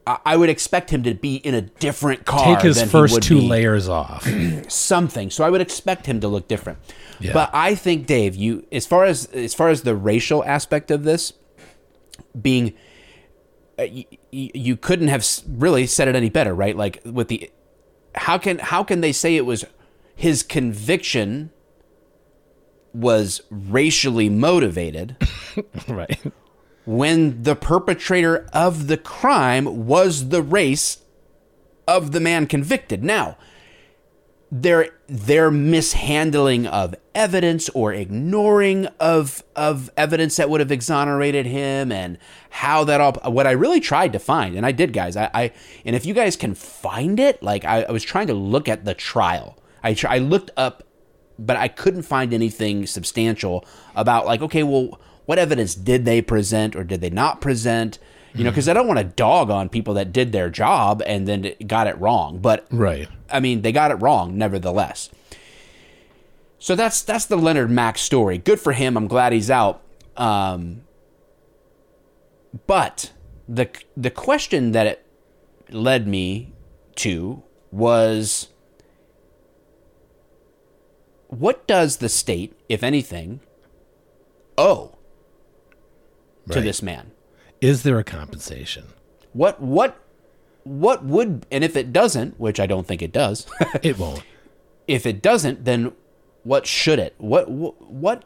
I, 0.05 0.19
I 0.25 0.37
would 0.37 0.49
expect 0.49 0.89
him 0.91 1.01
to 1.03 1.15
be 1.15 1.37
in 1.37 1.55
a 1.55 1.61
different 1.61 2.25
car. 2.25 2.55
Take 2.57 2.63
his 2.65 2.83
first 2.83 3.23
two 3.23 3.39
be. 3.39 3.47
layers 3.47 3.87
off. 3.87 4.27
something. 4.67 5.29
So 5.31 5.43
I 5.43 5.49
would 5.49 5.61
expect 5.61 6.05
him 6.05 6.19
to 6.19 6.27
look 6.27 6.47
different. 6.47 6.77
Yeah. 7.23 7.33
But 7.33 7.51
I 7.53 7.73
think 7.75 8.05
Dave, 8.05 8.35
you 8.35 8.65
as 8.71 8.85
far 8.85 9.05
as 9.05 9.25
as 9.27 9.53
far 9.53 9.69
as 9.69 9.83
the 9.83 9.95
racial 9.95 10.43
aspect 10.43 10.91
of 10.91 11.03
this 11.03 11.33
being 12.39 12.73
uh, 13.79 13.83
you, 13.83 14.05
you 14.31 14.75
couldn't 14.75 15.07
have 15.07 15.25
really 15.47 15.87
said 15.87 16.07
it 16.07 16.15
any 16.15 16.29
better, 16.29 16.53
right? 16.53 16.75
Like 16.75 17.01
with 17.05 17.29
the 17.29 17.49
how 18.15 18.37
can 18.37 18.59
how 18.59 18.83
can 18.83 19.01
they 19.01 19.11
say 19.11 19.35
it 19.35 19.45
was 19.45 19.65
his 20.15 20.43
conviction 20.43 21.51
was 22.93 23.41
racially 23.49 24.29
motivated 24.29 25.15
right. 25.87 26.19
when 26.85 27.41
the 27.41 27.55
perpetrator 27.55 28.47
of 28.53 28.87
the 28.87 28.97
crime 28.97 29.87
was 29.87 30.29
the 30.29 30.41
race 30.41 30.99
of 31.87 32.11
the 32.11 32.19
man 32.19 32.45
convicted. 32.45 33.03
Now, 33.03 33.37
their 34.55 34.89
their 35.07 35.49
mishandling 35.49 36.67
of 36.67 36.93
evidence 37.15 37.69
or 37.69 37.91
ignoring 37.91 38.85
of 38.99 39.43
of 39.55 39.89
evidence 39.97 40.35
that 40.35 40.47
would 40.47 40.59
have 40.59 40.71
exonerated 40.71 41.47
him 41.47 41.91
and 41.91 42.19
how 42.51 42.83
that 42.83 43.01
all 43.01 43.13
what 43.31 43.47
I 43.47 43.51
really 43.51 43.79
tried 43.79 44.13
to 44.13 44.19
find 44.19 44.55
and 44.55 44.63
I 44.63 44.71
did 44.71 44.93
guys 44.93 45.17
I, 45.17 45.31
I 45.33 45.51
and 45.85 45.95
if 45.95 46.05
you 46.05 46.13
guys 46.13 46.35
can 46.35 46.53
find 46.53 47.19
it 47.19 47.41
like 47.41 47.65
I, 47.65 47.81
I 47.81 47.91
was 47.91 48.03
trying 48.03 48.27
to 48.27 48.35
look 48.35 48.69
at 48.69 48.85
the 48.85 48.93
trial. 48.93 49.57
I 49.81 49.95
tr- 49.95 50.07
I 50.07 50.19
looked 50.19 50.51
up 50.55 50.83
but 51.39 51.57
I 51.57 51.67
couldn't 51.67 52.03
find 52.03 52.31
anything 52.31 52.85
substantial 52.85 53.65
about 53.95 54.27
like 54.27 54.43
okay 54.43 54.61
well 54.61 54.99
what 55.25 55.39
evidence 55.39 55.73
did 55.73 56.05
they 56.05 56.21
present 56.21 56.75
or 56.75 56.83
did 56.83 57.01
they 57.01 57.09
not 57.09 57.41
present 57.41 57.97
you 58.35 58.43
know 58.43 58.49
because 58.49 58.67
I 58.67 58.73
don't 58.73 58.87
want 58.87 58.99
to 58.99 59.03
dog 59.05 59.49
on 59.49 59.69
people 59.69 59.93
that 59.95 60.11
did 60.11 60.31
their 60.31 60.49
job 60.49 61.01
and 61.05 61.27
then 61.27 61.53
got 61.67 61.87
it 61.87 61.97
wrong 61.99 62.39
but 62.39 62.65
Right. 62.71 63.07
I 63.29 63.39
mean, 63.39 63.63
they 63.63 63.71
got 63.71 63.89
it 63.91 63.95
wrong, 63.95 64.37
nevertheless. 64.37 65.09
So 66.59 66.75
that's 66.75 67.01
that's 67.01 67.25
the 67.25 67.35
Leonard 67.35 67.71
Mack 67.71 67.97
story. 67.97 68.37
Good 68.37 68.59
for 68.59 68.73
him. 68.73 68.95
I'm 68.95 69.07
glad 69.07 69.33
he's 69.33 69.49
out. 69.49 69.81
Um, 70.15 70.83
but 72.67 73.11
the 73.49 73.69
the 73.97 74.11
question 74.11 74.71
that 74.71 74.87
it 74.87 75.05
led 75.69 76.07
me 76.07 76.53
to 76.97 77.41
was 77.71 78.49
what 81.27 81.65
does 81.65 81.97
the 81.97 82.09
state, 82.09 82.53
if 82.69 82.83
anything, 82.83 83.39
owe 84.57 84.95
to 86.51 86.61
this 86.61 86.83
man? 86.83 87.12
Is 87.63 87.83
there 87.83 87.97
a 87.97 88.03
compensation? 88.03 88.87
What 89.31 89.61
what 89.61 89.97
what 90.63 91.05
would 91.05 91.45
and 91.49 91.63
if 91.63 91.77
it 91.77 91.93
doesn't, 91.93 92.37
which 92.37 92.59
I 92.59 92.65
don't 92.65 92.85
think 92.85 93.01
it 93.01 93.13
does, 93.13 93.47
It 93.81 93.97
won't. 93.97 94.21
if 94.85 95.05
it 95.05 95.21
doesn't, 95.21 95.63
then 95.63 95.93
what 96.43 96.67
should 96.67 96.99
it? 96.99 97.15
What 97.19 97.49
what, 97.49 98.25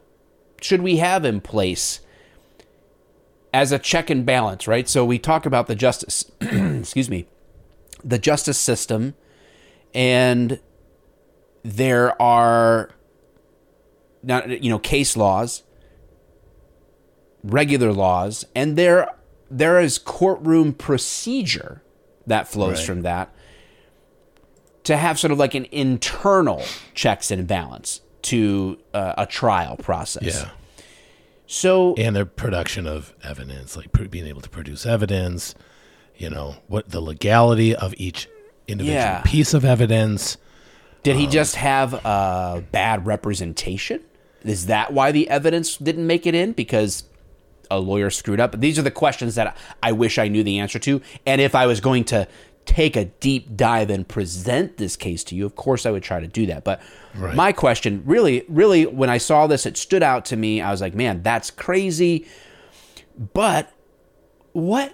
should 0.60 0.82
we 0.82 0.98
have 0.98 1.24
in 1.24 1.40
place 1.40 2.00
as 3.54 3.72
a 3.72 3.78
check 3.78 4.10
and 4.10 4.26
balance, 4.26 4.68
right? 4.68 4.90
So 4.90 5.06
we 5.06 5.20
talk 5.20 5.46
about 5.46 5.68
the 5.68 5.76
justice, 5.76 6.32
excuse 6.42 7.08
me, 7.08 7.28
the 8.04 8.18
justice 8.18 8.58
system, 8.58 9.14
and 9.94 10.60
there 11.62 12.20
are 12.20 12.90
not 14.24 14.64
you 14.64 14.72
know 14.72 14.80
case 14.80 15.16
laws, 15.16 15.62
regular 17.44 17.94
laws, 17.94 18.44
and 18.56 18.76
there 18.76 19.12
there 19.50 19.80
is 19.80 19.98
courtroom 19.98 20.74
procedure 20.74 21.82
that 22.26 22.48
flows 22.48 22.78
Right. 22.80 22.86
from 22.88 23.02
that 23.04 23.34
to 24.84 24.98
have 24.98 25.20
sort 25.20 25.32
of 25.32 25.38
like 25.38 25.54
an 25.56 25.66
internal 25.72 26.64
checks 26.94 27.32
and 27.32 27.48
balance 27.48 28.02
to 28.24 28.78
uh, 28.94 29.14
a 29.18 29.26
trial 29.26 29.78
process. 29.78 30.24
Yeah. 30.24 30.50
So 31.46 31.96
And 31.98 32.16
the 32.16 32.26
production 32.26 32.88
of 32.88 33.14
evidence, 33.24 33.78
like 33.78 33.92
pr- 33.92 34.06
being 34.06 34.28
able 34.28 34.42
to 34.42 34.50
produce 34.50 34.86
evidence, 34.86 35.56
you 36.18 36.30
know, 36.30 36.58
what 36.68 36.90
the 36.90 37.00
legality 37.02 37.74
of 37.76 37.94
each 37.98 38.28
individual 38.68 38.98
Yeah. 39.02 39.22
piece 39.26 39.54
of 39.54 39.64
evidence. 39.64 40.38
did 41.04 41.14
Um, 41.16 41.20
he 41.22 41.28
just 41.28 41.56
have 41.56 41.94
a 41.94 42.64
bad 42.72 43.06
representation? 43.06 44.02
Is 44.44 44.66
that 44.66 44.92
why 44.92 45.12
the 45.14 45.30
evidence 45.30 45.78
didn't 45.78 46.06
make 46.06 46.26
it 46.28 46.36
in? 46.36 46.52
Because 46.52 47.04
a 47.72 47.80
lawyer 47.80 48.10
screwed 48.10 48.40
up? 48.40 48.60
These 48.60 48.78
are 48.80 48.84
the 48.84 48.92
questions 48.92 49.36
that 49.36 49.58
I 49.82 49.92
wish 49.92 50.18
I 50.18 50.28
knew 50.28 50.44
the 50.44 50.60
answer 50.60 50.80
to. 50.80 51.02
And 51.26 51.42
if 51.42 51.56
I 51.56 51.66
was 51.68 51.80
going 51.80 52.04
to 52.06 52.28
take 52.66 52.98
a 52.98 53.06
deep 53.06 53.56
dive 53.56 53.90
and 53.90 54.06
present 54.08 54.78
this 54.78 54.96
case 54.98 55.24
to 55.26 55.36
you, 55.36 55.46
of 55.46 55.56
course 55.56 55.86
I 55.86 55.92
would 55.92 56.04
try 56.04 56.20
to 56.20 56.28
do 56.28 56.46
that. 56.48 56.64
But 56.64 56.82
Right. 57.16 57.34
my 57.36 57.52
question 57.52 58.04
really, 58.06 58.44
really, 58.48 58.86
when 58.86 59.10
I 59.10 59.18
saw 59.18 59.48
this, 59.48 59.66
it 59.66 59.78
stood 59.78 60.04
out 60.04 60.26
to 60.26 60.36
me. 60.38 60.62
I 60.62 60.70
was 60.72 60.82
like, 60.82 60.94
man, 60.94 61.24
that's 61.24 61.50
crazy. 61.50 62.28
But 63.34 63.72
what 64.52 64.94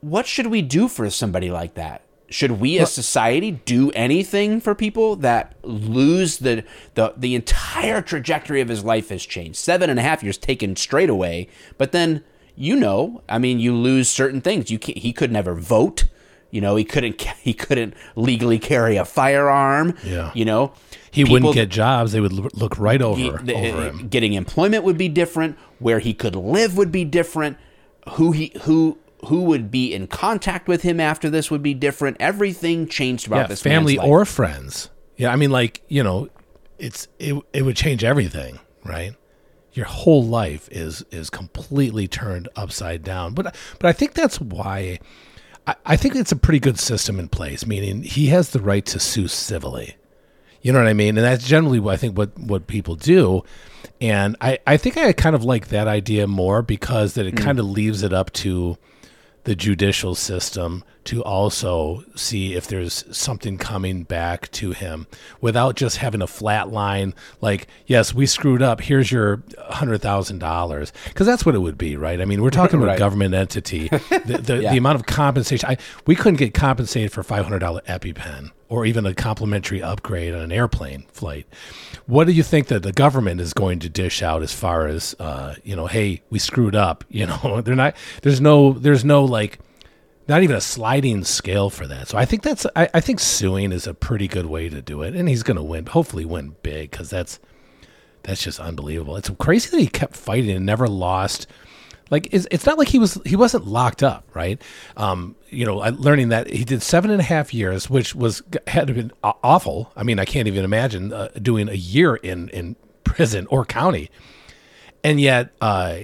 what 0.00 0.26
should 0.26 0.48
we 0.48 0.60
do 0.60 0.86
for 0.88 1.08
somebody 1.08 1.50
like 1.50 1.74
that? 1.74 2.03
Should 2.34 2.52
we 2.52 2.80
as 2.80 2.92
society 2.92 3.52
do 3.64 3.92
anything 3.92 4.60
for 4.60 4.74
people 4.74 5.14
that 5.16 5.54
lose 5.62 6.38
the, 6.38 6.64
the 6.94 7.14
the 7.16 7.36
entire 7.36 8.02
trajectory 8.02 8.60
of 8.60 8.68
his 8.68 8.82
life 8.84 9.10
has 9.10 9.24
changed? 9.24 9.56
Seven 9.56 9.88
and 9.88 10.00
a 10.00 10.02
half 10.02 10.20
years 10.24 10.36
taken 10.36 10.74
straight 10.74 11.08
away, 11.10 11.46
but 11.78 11.92
then 11.92 12.24
you 12.56 12.74
know, 12.74 13.22
I 13.28 13.38
mean, 13.38 13.58
you 13.60 13.72
lose 13.74 14.08
certain 14.08 14.40
things. 14.40 14.70
You 14.70 14.78
can't, 14.80 14.98
he 14.98 15.12
could 15.12 15.30
never 15.32 15.54
vote. 15.54 16.06
You 16.50 16.60
know, 16.60 16.74
he 16.74 16.84
couldn't 16.84 17.20
he 17.40 17.54
couldn't 17.54 17.94
legally 18.16 18.58
carry 18.58 18.96
a 18.96 19.04
firearm. 19.04 19.96
Yeah. 20.04 20.32
You 20.34 20.44
know, 20.44 20.72
He 21.12 21.22
People- 21.22 21.34
wouldn't 21.34 21.54
get 21.54 21.68
jobs. 21.68 22.10
They 22.10 22.20
would 22.20 22.32
look 22.32 22.76
right 22.80 23.00
over, 23.00 23.20
he- 23.20 23.30
the- 23.30 23.54
over 23.54 23.82
him. 23.90 24.08
Getting 24.08 24.32
employment 24.32 24.82
would 24.82 24.98
be 24.98 25.08
different. 25.08 25.56
Where 25.78 26.00
he 26.00 26.12
could 26.14 26.34
live 26.34 26.76
would 26.76 26.90
be 26.90 27.04
different. 27.04 27.58
Who 28.14 28.32
he 28.32 28.50
who 28.62 28.98
who 29.26 29.42
would 29.42 29.70
be 29.70 29.92
in 29.92 30.06
contact 30.06 30.68
with 30.68 30.82
him 30.82 31.00
after 31.00 31.30
this 31.30 31.50
would 31.50 31.62
be 31.62 31.74
different. 31.74 32.16
Everything 32.20 32.86
changed 32.88 33.26
about 33.26 33.36
Yeah, 33.38 33.46
this 33.46 33.62
family 33.62 33.96
man's 33.96 34.04
life. 34.04 34.08
or 34.08 34.24
friends. 34.24 34.90
Yeah, 35.16 35.32
I 35.32 35.36
mean, 35.36 35.50
like 35.50 35.82
you 35.88 36.02
know, 36.02 36.28
it's 36.78 37.08
it 37.18 37.34
it 37.52 37.62
would 37.62 37.76
change 37.76 38.04
everything, 38.04 38.58
right? 38.84 39.14
Your 39.72 39.86
whole 39.86 40.24
life 40.24 40.68
is 40.70 41.04
is 41.10 41.30
completely 41.30 42.08
turned 42.08 42.48
upside 42.56 43.02
down. 43.02 43.34
But 43.34 43.54
but 43.78 43.88
I 43.88 43.92
think 43.92 44.14
that's 44.14 44.40
why 44.40 44.98
I, 45.66 45.76
I 45.86 45.96
think 45.96 46.16
it's 46.16 46.32
a 46.32 46.36
pretty 46.36 46.60
good 46.60 46.78
system 46.78 47.18
in 47.18 47.28
place. 47.28 47.66
Meaning 47.66 48.02
he 48.02 48.26
has 48.26 48.50
the 48.50 48.60
right 48.60 48.84
to 48.86 49.00
sue 49.00 49.28
civilly. 49.28 49.96
You 50.62 50.72
know 50.72 50.78
what 50.78 50.88
I 50.88 50.94
mean? 50.94 51.18
And 51.18 51.24
that's 51.24 51.46
generally 51.46 51.78
what 51.78 51.94
I 51.94 51.96
think 51.96 52.16
what 52.16 52.38
what 52.38 52.66
people 52.66 52.96
do. 52.96 53.44
And 54.00 54.36
I 54.40 54.58
I 54.66 54.76
think 54.76 54.96
I 54.96 55.12
kind 55.12 55.36
of 55.36 55.44
like 55.44 55.68
that 55.68 55.86
idea 55.86 56.26
more 56.26 56.62
because 56.62 57.14
that 57.14 57.26
it 57.26 57.38
hmm. 57.38 57.44
kind 57.44 57.58
of 57.58 57.66
leaves 57.66 58.02
it 58.02 58.12
up 58.12 58.32
to 58.34 58.78
the 59.44 59.54
judicial 59.54 60.14
system 60.14 60.84
to 61.04 61.22
also 61.22 62.04
see 62.14 62.54
if 62.54 62.66
there's 62.66 63.04
something 63.16 63.58
coming 63.58 64.02
back 64.04 64.50
to 64.52 64.72
him 64.72 65.06
without 65.40 65.76
just 65.76 65.98
having 65.98 66.22
a 66.22 66.26
flat 66.26 66.70
line 66.70 67.14
like 67.40 67.66
yes 67.86 68.14
we 68.14 68.26
screwed 68.26 68.62
up. 68.62 68.80
Here's 68.80 69.12
your 69.12 69.38
$100000 69.38 70.92
because 71.08 71.26
that's 71.26 71.44
what 71.46 71.54
it 71.54 71.58
would 71.58 71.78
be 71.78 71.96
right? 71.96 72.20
I 72.20 72.24
mean 72.24 72.42
we're 72.42 72.50
talking 72.50 72.76
about 72.78 72.84
Right. 72.88 72.96
a 72.96 72.98
government 72.98 73.34
entity. 73.34 73.88
The, 74.24 74.38
the, 74.38 74.62
Yeah. 74.62 74.70
the 74.72 74.78
amount 74.78 74.96
of 75.00 75.06
compensation 75.06 75.68
I, 75.68 75.76
we 76.06 76.14
couldn't 76.14 76.36
get 76.38 76.54
compensated 76.54 77.12
for 77.12 77.22
$500 77.22 77.60
epipen 77.86 78.50
or 78.68 78.86
even 78.86 79.04
a 79.06 79.14
complimentary 79.14 79.82
upgrade 79.82 80.34
on 80.34 80.40
an 80.40 80.52
airplane 80.52 81.04
flight. 81.12 81.46
What 82.06 82.26
do 82.26 82.32
you 82.32 82.42
think 82.42 82.68
that 82.68 82.82
the 82.82 82.92
government 82.92 83.40
is 83.40 83.52
going 83.52 83.78
to 83.80 83.88
dish 83.88 84.22
out 84.22 84.42
as 84.42 84.52
far 84.52 84.86
as 84.86 85.14
uh, 85.18 85.54
you 85.64 85.76
know 85.76 85.86
hey 85.86 86.22
we 86.30 86.38
screwed 86.38 86.74
up 86.74 87.04
you 87.08 87.26
know? 87.26 87.60
They're 87.64 87.74
not 87.74 87.96
there's 88.22 88.40
no 88.40 88.72
there's 88.72 89.04
no 89.04 89.24
like 89.24 89.58
not 90.28 90.42
even 90.42 90.56
a 90.56 90.60
sliding 90.60 91.24
scale 91.24 91.70
for 91.70 91.86
that. 91.86 92.08
So 92.08 92.18
i 92.18 92.24
think 92.24 92.42
that's 92.42 92.66
i, 92.76 92.88
I 92.94 93.00
think 93.00 93.20
suing 93.20 93.72
is 93.72 93.86
a 93.86 93.94
pretty 93.94 94.28
good 94.28 94.46
way 94.46 94.68
to 94.68 94.80
do 94.82 95.02
it 95.02 95.14
and 95.14 95.28
he's 95.28 95.42
going 95.42 95.56
to 95.56 95.62
win 95.62 95.86
hopefully 95.86 96.24
win 96.24 96.56
big 96.62 96.90
because 96.90 97.10
that's 97.10 97.38
that's 98.22 98.42
just 98.42 98.58
unbelievable. 98.58 99.16
It's 99.16 99.28
crazy 99.38 99.68
that 99.70 99.80
he 99.80 99.86
kept 99.86 100.16
fighting 100.16 100.50
and 100.56 100.64
never 100.64 100.88
lost. 100.88 101.46
Like 102.10 102.28
it's, 102.32 102.46
it's 102.50 102.64
not 102.64 102.78
like 102.78 102.88
he 102.88 102.98
was 102.98 103.20
he 103.24 103.36
wasn't 103.36 103.66
locked 103.66 104.02
up 104.02 104.28
right? 104.34 104.60
Um 104.96 105.36
you 105.48 105.64
know 105.66 105.76
learning 105.76 106.30
that 106.30 106.48
he 106.48 106.64
did 106.64 106.82
seven 106.82 107.10
and 107.10 107.20
a 107.20 107.24
half 107.24 107.52
years 107.54 107.88
which 107.88 108.14
was 108.14 108.42
had 108.66 108.94
been 108.94 109.12
awful. 109.22 109.92
I 109.96 110.02
mean 110.02 110.18
i 110.18 110.24
can't 110.24 110.48
even 110.48 110.64
imagine 110.64 111.12
uh, 111.12 111.28
doing 111.40 111.68
a 111.68 111.74
year 111.74 112.16
in 112.16 112.48
in 112.50 112.76
prison 113.04 113.46
or 113.50 113.64
county. 113.64 114.10
And 115.02 115.20
yet 115.20 115.52
uh 115.60 116.00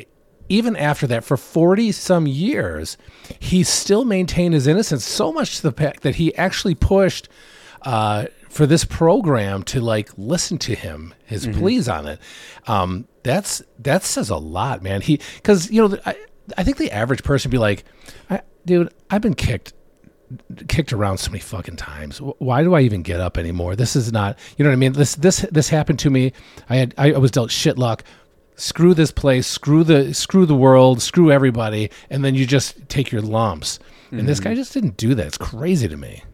even 0.51 0.77
after 0.77 1.07
that 1.07 1.25
for 1.25 1.39
40 1.39 1.93
some 1.93 2.27
years 2.27 2.99
he 3.39 3.63
still 3.63 4.05
maintained 4.05 4.53
his 4.53 4.67
innocence 4.67 5.05
so 5.05 5.33
much 5.33 5.57
to 5.57 5.63
the 5.63 5.73
fact 5.73 6.03
that 6.03 6.17
he 6.17 6.35
actually 6.35 6.75
pushed 6.75 7.29
uh, 7.83 8.27
for 8.51 8.67
this 8.67 8.85
program 8.85 9.63
to 9.63 9.81
like 9.81 10.11
listen 10.19 10.59
to 10.59 10.75
him 10.75 11.15
his 11.25 11.47
pleas 11.47 11.89
on 11.89 12.07
it 12.07 12.21
um, 12.67 13.07
that's 13.23 13.63
that 13.79 14.03
says 14.03 14.29
a 14.29 14.37
lot 14.37 14.83
man 14.83 15.01
he 15.01 15.19
because 15.37 15.71
you 15.71 15.89
know 15.89 15.97
I, 16.05 16.17
I 16.59 16.65
think 16.65 16.77
the 16.77 16.91
average 16.93 17.23
person 17.23 17.49
would 17.49 17.55
be 17.55 17.59
like 17.59 17.85
I, 18.29 18.43
dude, 18.65 18.93
I've 19.11 19.23
been 19.23 19.35
kicked 19.35 19.73
kicked 20.69 20.93
around 20.93 21.19
so 21.19 21.31
many 21.31 21.41
fucking 21.41 21.77
times. 21.77 22.19
Why 22.19 22.63
do 22.63 22.75
I 22.75 22.83
even 22.83 23.03
get 23.03 23.19
up 23.19 23.37
anymore? 23.37 23.75
This 23.75 23.97
is 23.97 24.13
not, 24.13 24.39
you 24.57 24.65
know 24.65 24.71
what 24.71 24.75
I 24.75 24.77
mean? 24.77 24.93
This 24.93 25.17
this 25.17 25.41
this 25.51 25.69
happened 25.69 25.99
to 26.01 26.11
me. 26.11 26.33
I 26.69 26.77
had 26.77 26.95
I 26.97 27.13
was 27.13 27.31
dealt 27.31 27.51
shit 27.51 27.79
luck. 27.79 28.05
Screw 28.61 28.93
this 28.93 29.11
place, 29.11 29.47
screw 29.47 29.85
the 29.85 30.13
screw 30.13 30.45
the 30.45 30.55
world, 30.55 31.01
screw 31.01 31.33
everybody, 31.33 31.91
and 32.11 32.23
then 32.23 32.35
you 32.35 32.45
just 32.45 32.89
take 32.91 33.11
your 33.11 33.23
lumps. 33.23 33.79
And 34.11 34.29
this 34.29 34.39
guy 34.39 34.55
just 34.55 34.75
didn't 34.75 34.99
do 34.99 35.15
that. 35.15 35.27
It's 35.29 35.39
crazy 35.39 35.89
to 35.89 35.97
me. 35.97 36.25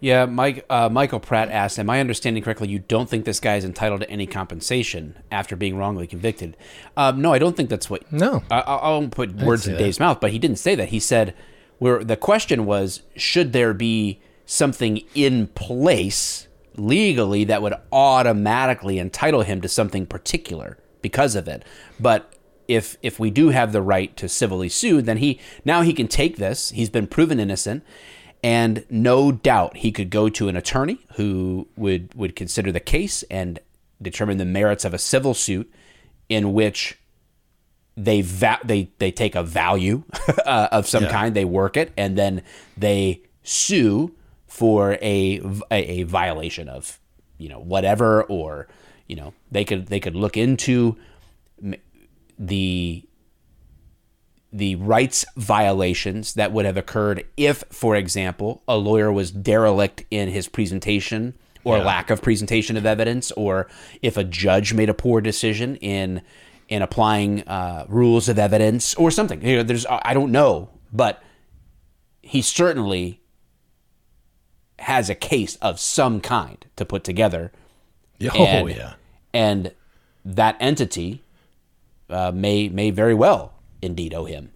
Yeah, 0.00 0.24
Mike. 0.24 0.64
Uh, 0.70 0.88
Michael 0.88 1.20
Pratt 1.20 1.50
asked, 1.50 1.78
"Am 1.78 1.90
I 1.90 2.00
understanding 2.00 2.42
correctly? 2.42 2.68
You 2.68 2.78
don't 2.78 3.10
think 3.10 3.26
this 3.26 3.40
guy 3.40 3.56
is 3.56 3.64
entitled 3.66 4.00
to 4.00 4.10
any 4.10 4.26
compensation 4.26 5.18
after 5.30 5.54
being 5.54 5.76
wrongly 5.76 6.06
convicted?" 6.06 6.56
Um, 6.96 7.20
no, 7.20 7.34
I 7.34 7.38
don't 7.38 7.54
think 7.54 7.68
that's 7.68 7.90
what. 7.90 8.10
No. 8.10 8.42
I, 8.50 8.88
won't 8.88 9.10
put 9.10 9.34
words 9.34 9.66
in 9.66 9.74
that. 9.74 9.80
Dave's 9.80 10.00
mouth, 10.00 10.20
but 10.20 10.30
he 10.30 10.38
didn't 10.38 10.58
say 10.58 10.74
that. 10.74 10.88
He 10.88 10.98
said, 10.98 11.34
"Where 11.78 12.02
the 12.02 12.16
question 12.16 12.64
was, 12.64 13.02
should 13.16 13.52
there 13.52 13.74
be 13.74 14.18
something 14.46 15.02
in 15.14 15.48
place 15.48 16.48
legally 16.76 17.44
that 17.44 17.60
would 17.60 17.74
automatically 17.92 18.98
entitle 18.98 19.42
him 19.42 19.60
to 19.60 19.68
something 19.68 20.06
particular 20.06 20.78
because 21.04 21.36
of 21.36 21.46
it?" 21.46 21.62
But 22.00 22.20
if 22.66 22.96
if 23.02 23.20
we 23.20 23.30
do 23.30 23.50
have 23.50 23.72
the 23.72 23.82
right 23.82 24.16
to 24.16 24.28
civilly 24.28 24.68
sue, 24.70 25.00
then 25.02 25.18
he 25.18 25.38
now 25.64 25.82
he 25.82 25.92
can 25.92 26.08
take 26.08 26.36
this. 26.38 26.70
He's 26.70 26.90
been 26.90 27.06
proven 27.06 27.38
innocent, 27.38 27.84
and 28.42 28.84
no 28.90 29.30
doubt 29.30 29.76
he 29.84 29.92
could 29.92 30.10
go 30.10 30.28
to 30.30 30.48
an 30.48 30.56
attorney 30.56 30.98
who 31.16 31.68
would 31.76 32.12
would 32.14 32.34
consider 32.34 32.72
the 32.72 32.80
case 32.80 33.22
and 33.30 33.58
determine 34.02 34.38
the 34.38 34.44
merits 34.44 34.84
of 34.84 34.92
a 34.94 34.98
civil 34.98 35.34
suit 35.34 35.72
in 36.28 36.52
which 36.52 36.98
they 37.96 38.22
va- 38.22 38.58
they 38.64 38.88
they 38.98 39.10
take 39.12 39.34
a 39.36 39.42
value 39.42 40.02
uh, 40.46 40.68
of 40.72 40.86
some 40.88 41.04
Yeah. 41.04 41.10
kind, 41.12 41.34
they 41.36 41.44
work 41.44 41.76
it, 41.76 41.92
and 41.96 42.16
then 42.18 42.42
they 42.76 43.20
sue 43.42 44.14
for 44.46 44.92
a, 45.02 45.40
a 45.70 46.00
a 46.00 46.02
violation 46.04 46.68
of 46.68 46.98
you 47.38 47.48
know 47.50 47.60
whatever, 47.60 48.22
or 48.24 48.68
you 49.06 49.16
know 49.16 49.34
they 49.50 49.64
could 49.64 49.86
they 49.86 50.00
could 50.00 50.14
look 50.14 50.36
into 50.36 50.96
the 52.38 53.04
the 54.52 54.76
rights 54.76 55.24
violations 55.36 56.34
that 56.34 56.52
would 56.52 56.64
have 56.64 56.76
occurred 56.76 57.24
if, 57.36 57.64
for 57.70 57.96
example, 57.96 58.62
a 58.68 58.76
lawyer 58.76 59.10
was 59.10 59.32
derelict 59.32 60.04
in 60.12 60.28
his 60.28 60.46
presentation 60.46 61.34
or 61.64 61.78
lack 61.78 62.10
of 62.10 62.22
presentation 62.22 62.76
of 62.76 62.86
evidence, 62.86 63.32
or 63.32 63.66
if 64.02 64.16
a 64.16 64.22
judge 64.22 64.74
made 64.74 64.88
a 64.88 64.94
poor 64.94 65.20
decision 65.20 65.76
in 65.76 66.22
in 66.68 66.82
applying 66.82 67.42
uh, 67.48 67.84
rules 67.88 68.28
of 68.28 68.38
evidence 68.38 68.94
or 68.94 69.10
something. 69.10 69.44
You 69.44 69.56
know, 69.56 69.62
there's 69.62 69.86
I 69.88 70.14
don't 70.14 70.30
know, 70.30 70.70
but 70.92 71.22
he 72.22 72.42
certainly 72.42 73.20
has 74.80 75.08
a 75.08 75.14
case 75.14 75.56
of 75.56 75.80
some 75.80 76.20
kind 76.20 76.64
to 76.76 76.84
put 76.84 77.02
together. 77.02 77.50
Oh 78.32 78.44
And- 78.44 78.68
yeah. 78.70 78.94
and 79.32 79.72
that 80.24 80.56
entity 80.60 81.22
uh, 82.08 82.32
may 82.34 82.68
may 82.68 82.90
very 82.90 83.14
well 83.14 83.52
indeed 83.82 84.14
owe 84.14 84.24
him. 84.24 84.50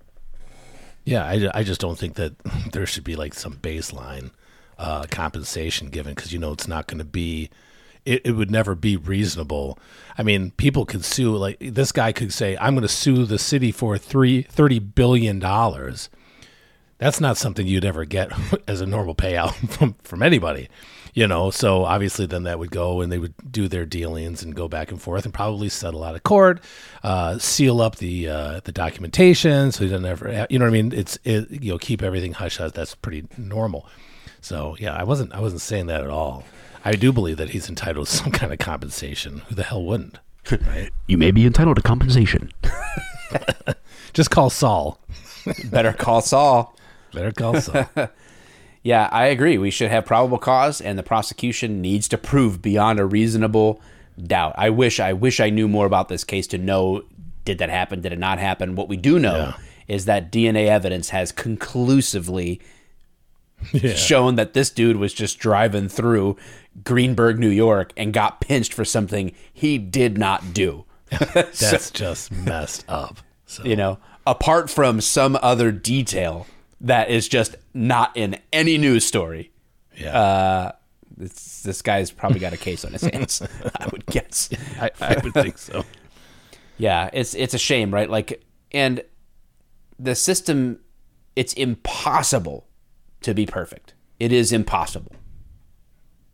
Yeah, 1.04 1.24
I, 1.24 1.50
I 1.54 1.62
just 1.62 1.80
don't 1.80 1.98
think 1.98 2.14
that 2.16 2.34
there 2.72 2.86
should 2.86 3.04
be 3.04 3.16
like 3.16 3.34
some 3.34 3.54
baseline 3.54 4.30
uh, 4.78 5.04
compensation 5.10 5.88
given 5.88 6.14
because 6.14 6.32
you 6.32 6.38
know 6.38 6.52
it's 6.52 6.68
not 6.68 6.86
going 6.86 6.98
to 6.98 7.04
be, 7.04 7.48
it, 8.04 8.22
it 8.26 8.32
would 8.32 8.50
never 8.50 8.74
be 8.74 8.96
reasonable. 8.96 9.78
I 10.18 10.22
mean, 10.22 10.50
people 10.52 10.84
could 10.84 11.04
sue 11.04 11.34
like 11.36 11.56
this 11.60 11.92
guy 11.92 12.12
could 12.12 12.32
say, 12.32 12.56
"I'm 12.60 12.74
going 12.74 12.82
to 12.82 12.88
sue 12.88 13.24
the 13.24 13.38
city 13.38 13.72
for 13.72 13.96
three 13.98 14.42
thirty 14.42 14.78
billion 14.78 15.38
dollars." 15.38 16.10
That's 16.98 17.20
not 17.20 17.36
something 17.36 17.66
you'd 17.66 17.84
ever 17.84 18.04
get 18.04 18.30
as 18.68 18.80
a 18.80 18.86
normal 18.86 19.14
payout 19.14 19.54
from 19.70 19.94
from 20.02 20.22
anybody, 20.22 20.68
you 21.18 21.26
know. 21.26 21.50
So 21.50 21.84
obviously, 21.84 22.26
then 22.26 22.44
that 22.44 22.60
would 22.60 22.70
go 22.70 23.00
and 23.00 23.10
they 23.10 23.18
would 23.18 23.34
do 23.50 23.66
their 23.66 23.84
dealings 23.84 24.44
and 24.44 24.54
go 24.54 24.68
back 24.68 24.92
and 24.92 25.02
forth 25.02 25.24
and 25.24 25.34
probably 25.34 25.68
settle 25.68 26.04
out 26.04 26.14
of 26.14 26.22
court, 26.22 26.60
uh, 27.02 27.38
seal 27.38 27.80
up 27.80 27.96
the 27.96 28.28
uh, 28.28 28.60
the 28.62 28.70
documentation 28.70 29.72
so 29.72 29.82
he 29.82 29.90
doesn't 29.90 30.06
ever, 30.06 30.46
you 30.48 30.60
know 30.60 30.66
what 30.66 30.70
I 30.70 30.72
mean? 30.72 30.92
It's 30.92 31.18
it, 31.24 31.50
you 31.50 31.72
know 31.72 31.78
keep 31.78 32.04
everything 32.04 32.34
hush 32.34 32.58
hush. 32.58 32.70
That's 32.70 32.94
pretty 32.94 33.26
normal. 33.36 33.88
So 34.40 34.76
yeah, 34.78 34.94
I 34.94 35.02
wasn't 35.02 35.32
I 35.32 35.40
wasn't 35.40 35.60
saying 35.60 35.86
that 35.86 36.04
at 36.04 36.10
all. 36.10 36.44
I 36.84 36.92
do 36.92 37.12
believe 37.12 37.36
that 37.38 37.50
he's 37.50 37.68
entitled 37.68 38.06
to 38.06 38.12
some 38.16 38.30
kind 38.30 38.52
of 38.52 38.60
compensation. 38.60 39.42
Who 39.48 39.56
the 39.56 39.64
hell 39.64 39.82
wouldn't? 39.82 40.18
Right? 40.50 40.90
You 41.08 41.18
may 41.18 41.30
be 41.30 41.46
entitled 41.46 41.76
to 41.76 41.82
compensation. 41.82 42.52
Just 44.12 44.30
call 44.30 44.50
Saul. 44.50 45.00
Better 45.64 45.94
call 45.94 46.20
Saul. 46.20 46.76
Better 47.12 47.32
call 47.32 47.58
Saul. 47.60 47.88
Yeah, 48.82 49.08
I 49.12 49.26
agree. 49.26 49.58
We 49.58 49.70
should 49.70 49.90
have 49.90 50.06
probable 50.06 50.38
cause, 50.38 50.80
and 50.80 50.98
the 50.98 51.02
prosecution 51.02 51.80
needs 51.82 52.08
to 52.08 52.18
prove 52.18 52.62
beyond 52.62 52.98
a 53.00 53.04
reasonable 53.04 53.80
doubt. 54.22 54.54
I 54.56 54.70
wish 54.70 54.98
I 55.00 55.12
wish 55.12 55.40
I 55.40 55.50
knew 55.50 55.68
more 55.68 55.86
about 55.86 56.08
this 56.08 56.24
case 56.24 56.46
to 56.48 56.58
know 56.58 57.02
did 57.44 57.58
that 57.58 57.70
happen, 57.70 58.00
did 58.00 58.12
it 58.12 58.18
not 58.18 58.38
happen. 58.38 58.74
What 58.76 58.88
we 58.88 58.96
do 58.96 59.18
know 59.18 59.36
Yeah. 59.36 59.52
is 59.88 60.04
that 60.04 60.30
DNA 60.30 60.66
evidence 60.68 61.08
has 61.10 61.32
conclusively 61.32 62.60
Yeah. 63.72 63.94
shown 63.94 64.36
that 64.36 64.54
this 64.54 64.70
dude 64.70 64.96
was 64.98 65.12
just 65.12 65.38
driving 65.38 65.88
through 65.88 66.36
Greenburgh, 66.84 67.38
New 67.38 67.48
York, 67.48 67.92
and 67.96 68.12
got 68.12 68.40
pinched 68.40 68.72
for 68.72 68.84
something 68.84 69.32
he 69.52 69.78
did 69.78 70.16
not 70.18 70.52
do. 70.54 70.84
That's 71.34 71.90
just 71.90 72.30
messed 72.30 72.84
up. 72.88 73.18
So 73.46 73.64
you 73.64 73.76
know, 73.76 73.98
apart 74.26 74.68
from 74.70 75.00
some 75.00 75.38
other 75.42 75.72
detail 75.72 76.46
that 76.80 77.10
is 77.10 77.28
just 77.28 77.56
not 77.74 78.16
in 78.16 78.38
any 78.52 78.78
news 78.78 79.04
story. 79.04 79.50
yeah. 79.96 80.18
Uh, 80.18 80.72
this, 81.16 81.62
this 81.62 81.82
guy's 81.82 82.10
probably 82.12 82.38
got 82.38 82.52
a 82.52 82.56
case 82.56 82.84
on 82.84 82.92
his 82.92 83.02
hands, 83.12 83.42
I 83.80 83.86
would 83.90 84.06
guess. 84.06 84.48
I, 84.80 84.90
I 85.00 85.16
would 85.22 85.34
think 85.34 85.58
so. 85.58 85.84
Yeah, 86.80 87.10
it's 87.12 87.34
it's 87.34 87.54
a 87.54 87.58
shame, 87.58 87.92
right? 87.92 88.08
Like, 88.08 88.40
and 88.70 89.02
the 89.98 90.14
system, 90.14 90.78
it's 91.34 91.52
impossible 91.54 92.68
to 93.22 93.34
be 93.34 93.46
perfect. 93.46 93.94
It 94.20 94.30
is 94.32 94.52
impossible. 94.52 95.10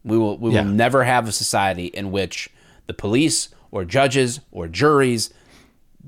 We 0.04 0.18
will 0.18 0.36
we 0.36 0.52
Yeah. 0.52 0.64
will 0.64 0.72
never 0.72 1.04
have 1.04 1.26
a 1.26 1.32
society 1.32 1.86
in 1.86 2.10
which 2.10 2.50
the 2.86 2.92
police 2.92 3.48
or 3.70 3.86
judges 3.86 4.40
or 4.52 4.68
juries 4.68 5.32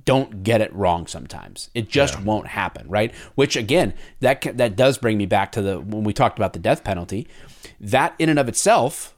don't 0.04 0.42
get 0.42 0.60
it 0.60 0.72
wrong 0.74 1.06
sometimes. 1.06 1.70
It 1.74 1.88
just 1.88 2.20
won't 2.22 2.46
happen, 2.48 2.88
right? 2.88 3.14
Which 3.34 3.56
again, 3.56 3.94
that 4.20 4.42
that 4.56 4.76
does 4.76 4.98
bring 4.98 5.16
me 5.18 5.26
back 5.26 5.52
to 5.52 5.62
the 5.62 5.80
when 5.80 6.04
we 6.04 6.12
talked 6.12 6.38
about 6.38 6.52
the 6.52 6.58
death 6.58 6.84
penalty. 6.84 7.26
That 7.80 8.14
in 8.18 8.28
and 8.28 8.38
of 8.38 8.48
itself 8.48 9.14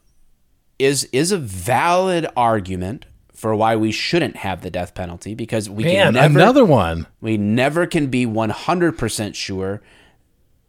is 0.78 1.04
is 1.12 1.32
a 1.32 1.38
valid 1.38 2.26
argument 2.36 3.06
for 3.34 3.54
why 3.54 3.76
we 3.76 3.92
shouldn't 3.92 4.36
have 4.38 4.62
the 4.62 4.70
death 4.70 4.94
penalty 4.94 5.34
because 5.34 5.68
we 5.70 5.84
Man, 5.84 6.06
can 6.06 6.14
never 6.14 6.38
another 6.38 6.64
one. 6.64 7.06
we 7.20 7.36
never 7.36 7.86
can 7.86 8.08
be 8.08 8.26
100% 8.26 9.34
sure 9.36 9.80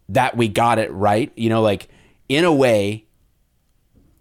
that 0.08 0.38
we 0.38 0.48
got 0.48 0.78
it 0.78 0.92
right. 0.92 1.32
You 1.36 1.50
know, 1.50 1.62
like 1.62 1.88
in 2.28 2.46
a 2.46 2.54
way, 2.54 3.06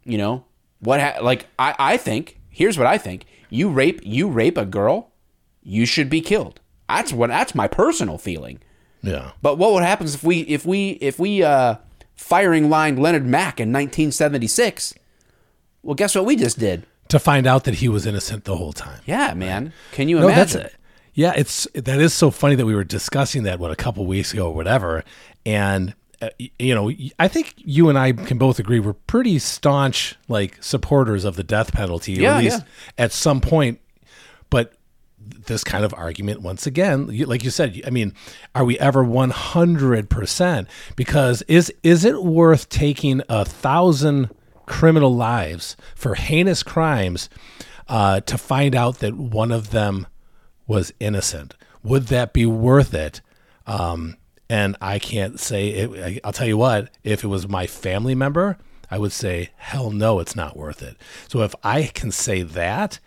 you 0.05 0.17
know, 0.19 0.45
what 0.81 1.01
ha- 1.01 1.19
like 1.23 1.47
I 1.59 1.75
I 1.79 1.97
think, 1.97 2.39
here's 2.49 2.79
what 2.79 2.87
I 2.87 2.97
think. 2.99 3.25
You 3.51 3.69
rape 3.71 4.01
you 4.05 4.29
rape 4.29 4.57
a 4.57 4.65
girl, 4.67 5.11
you 5.69 5.87
should 5.87 6.09
be 6.11 6.21
killed. 6.21 6.61
That's 6.89 7.13
what 7.13 7.29
that's 7.29 7.55
my 7.55 7.69
personal 7.69 8.19
feeling. 8.19 8.61
Yeah. 9.03 9.33
But 9.43 9.59
what 9.59 9.73
would 9.75 9.83
happen 9.85 10.07
if 10.07 10.25
we 10.25 10.41
if 10.41 10.65
we 10.67 10.91
if 11.01 11.19
we 11.19 11.43
uh 11.43 11.77
firing 12.17 12.69
line 12.71 12.97
Leonard 12.97 13.27
Mack 13.27 13.61
in 13.61 13.69
1976? 13.73 14.95
Well, 15.83 15.95
guess 15.95 16.15
what 16.15 16.25
we 16.25 16.37
just 16.37 16.59
did? 16.59 16.85
To 17.09 17.19
find 17.19 17.47
out 17.47 17.65
that 17.65 17.75
he 17.77 17.89
was 17.89 18.05
innocent 18.07 18.45
the 18.45 18.57
whole 18.57 18.73
time. 18.73 19.01
Yeah, 19.07 19.33
man. 19.35 19.73
Can 19.93 20.09
you 20.09 20.19
No, 20.21 20.27
that's 20.27 20.55
imagine? 20.55 20.71
it. 20.73 20.75
Yeah, 21.15 21.33
it's 21.37 21.67
that 21.75 22.01
is 22.01 22.13
so 22.15 22.31
funny 22.31 22.55
that 22.55 22.67
we 22.67 22.75
were 22.75 22.85
discussing 22.85 23.43
that 23.45 23.59
what 23.59 23.71
a 23.71 23.77
couple 23.77 24.05
weeks 24.07 24.33
ago 24.33 24.49
or 24.49 24.55
whatever, 24.55 25.05
and 25.45 25.95
uh, 26.21 26.29
you 26.59 26.75
know, 26.75 26.91
I 27.19 27.29
think 27.29 27.55
you 27.57 27.89
and 27.89 27.99
I 27.99 28.13
can 28.13 28.39
both 28.39 28.59
agree 28.59 28.79
we're 28.81 28.93
pretty 28.93 29.39
staunch 29.39 30.17
like 30.29 30.63
supporters 30.63 31.25
of 31.25 31.37
the 31.37 31.45
death 31.45 31.73
penalty, 31.73 32.13
Yeah, 32.15 32.37
at 32.39 32.45
least 32.45 32.61
yeah. 32.61 33.05
at 33.05 33.13
some 33.13 33.41
point. 33.41 33.81
But 34.51 34.75
this 35.47 35.65
kind 35.65 35.85
of 35.85 35.95
argument, 35.95 36.43
once 36.43 36.67
again, 36.67 37.07
like 37.27 37.45
you 37.45 37.51
said, 37.51 37.81
I 37.87 37.91
mean, 37.91 38.15
are 38.55 38.65
we 38.65 38.79
ever 38.79 39.03
one 39.05 39.31
hundred 39.31 40.11
percent? 40.11 40.69
Because 40.97 41.43
is 41.43 41.73
is 41.83 42.05
it 42.05 42.23
worth 42.23 42.69
taking 42.69 43.23
a 43.29 43.45
thousand 43.45 44.31
criminal 44.67 45.15
lives 45.15 45.77
for 45.95 46.15
heinous 46.15 46.63
crimes 46.63 47.29
uh, 47.89 48.21
to 48.21 48.37
find 48.37 48.75
out 48.75 48.99
that 48.99 49.15
one 49.17 49.51
of 49.51 49.71
them 49.71 50.07
was 50.67 50.93
innocent. 51.01 51.55
Would 51.83 52.09
that 52.09 52.33
be 52.33 52.45
worth 52.45 52.93
it? 52.93 53.23
Um, 53.67 54.17
and 54.51 54.77
I 54.81 54.99
can't 54.99 55.41
say 55.41 55.69
it. 55.69 56.21
I'll 56.25 56.33
tell 56.33 56.47
you 56.47 56.59
what, 56.59 56.91
if 57.05 57.25
it 57.25 57.29
was 57.29 57.49
my 57.49 57.67
family 57.67 58.15
member, 58.15 58.59
I 58.91 58.99
would 58.99 59.13
say, 59.13 59.51
hell 59.57 59.91
no, 59.91 60.21
it's 60.21 60.37
not 60.37 60.57
worth 60.57 60.83
it. 60.83 60.97
So 61.29 61.43
if 61.43 61.55
I 61.63 61.85
can 61.85 62.11
say 62.11 62.43
that, 62.43 63.01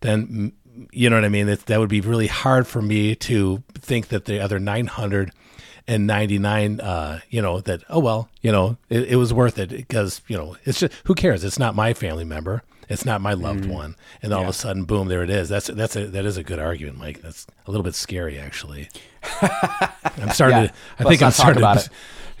then 0.00 0.52
you 0.90 1.08
know 1.10 1.16
what 1.16 1.24
I 1.24 1.28
mean. 1.28 1.48
It, 1.48 1.66
that 1.66 1.78
would 1.80 1.88
be 1.88 2.00
really 2.00 2.26
hard 2.26 2.66
for 2.66 2.82
me 2.82 3.14
to 3.16 3.62
think 3.74 4.08
that 4.08 4.24
the 4.26 4.40
other 4.40 4.58
999, 4.58 6.80
uh 6.80 7.20
you 7.30 7.42
know 7.42 7.60
that 7.60 7.82
oh 7.88 7.98
well 7.98 8.28
you 8.40 8.52
know 8.52 8.76
it, 8.88 9.12
it 9.12 9.16
was 9.16 9.34
worth 9.34 9.58
it 9.58 9.70
because 9.70 10.22
you 10.28 10.36
know 10.36 10.56
it's 10.64 10.80
just 10.80 10.92
who 11.04 11.14
cares 11.14 11.44
it's 11.44 11.58
not 11.58 11.74
my 11.74 11.92
family 11.92 12.24
member 12.24 12.62
it's 12.88 13.04
not 13.04 13.20
my 13.20 13.32
loved 13.32 13.66
one 13.66 13.96
and 14.22 14.32
all 14.32 14.42
of 14.42 14.48
a 14.48 14.52
sudden 14.52 14.84
boom 14.84 15.08
there 15.08 15.22
it 15.22 15.30
is 15.30 15.48
that's 15.48 15.66
that's 15.68 15.96
a 15.96 16.06
that 16.06 16.24
is 16.24 16.36
a 16.36 16.44
good 16.44 16.60
argument 16.60 16.98
mike 16.98 17.20
that's 17.20 17.46
a 17.66 17.70
little 17.70 17.82
bit 17.82 17.94
scary 17.94 18.38
actually 18.38 18.88
i'm 19.42 20.30
starting 20.30 20.58
Yeah, 20.58 20.66
to 20.68 20.72
i 20.98 21.04
let's 21.04 21.08
think 21.08 21.22
i'm 21.22 21.32
starting 21.32 21.62
to 21.62 21.90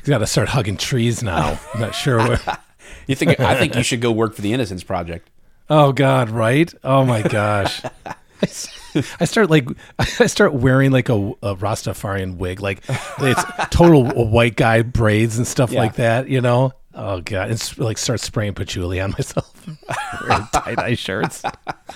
got 0.04 0.18
to 0.18 0.26
start 0.26 0.48
hugging 0.48 0.76
trees 0.76 1.22
now 1.22 1.58
i'm 1.74 1.80
not 1.80 1.94
sure 1.94 2.18
where 2.18 2.40
You 3.06 3.14
think? 3.14 3.40
I 3.40 3.58
think 3.58 3.74
you 3.74 3.82
should 3.82 4.00
go 4.00 4.12
work 4.12 4.34
for 4.34 4.42
the 4.42 4.52
Innocence 4.52 4.84
Project. 4.84 5.28
Oh 5.68 5.92
God, 5.92 6.30
right? 6.30 6.72
Oh 6.84 7.04
my 7.04 7.22
gosh. 7.22 7.82
I 9.20 9.24
start 9.24 9.48
like 9.50 9.68
I 9.98 10.26
start 10.26 10.54
wearing 10.54 10.90
like 10.90 11.08
a, 11.08 11.14
a 11.42 11.56
Rastafarian 11.56 12.36
wig, 12.36 12.60
like 12.60 12.82
it's 13.20 13.42
total 13.70 14.04
white 14.28 14.56
guy 14.56 14.82
braids 14.82 15.38
and 15.38 15.46
stuff 15.46 15.70
Yeah. 15.72 15.80
like 15.80 15.94
that. 15.96 16.28
You 16.28 16.40
know? 16.40 16.72
Oh 16.94 17.20
God, 17.22 17.50
it's 17.50 17.78
like 17.78 17.96
start 17.96 18.20
spraying 18.20 18.52
patchouli 18.54 19.00
on 19.00 19.12
myself, 19.12 19.66
wearing 20.28 20.46
tie 20.52 20.74
dye 20.74 20.94
shirts. 20.94 21.42
I 21.44 21.52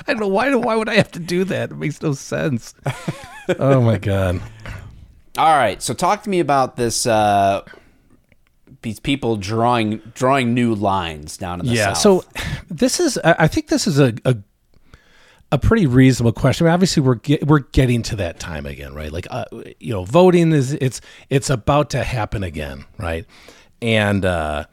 don't 0.06 0.20
know 0.20 0.28
why. 0.28 0.54
Why 0.54 0.74
would 0.76 0.88
I 0.88 0.94
have 0.94 1.12
to 1.12 1.18
do 1.18 1.44
that? 1.44 1.70
It 1.70 1.76
makes 1.76 2.00
no 2.00 2.12
sense. 2.14 2.74
Oh 3.58 3.80
my 3.82 3.98
God. 3.98 4.40
All 5.36 5.54
right, 5.54 5.82
so 5.82 5.92
talk 5.92 6.22
to 6.22 6.30
me 6.30 6.40
about 6.40 6.76
this. 6.76 7.06
Uh, 7.06 7.62
these 8.80 8.98
people 9.00 9.36
drawing 9.36 9.98
drawing 10.14 10.54
new 10.54 10.74
lines 10.74 11.36
down 11.36 11.60
in 11.60 11.66
the 11.66 11.72
yeah 11.72 11.92
south. 11.92 11.98
so 11.98 12.24
this 12.70 13.00
is 13.00 13.18
i 13.24 13.34
I 13.40 13.48
think 13.48 13.68
this 13.68 13.86
is 13.86 13.98
a, 13.98 14.14
a 14.24 14.36
a 15.52 15.58
pretty 15.58 15.86
reasonable 15.86 16.32
question 16.32 16.66
I 16.66 16.70
mean, 16.70 16.74
obviously 16.74 17.02
we're 17.02 17.14
get, 17.16 17.46
we're 17.46 17.60
getting 17.60 18.02
to 18.02 18.16
that 18.16 18.40
time 18.40 18.66
again 18.66 18.94
right 18.94 19.12
like 19.12 19.26
uh, 19.30 19.44
you 19.80 19.92
know 19.92 20.04
voting 20.04 20.52
is 20.52 20.72
it's 20.72 21.00
it's 21.30 21.50
about 21.50 21.90
to 21.90 22.02
happen 22.02 22.42
again 22.42 22.84
right 22.98 23.24
and 23.80 24.24
uh 24.24 24.64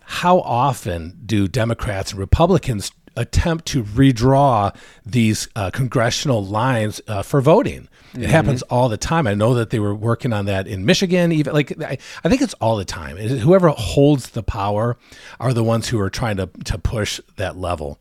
how 0.00 0.40
often 0.40 1.18
do 1.26 1.48
democrats 1.48 2.12
and 2.12 2.20
republicans 2.20 2.92
attempt 3.16 3.66
to 3.66 3.82
redraw 3.82 4.74
these 5.04 5.46
uh, 5.56 5.70
congressional 5.70 6.42
lines 6.44 7.00
uh, 7.08 7.22
for 7.22 7.40
voting 7.40 7.88
it 8.14 8.28
happens 8.28 8.60
all 8.64 8.90
the 8.90 8.98
time. 8.98 9.26
I 9.26 9.32
know 9.32 9.54
that 9.54 9.70
they 9.70 9.78
were 9.78 9.94
working 9.94 10.34
on 10.34 10.44
that 10.44 10.66
in 10.68 10.84
Michigan. 10.84 11.32
Even 11.32 11.54
like 11.54 11.82
I, 11.82 11.96
I 12.22 12.28
think 12.28 12.42
it's 12.42 12.52
all 12.60 12.76
the 12.76 12.84
time. 12.84 13.16
It- 13.16 13.38
Whoever 13.38 13.70
holds 13.70 14.30
the 14.32 14.42
power 14.42 14.98
are 15.40 15.54
the 15.54 15.64
ones 15.64 15.88
who 15.88 15.98
are 15.98 16.10
trying 16.10 16.36
to 16.36 16.46
to 16.66 16.76
push 16.76 17.20
that 17.36 17.56
level. 17.56 17.98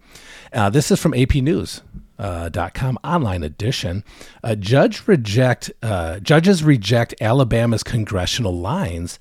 Uh, 0.51 0.69
this 0.69 0.91
is 0.91 0.99
from 0.99 1.13
AP 1.13 1.35
News. 1.35 1.81
Uh, 2.19 2.49
dot 2.49 2.75
com 2.75 2.99
online 3.03 3.41
edition. 3.41 4.03
A 4.43 4.55
judge 4.55 5.07
reject 5.07 5.71
uh, 5.81 6.19
judges 6.19 6.63
reject 6.63 7.15
Alabama's 7.19 7.81
congressional 7.81 8.55
lines. 8.55 9.17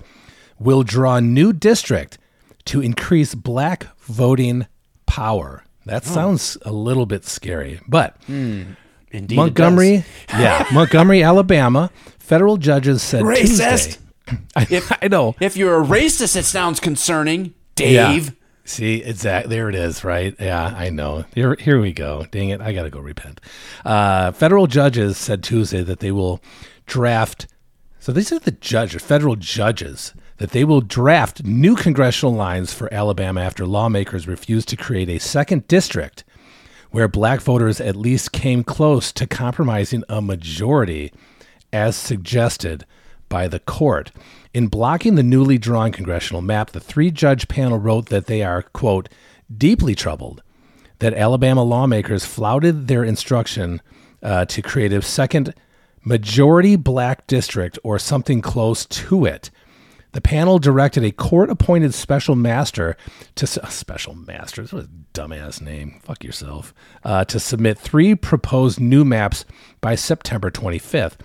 Will 0.59 0.83
draw 0.83 1.19
new 1.19 1.51
district 1.51 2.19
to 2.65 2.79
increase 2.79 3.33
black 3.33 3.87
voting 4.01 4.67
power. 5.07 5.63
That 5.87 6.03
sounds 6.05 6.59
a 6.61 6.71
little 6.71 7.07
bit 7.07 7.25
scary, 7.25 7.79
but 7.87 8.15
Indeed. 8.27 9.35
Montgomery, 9.35 10.05
yeah, 10.29 10.67
Montgomery, 10.73 11.23
Alabama. 11.23 11.89
Federal 12.19 12.57
judges 12.57 13.01
said 13.01 13.23
Racist. 13.23 13.97
Tuesday. 14.27 14.41
I, 14.55 14.97
I 15.01 15.07
know. 15.07 15.35
If 15.41 15.57
you're 15.57 15.81
a 15.81 15.83
racist, 15.83 16.35
it 16.35 16.45
sounds 16.45 16.79
concerning, 16.79 17.55
Yeah. 17.79 18.19
See, 18.63 19.03
exact. 19.03 19.49
There 19.49 19.69
it 19.69 19.75
is. 19.75 20.03
Right. 20.03 20.35
Yeah, 20.39 20.73
I 20.77 20.89
know. 20.89 21.25
Here, 21.33 21.55
here 21.59 21.79
we 21.79 21.93
go. 21.93 22.25
Dang 22.31 22.49
it! 22.49 22.61
I 22.61 22.73
got 22.73 22.83
to 22.83 22.89
go 22.89 22.99
repent. 22.99 23.41
Uh, 23.83 24.31
federal 24.31 24.67
judges 24.67 25.17
said 25.17 25.43
Tuesday 25.43 25.81
that 25.83 25.99
they 25.99 26.11
will 26.11 26.41
draft. 26.85 27.47
So 27.99 28.11
these 28.11 28.31
are 28.31 28.39
the 28.39 28.51
judges, 28.51 29.01
federal 29.03 29.35
judges, 29.35 30.13
that 30.37 30.51
they 30.51 30.63
will 30.63 30.81
draft 30.81 31.43
new 31.43 31.75
congressional 31.75 32.33
lines 32.33 32.73
for 32.73 32.91
Alabama 32.91 33.41
after 33.41 33.65
lawmakers 33.65 34.27
refused 34.27 34.69
to 34.69 34.75
create 34.75 35.09
a 35.09 35.19
second 35.19 35.67
district 35.67 36.23
where 36.89 37.07
black 37.07 37.41
voters 37.41 37.79
at 37.79 37.95
least 37.95 38.31
came 38.31 38.63
close 38.63 39.11
to 39.13 39.27
compromising 39.27 40.03
a 40.09 40.21
majority 40.21 41.11
as 41.71 41.95
suggested 41.95 42.85
by 43.29 43.47
the 43.47 43.59
court. 43.59 44.11
In 44.53 44.67
blocking 44.67 45.15
the 45.15 45.23
newly 45.23 45.57
drawn 45.57 45.91
congressional 45.91 46.41
map, 46.41 46.71
the 46.71 46.79
three 46.79 47.09
judge 47.09 47.47
panel 47.47 47.77
wrote 47.77 48.09
that 48.09 48.25
they 48.25 48.43
are, 48.43 48.63
quote, 48.63 49.07
deeply 49.55 49.95
troubled 49.95 50.43
that 50.99 51.13
Alabama 51.13 51.63
lawmakers 51.63 52.25
flouted 52.25 52.87
their 52.87 53.03
instruction 53.03 53.81
uh, 54.21 54.45
to 54.45 54.61
create 54.61 54.93
a 54.93 55.01
second 55.01 55.53
majority 56.03 56.75
black 56.75 57.25
district 57.27 57.79
or 57.83 57.97
something 57.97 58.41
close 58.41 58.85
to 58.85 59.25
it. 59.25 59.49
The 60.11 60.21
panel 60.21 60.59
directed 60.59 61.03
a 61.03 61.11
court-appointed 61.11 61.93
special 61.93 62.35
master 62.35 62.97
to 63.35 63.47
special 63.69 64.13
master. 64.13 64.61
This 64.61 64.73
was 64.73 64.85
a 64.85 64.89
dumbass 65.13 65.61
name. 65.61 65.99
Fuck 66.03 66.23
yourself. 66.23 66.73
Uh, 67.03 67.23
to 67.25 67.39
submit 67.39 67.79
three 67.79 68.13
proposed 68.13 68.79
new 68.79 69.05
maps 69.05 69.45
by 69.79 69.95
September 69.95 70.51
25th. 70.51 71.17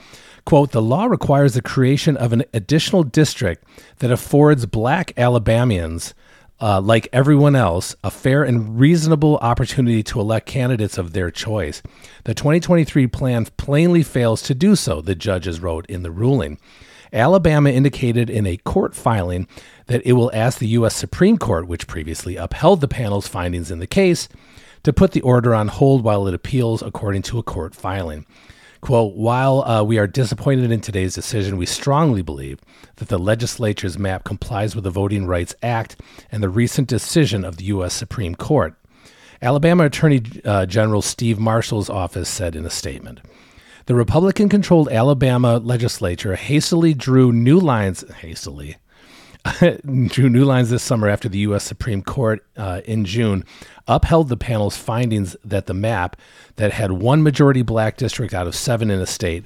Quote: 0.46 0.70
The 0.70 0.80
law 0.80 1.04
requires 1.04 1.52
the 1.52 1.60
creation 1.60 2.16
of 2.16 2.32
an 2.32 2.44
additional 2.54 3.02
district 3.02 3.64
that 3.98 4.12
affords 4.12 4.64
Black 4.64 5.12
Alabamians 5.18 6.14
uh, 6.60 6.80
like 6.80 7.08
everyone 7.12 7.56
else, 7.56 7.94
a 8.02 8.10
fair 8.10 8.42
and 8.42 8.78
reasonable 8.78 9.36
opportunity 9.38 10.02
to 10.04 10.20
elect 10.20 10.46
candidates 10.46 10.96
of 10.96 11.12
their 11.12 11.30
choice. 11.30 11.82
The 12.24 12.32
2023 12.32 13.08
plan 13.08 13.46
plainly 13.56 14.02
fails 14.02 14.40
to 14.42 14.54
do 14.54 14.76
so, 14.76 15.00
the 15.00 15.14
judges 15.14 15.60
wrote 15.60 15.84
in 15.86 16.02
the 16.02 16.10
ruling. 16.10 16.58
Alabama 17.12 17.70
indicated 17.70 18.30
in 18.30 18.46
a 18.46 18.56
court 18.58 18.94
filing 18.94 19.46
that 19.86 20.06
it 20.06 20.12
will 20.12 20.30
ask 20.32 20.58
the 20.58 20.68
U.S. 20.68 20.94
Supreme 20.94 21.38
Court, 21.38 21.66
which 21.66 21.86
previously 21.86 22.36
upheld 22.36 22.80
the 22.80 22.88
panel's 22.88 23.28
findings 23.28 23.70
in 23.70 23.80
the 23.80 23.86
case, 23.86 24.28
to 24.82 24.92
put 24.92 25.12
the 25.12 25.20
order 25.22 25.54
on 25.54 25.68
hold 25.68 26.04
while 26.04 26.26
it 26.26 26.34
appeals, 26.34 26.82
according 26.82 27.22
to 27.22 27.38
a 27.38 27.42
court 27.42 27.74
filing. 27.74 28.24
Quote, 28.86 29.16
while 29.16 29.64
uh, 29.64 29.82
we 29.82 29.98
are 29.98 30.06
disappointed 30.06 30.70
in 30.70 30.80
today's 30.80 31.12
decision, 31.12 31.56
we 31.56 31.66
strongly 31.66 32.22
believe 32.22 32.60
that 32.98 33.08
the 33.08 33.18
legislature's 33.18 33.98
map 33.98 34.22
complies 34.22 34.76
with 34.76 34.84
the 34.84 34.90
Voting 34.90 35.26
Rights 35.26 35.56
Act 35.60 36.00
and 36.30 36.40
the 36.40 36.48
recent 36.48 36.86
decision 36.86 37.44
of 37.44 37.56
the 37.56 37.64
U.S. 37.64 37.94
Supreme 37.94 38.36
Court. 38.36 38.76
Alabama 39.42 39.86
Attorney 39.86 40.22
uh, 40.44 40.66
General 40.66 41.02
Steve 41.02 41.40
Marshall's 41.40 41.90
office 41.90 42.28
said 42.28 42.54
in 42.54 42.64
a 42.64 42.70
statement. 42.70 43.18
The 43.86 43.96
Republican 43.96 44.48
controlled 44.48 44.88
Alabama 44.88 45.58
legislature 45.58 46.36
hastily 46.36 46.94
drew 46.94 47.32
new 47.32 47.58
lines, 47.58 48.08
hastily, 48.18 48.76
drew 50.06 50.28
new 50.28 50.44
lines 50.44 50.70
this 50.70 50.82
summer 50.82 51.08
after 51.08 51.28
the 51.28 51.38
U.S. 51.38 51.64
Supreme 51.64 52.02
Court 52.02 52.44
uh, 52.56 52.80
in 52.84 53.04
June 53.04 53.44
upheld 53.86 54.28
the 54.28 54.36
panel's 54.36 54.76
findings 54.76 55.36
that 55.44 55.66
the 55.66 55.74
map 55.74 56.16
that 56.56 56.72
had 56.72 56.92
one 56.92 57.22
majority 57.22 57.62
black 57.62 57.96
district 57.96 58.34
out 58.34 58.46
of 58.46 58.54
seven 58.54 58.90
in 58.90 59.00
a 59.00 59.06
state, 59.06 59.44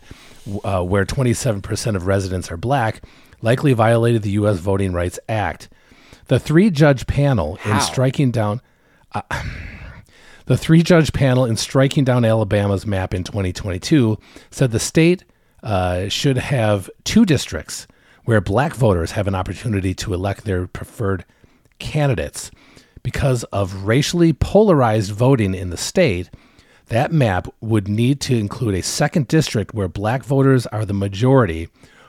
uh, 0.65 0.83
where 0.83 1.05
27% 1.05 1.97
of 1.97 2.07
residents 2.07 2.51
are 2.51 2.57
black, 2.57 3.03
likely 3.43 3.73
violated 3.73 4.23
the 4.23 4.31
U.S. 4.33 4.59
Voting 4.59 4.93
Rights 4.93 5.19
Act. 5.29 5.69
The 6.27 6.39
three 6.39 6.71
judge 6.71 7.07
panel 7.07 7.59
in 7.65 7.81
striking 7.81 8.31
down. 8.31 8.61
uh, 9.13 9.23
The 10.47 10.57
three 10.57 10.83
judge 10.83 11.13
panel 11.13 11.45
in 11.45 11.57
striking 11.57 12.03
down 12.03 12.25
Alabama's 12.25 12.85
map 12.85 13.15
in 13.15 13.23
2022 13.23 14.19
said 14.51 14.73
the 14.73 14.81
state 14.81 15.25
uh, 15.63 16.09
should 16.09 16.39
have 16.39 16.91
two 17.05 17.25
districts 17.25 17.87
where 18.25 18.41
black 18.41 18.75
voters 18.75 19.13
have 19.13 19.27
an 19.27 19.35
opportunity 19.35 19.95
to 19.95 20.15
elect 20.15 20.45
their 20.45 20.67
preferred 20.67 21.25
candidates. 21.79 22.51
Because 23.03 23.45
of 23.45 23.85
racially 23.85 24.33
polarized 24.33 25.13
voting 25.13 25.55
in 25.55 25.71
the 25.71 25.77
state, 25.77 26.29
that 26.89 27.13
map 27.13 27.49
would 27.61 27.89
need 27.89 28.21
to 28.23 28.37
include 28.37 28.75
a 28.75 28.83
second 28.83 29.29
district 29.29 29.73
where 29.73 29.89
black 29.89 30.23
voters 30.23 30.67
are 30.67 30.85
the 30.85 30.93
majority 30.93 31.69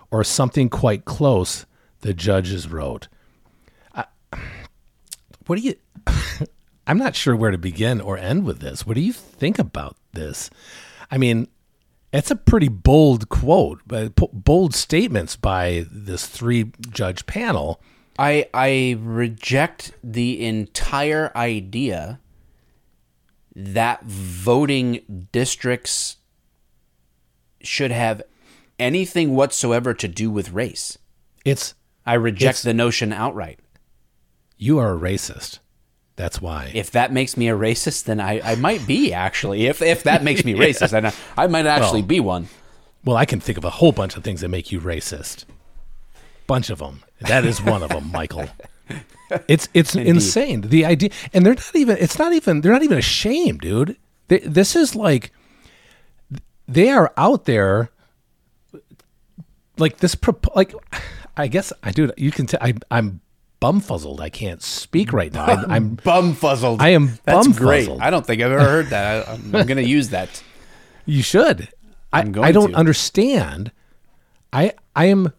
or 0.10 0.24
something 0.24 0.70
quite 0.70 1.06
close, 1.06 1.66
the 2.02 2.14
judges 2.14 2.68
wrote. 2.68 3.08
I- 3.96 4.06
what 5.48 5.58
do 5.58 5.62
you. 5.62 5.76
I'm 6.88 6.98
not 6.98 7.16
sure 7.16 7.36
where 7.36 7.52
to 7.52 7.58
begin 7.58 8.02
or 8.02 8.18
end 8.18 8.44
with 8.44 8.60
this. 8.60 8.86
What 8.86 8.96
do 8.96 9.02
you 9.02 9.14
think 9.14 9.60
about 9.60 9.96
this? 10.14 10.50
I 11.10 11.18
mean, 11.18 11.48
it's 12.14 12.32
a 12.32 12.36
pretty 12.36 12.68
bold 12.68 13.30
quote, 13.30 13.82
but 13.88 14.14
bold 14.16 14.74
statements 14.76 15.36
by 15.36 15.86
this 15.92 16.26
three 16.28 16.72
judge 16.90 17.26
panel. 17.26 17.82
I 18.20 18.48
I 18.54 18.98
reject 19.02 19.94
the 20.04 20.46
entire 20.46 21.32
idea 21.36 22.20
that 23.56 24.04
voting 24.04 25.28
districts 25.32 26.18
should 27.62 27.92
have 27.92 28.22
anything 28.80 29.36
whatsoever 29.36 29.94
to 29.94 30.08
do 30.08 30.32
with 30.32 30.52
race. 30.52 30.98
It's 31.46 31.74
I 32.06 32.14
reject 32.16 32.60
It's- 32.60 32.64
the 32.64 32.74
notion 32.74 33.14
outright. 33.14 33.60
you 34.58 34.78
are 34.80 34.94
a 34.96 35.00
racist. 35.00 35.60
That's 36.22 36.40
why. 36.40 36.72
If 36.76 36.92
that 36.92 37.12
makes 37.12 37.36
me 37.36 37.50
a 37.50 37.58
racist, 37.58 38.04
then 38.04 38.20
I, 38.20 38.40
I 38.52 38.56
might 38.56 38.86
be 38.86 39.12
actually. 39.12 39.66
If 39.66 39.82
if 39.82 40.04
that 40.04 40.24
makes 40.28 40.46
me 40.46 40.54
racist, 40.54 40.92
then 40.92 41.08
I, 41.08 41.14
I 41.36 41.48
might 41.48 41.66
actually 41.66 42.02
Well, 42.02 42.08
be 42.08 42.20
one. 42.20 42.48
well, 43.04 43.18
I 43.18 43.26
can 43.26 43.40
think 43.40 43.58
of 43.58 43.66
a 43.66 43.72
whole 43.72 43.92
bunch 43.92 44.16
of 44.16 44.24
things 44.24 44.42
that 44.42 44.50
make 44.50 44.72
you 44.72 44.80
racist. 44.80 45.46
bunch 46.46 46.70
of 46.70 46.78
them. 46.78 47.02
That 47.22 47.44
is 47.44 47.60
one 47.60 47.82
of 47.82 47.90
them, 47.90 48.12
Michael. 48.20 48.48
It's 49.48 49.68
it's 49.74 49.96
insane. 49.96 50.62
The 50.62 50.86
idea, 50.86 51.10
and 51.34 51.44
they're 51.44 51.56
not 51.56 51.76
even. 51.76 51.98
It's 51.98 52.20
not 52.20 52.34
even. 52.34 52.62
They're 52.62 52.72
not 52.74 52.84
even 52.84 53.00
ashamed, 53.00 53.62
dude. 53.62 53.98
They, 54.28 54.40
this 54.40 54.76
is 54.76 54.96
like 54.96 55.32
they 56.68 56.90
are 56.92 57.12
out 57.18 57.46
there. 57.46 57.90
Like 59.78 59.98
this, 59.98 60.16
like 60.56 60.74
I 61.36 61.48
guess 61.48 61.74
I 61.82 61.90
do. 61.92 62.12
You 62.16 62.30
can. 62.32 62.46
T- 62.46 62.58
I, 62.62 62.74
I'm 62.92 63.22
bumfuzzled. 63.62 64.20
I 64.20 64.30
can't 64.30 64.62
speak 64.62 65.14
right 65.14 65.32
now. 65.34 65.46
I, 65.46 65.76
I'm 65.76 65.98
bumfuzzled. 65.98 66.82
I 66.82 66.90
am 66.90 67.20
That's 67.24 67.48
great. 67.48 67.90
I 67.90 68.10
don't 68.10 68.26
think 68.26 68.42
I've 68.42 68.52
ever 68.52 68.64
heard 68.64 68.88
that. 68.88 69.28
I, 69.28 69.32
I'm, 69.34 69.56
I'm 69.56 69.68
going 69.68 69.78
to 69.78 69.88
use 69.88 70.10
that. 70.10 70.44
You 71.06 71.22
should. 71.24 71.70
I, 72.12 72.20
I'm 72.20 72.32
going 72.32 72.48
I 72.48 72.52
don't 72.52 72.72
to. 72.72 72.78
understand. 72.78 73.72
I 74.52 74.74
I 74.96 75.06
am 75.06 75.32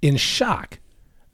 in 0.00 0.16
shock 0.16 0.78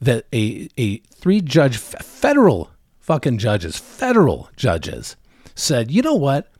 that 0.01 0.25
a 0.33 0.69
a 0.79 0.99
three 0.99 1.41
judge 1.41 1.77
federal 1.77 2.71
fucking 2.99 3.39
judges 3.39 3.77
federal 3.77 4.49
judges 4.57 5.17
said 5.55 5.91
you 5.91 6.01
know 6.01 6.15
what 6.15 6.51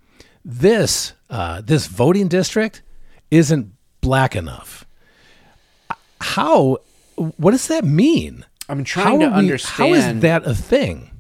this 0.45 1.15
uh, 1.31 1.61
this 1.63 1.87
voting 1.87 2.29
district 2.29 2.83
isn't 3.31 3.73
black 4.01 4.35
enough. 4.37 4.85
How? 6.21 6.79
What 7.17 7.53
does 7.53 7.69
that 7.69 7.85
mean? 7.85 8.45
I'm 8.71 8.85
trying 8.85 9.21
to 9.21 9.27
we- 9.41 9.59
How 9.65 9.93
is 9.93 10.21
that 10.21 10.47
a 10.47 10.55
thing? 10.55 11.11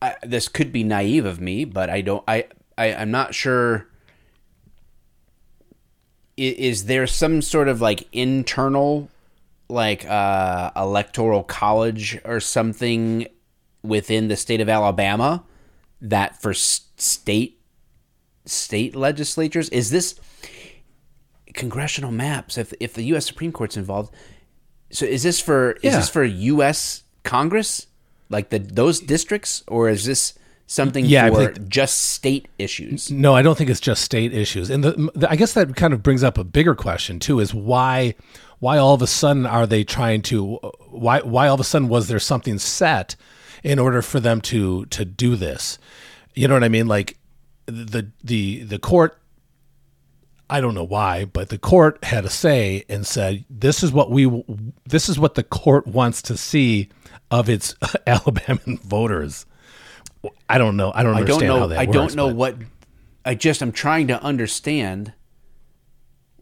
I, 0.00 0.14
this 0.22 0.46
could 0.48 0.70
be 0.72 0.84
naive 0.84 1.24
of 1.24 1.40
me, 1.40 1.64
but 1.64 1.90
I 1.90 2.02
don't. 2.02 2.22
I, 2.28 2.46
I 2.76 2.94
I'm 2.94 3.10
not 3.10 3.34
sure. 3.34 3.88
I- 6.38 6.42
Is 6.58 6.84
there 6.84 7.06
some 7.06 7.42
sort 7.42 7.68
of 7.68 7.80
like 7.80 8.06
internal, 8.12 9.08
like 9.68 10.04
uh, 10.06 10.70
electoral 10.76 11.42
college 11.42 12.18
or 12.24 12.38
something 12.40 13.26
within 13.82 14.28
the 14.28 14.36
state 14.36 14.60
of 14.60 14.68
Alabama 14.68 15.42
that 16.00 16.40
for 16.40 16.54
state 16.54 17.58
state 18.44 18.94
legislatures 18.94 19.68
is 19.70 19.90
this 19.90 20.14
congressional 21.54 22.12
maps? 22.12 22.56
If 22.56 22.72
if 22.78 22.94
the 22.94 23.02
U.S. 23.06 23.26
Supreme 23.26 23.50
Court's 23.52 23.76
involved, 23.76 24.14
so 24.90 25.04
is 25.06 25.22
this 25.22 25.40
for 25.40 25.72
is 25.72 25.84
Yeah. 25.84 25.96
this 25.98 26.08
for 26.08 26.24
U.S. 26.24 27.02
Congress, 27.24 27.86
like 28.30 28.48
the 28.50 28.58
those 28.58 29.00
districts, 29.00 29.62
or 29.68 29.88
is 29.88 30.04
this 30.04 30.34
something 30.66 31.04
Yeah, 31.04 31.28
for 31.30 31.52
think- 31.52 31.68
just 31.68 31.96
state 32.00 32.48
issues? 32.58 33.10
No, 33.10 33.34
I 33.34 33.42
don't 33.42 33.56
think 33.58 33.70
it's 33.70 33.80
just 33.80 34.02
state 34.02 34.32
issues. 34.34 34.70
And 34.70 34.84
the, 34.84 35.10
the, 35.14 35.30
I 35.30 35.36
guess 35.36 35.52
that 35.54 35.74
kind 35.76 35.92
of 35.92 36.02
brings 36.02 36.22
up 36.22 36.38
a 36.38 36.44
bigger 36.44 36.74
question 36.74 37.18
too: 37.18 37.40
is 37.40 37.52
why, 37.54 38.14
why 38.60 38.78
all 38.78 38.94
of 38.94 39.02
a 39.02 39.06
sudden 39.06 39.46
are 39.46 39.66
they 39.66 39.84
trying 39.84 40.22
to? 40.22 40.58
Uh, 40.58 40.70
why, 40.90 41.20
why 41.20 41.48
all 41.48 41.54
of 41.54 41.60
a 41.60 41.64
sudden 41.64 41.88
was 41.88 42.08
there 42.08 42.18
something 42.20 42.58
set 42.58 43.14
in 43.62 43.78
order 43.78 44.00
for 44.02 44.20
them 44.20 44.40
to 44.42 44.86
to 44.86 45.04
do 45.04 45.36
this? 45.36 45.78
You 46.34 46.48
know 46.48 46.54
what 46.54 46.64
I 46.64 46.68
mean? 46.68 46.86
Like 46.88 47.18
the 47.66 48.10
the 48.24 48.62
the 48.64 48.78
court. 48.78 49.18
I 50.50 50.60
don't 50.60 50.74
know 50.74 50.84
why, 50.84 51.24
but 51.26 51.50
the 51.50 51.58
court 51.58 52.02
had 52.04 52.24
a 52.24 52.30
say 52.30 52.84
and 52.88 53.06
said, 53.06 53.44
"This 53.50 53.82
is 53.82 53.92
what 53.92 54.10
we, 54.10 54.44
this 54.86 55.08
is 55.08 55.18
what 55.18 55.34
the 55.34 55.42
court 55.42 55.86
wants 55.86 56.22
to 56.22 56.36
see 56.36 56.88
of 57.30 57.48
its 57.48 57.74
Alabama 58.06 58.60
voters." 58.82 59.44
I 60.48 60.58
don't 60.58 60.76
know. 60.76 60.90
I 60.94 61.02
don't 61.02 61.14
I 61.14 61.20
understand 61.20 61.40
don't 61.42 61.48
know. 61.48 61.60
how 61.60 61.66
that 61.68 61.78
I 61.78 61.84
works. 61.84 61.92
don't 61.94 62.14
know 62.14 62.28
but- 62.28 62.36
what. 62.36 62.56
I 63.24 63.34
just 63.34 63.60
I'm 63.60 63.72
trying 63.72 64.06
to 64.08 64.22
understand 64.22 65.12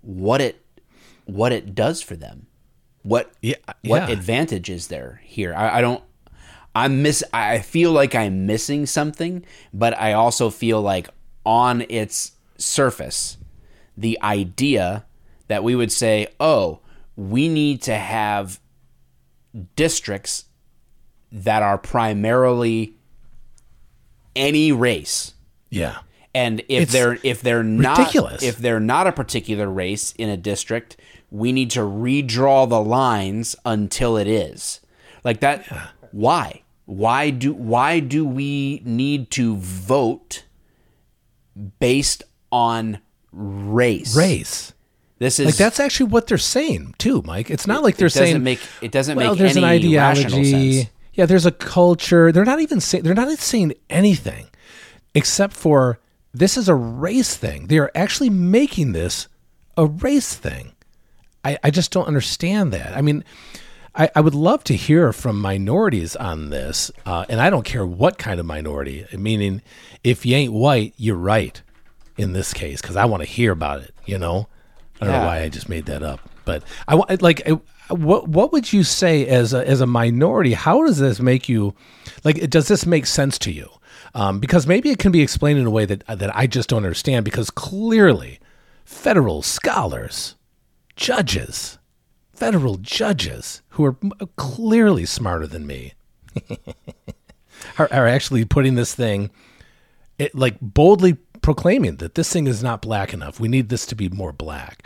what 0.03 0.41
it 0.41 0.65
what 1.25 1.53
it 1.53 1.75
does 1.75 2.01
for 2.03 2.15
them. 2.17 2.47
What 3.03 3.33
Yeah, 3.41 3.57
what 3.85 4.09
yeah. 4.09 4.11
advantage 4.11 4.71
is 4.71 4.89
there 4.89 5.21
here? 5.25 5.55
I, 5.55 5.79
I 5.79 5.81
don't. 5.81 6.03
I'm 6.75 7.03
miss. 7.03 7.25
I 7.33 7.59
feel 7.61 7.91
like 7.93 8.15
I'm 8.15 8.47
missing 8.47 8.87
something, 8.87 9.45
but 9.73 9.99
I 9.99 10.13
also 10.13 10.51
feel 10.51 10.81
like 10.83 11.09
on 11.45 11.85
its 11.89 12.33
surface, 12.59 13.39
the 13.97 14.19
idea 14.23 15.05
that 15.49 15.65
we 15.65 15.75
would 15.75 15.93
say, 15.93 16.29
"Oh, 16.41 16.81
we 17.17 17.49
need 17.49 17.83
to 17.83 17.97
have 17.97 18.61
districts 19.75 20.45
that 21.33 21.63
are 21.63 21.79
primarily 21.79 22.95
any 24.35 24.73
race." 24.73 25.35
Yeah. 25.71 25.99
And 26.35 26.61
if 26.69 26.83
It's 26.85 26.93
they're 26.93 27.19
if 27.23 27.41
they're 27.41 27.63
not 27.63 27.99
ridiculous. 27.99 28.43
if 28.43 28.59
they're 28.59 28.81
not 28.81 29.07
a 29.07 29.13
particular 29.13 29.71
race 29.71 30.13
in 30.19 30.29
a 30.29 30.37
district, 30.37 30.97
we 31.31 31.51
need 31.53 31.71
to 31.71 31.81
redraw 31.81 32.69
the 32.69 32.81
lines 32.81 33.57
until 33.65 34.17
it 34.19 34.27
is. 34.27 34.81
Like 35.25 35.41
that 35.41 35.65
why? 36.13 36.63
Why 36.85 37.31
do 37.31 37.55
why 37.55 38.01
do 38.01 38.25
we 38.27 38.83
need 38.85 39.31
to 39.33 39.57
vote 39.57 40.45
based 41.81 42.23
on 42.53 42.99
race? 43.37 44.17
Race. 44.17 44.73
This 45.19 45.39
is 45.39 45.47
Like 45.47 45.57
that's 45.57 45.81
actually 45.81 46.11
what 46.11 46.27
they're 46.27 46.39
saying 46.39 46.95
too, 46.99 47.23
Mike. 47.23 47.51
It's 47.51 47.67
not 47.67 47.83
like 47.83 47.97
they're 47.97 48.07
it 48.07 48.13
doesn't 48.15 48.27
saying 48.27 48.43
make 48.43 48.61
it 48.83 48.93
doesn't 48.93 49.17
well, 49.17 49.33
make 49.33 49.39
there's 49.39 49.57
any 49.57 49.65
an 49.65 49.73
ideology. 49.73 50.75
sense. 50.75 50.91
Yeah, 51.15 51.25
there's 51.25 51.47
a 51.47 51.53
culture. 51.53 52.33
They're 52.33 52.45
not 52.45 52.61
even 52.61 52.81
saying 52.81 53.05
they're 53.05 53.15
not 53.15 53.39
saying 53.39 53.73
anything 53.89 54.49
except 55.15 55.55
for 55.55 56.01
this 56.35 56.59
is 56.59 56.69
a 56.69 56.75
race 56.75 57.35
thing. 57.35 57.69
They 57.69 57.79
are 57.79 57.91
actually 57.95 58.29
making 58.29 58.93
this 58.93 59.29
a 59.79 59.87
race 59.87 60.35
thing. 60.35 60.73
I, 61.43 61.59
I 61.65 61.71
just 61.71 61.93
don't 61.93 62.07
understand 62.07 62.73
that. 62.75 62.95
I 62.95 63.01
mean, 63.01 63.25
I, 63.95 64.11
I 64.15 64.21
would 64.21 64.35
love 64.35 64.65
to 64.65 64.77
hear 64.77 65.15
from 65.15 65.41
minorities 65.41 66.15
on 66.15 66.51
this, 66.51 66.91
uh, 67.07 67.25
and 67.31 67.41
I 67.41 67.49
don't 67.49 67.65
care 67.65 67.87
what 67.87 68.19
kind 68.19 68.39
of 68.39 68.45
minority. 68.45 69.07
Meaning, 69.17 69.63
if 70.05 70.27
you 70.27 70.37
ain't 70.37 70.53
white, 70.53 70.93
you're 70.99 71.17
right 71.17 71.63
in 72.17 72.33
this 72.33 72.53
case 72.55 72.81
because 72.81 72.97
I 72.97 73.05
want 73.05 73.23
to 73.23 73.29
hear 73.29 73.53
about 73.53 73.81
it. 73.83 73.95
You 74.05 74.19
know, 74.19 74.49
I 75.01 75.05
don't 75.05 75.15
Yeah. 75.15 75.21
know 75.21 75.27
why 75.27 75.41
I 75.43 75.49
just 75.49 75.69
made 75.69 75.87
that 75.87 76.03
up, 76.03 76.21
but 76.45 76.63
I 76.89 76.95
wa- 76.97 77.07
like. 77.21 77.49
What 77.89 78.27
what 78.27 78.53
would 78.53 78.73
you 78.73 78.83
say 78.83 79.29
as 79.29 79.55
a, 79.55 79.65
as 79.65 79.81
a 79.81 79.87
minority? 79.87 80.55
How 80.55 80.85
does 80.85 80.99
this 80.99 81.21
make 81.21 81.49
you 81.49 81.73
like? 82.25 82.51
Does 82.51 82.67
this 82.67 82.85
make 82.85 83.07
sense 83.07 83.39
to 83.39 83.53
you? 83.53 83.69
Um, 84.13 84.41
because 84.41 84.67
maybe 84.67 84.91
it 84.91 84.99
can 84.99 85.13
be 85.13 85.21
explained 85.23 85.61
in 85.61 85.67
a 85.67 85.71
way 85.71 85.85
that 85.85 86.03
that 86.09 86.37
I 86.37 86.49
just 86.49 86.69
don't 86.69 86.79
understand. 86.85 87.25
Because 87.25 87.49
clearly, 87.49 88.41
federal 88.85 89.41
scholars, 89.43 90.35
judges, 90.97 91.79
federal 92.33 92.77
judges 92.79 93.63
who 93.69 93.85
are 93.85 93.97
clearly 94.35 95.07
smarter 95.07 95.47
than 95.47 95.65
me 95.65 95.93
are, 97.79 97.89
are 97.93 98.07
actually 98.09 98.45
putting 98.45 98.75
this 98.75 98.95
thing 98.97 99.31
it, 100.19 100.35
like 100.35 100.57
boldly 100.61 101.17
proclaiming 101.47 101.95
that 101.99 102.17
this 102.17 102.33
thing 102.33 102.49
is 102.49 102.61
not 102.61 102.83
black 102.83 103.15
enough. 103.15 103.39
We 103.39 103.47
need 103.47 103.69
this 103.69 103.87
to 103.87 103.95
be 103.95 104.09
more 104.09 104.33
black. 104.33 104.85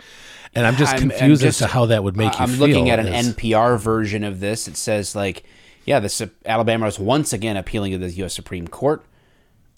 And 0.53 0.67
I'm 0.67 0.75
just 0.75 0.93
I'm- 0.93 1.01
I'm 1.05 1.09
confused 1.09 1.41
just- 1.41 1.59
as 1.59 1.67
to 1.67 1.73
how 1.73 1.87
that 1.87 2.03
would 2.03 2.15
make 2.15 2.33
you 2.33 2.39
I'm 2.43 2.49
feel. 2.51 2.59
looking 2.59 2.89
at 2.91 2.99
an 2.99 3.07
as- 3.07 3.29
NPR 3.35 3.77
version 3.79 4.23
of 4.23 4.39
this. 4.41 4.67
It 4.67 4.77
says 4.77 5.15
like, 5.15 5.43
yeah, 5.87 5.99
the 5.99 6.29
Alabama 6.45 6.85
is 6.85 6.99
once 6.99 7.33
again 7.33 7.57
appealing 7.57 7.93
to 7.93 7.97
the 7.97 8.11
U.S. 8.11 8.35
Supreme 8.35 8.67
Court. 8.67 9.03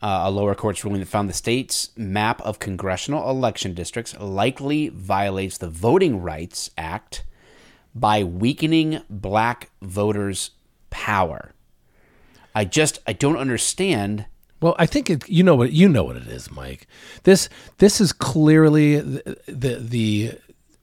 Uh, 0.02 0.24
a 0.26 0.30
lower 0.32 0.54
court's 0.56 0.84
ruling 0.84 1.00
that 1.00 1.08
found 1.08 1.30
the 1.30 1.34
state's 1.34 1.92
map 1.96 2.42
of 2.42 2.60
congressional 2.60 3.30
election 3.30 3.74
districts 3.74 4.14
likely 4.20 4.90
violates 4.90 5.58
the 5.58 5.70
Voting 5.70 6.20
Rights 6.22 6.70
Act 6.78 7.24
by 7.96 8.26
weakening 8.26 9.00
black 9.10 9.70
voters' 9.82 10.52
power. 10.90 11.54
I 12.54 12.66
just 12.66 13.00
I 13.08 13.14
don't 13.14 13.38
understand. 13.38 14.26
Well, 14.64 14.76
I 14.80 14.86
think 14.86 15.10
it, 15.10 15.28
you 15.28 15.44
know 15.44 15.56
what 15.56 15.74
you 15.74 15.90
know 15.90 16.06
what 16.06 16.16
it 16.16 16.26
is, 16.28 16.50
Mike. 16.50 16.88
This 17.24 17.50
this 17.80 18.00
is 18.00 18.14
clearly 18.14 18.98
the 19.02 19.38
the, 19.46 19.76
the 19.76 20.32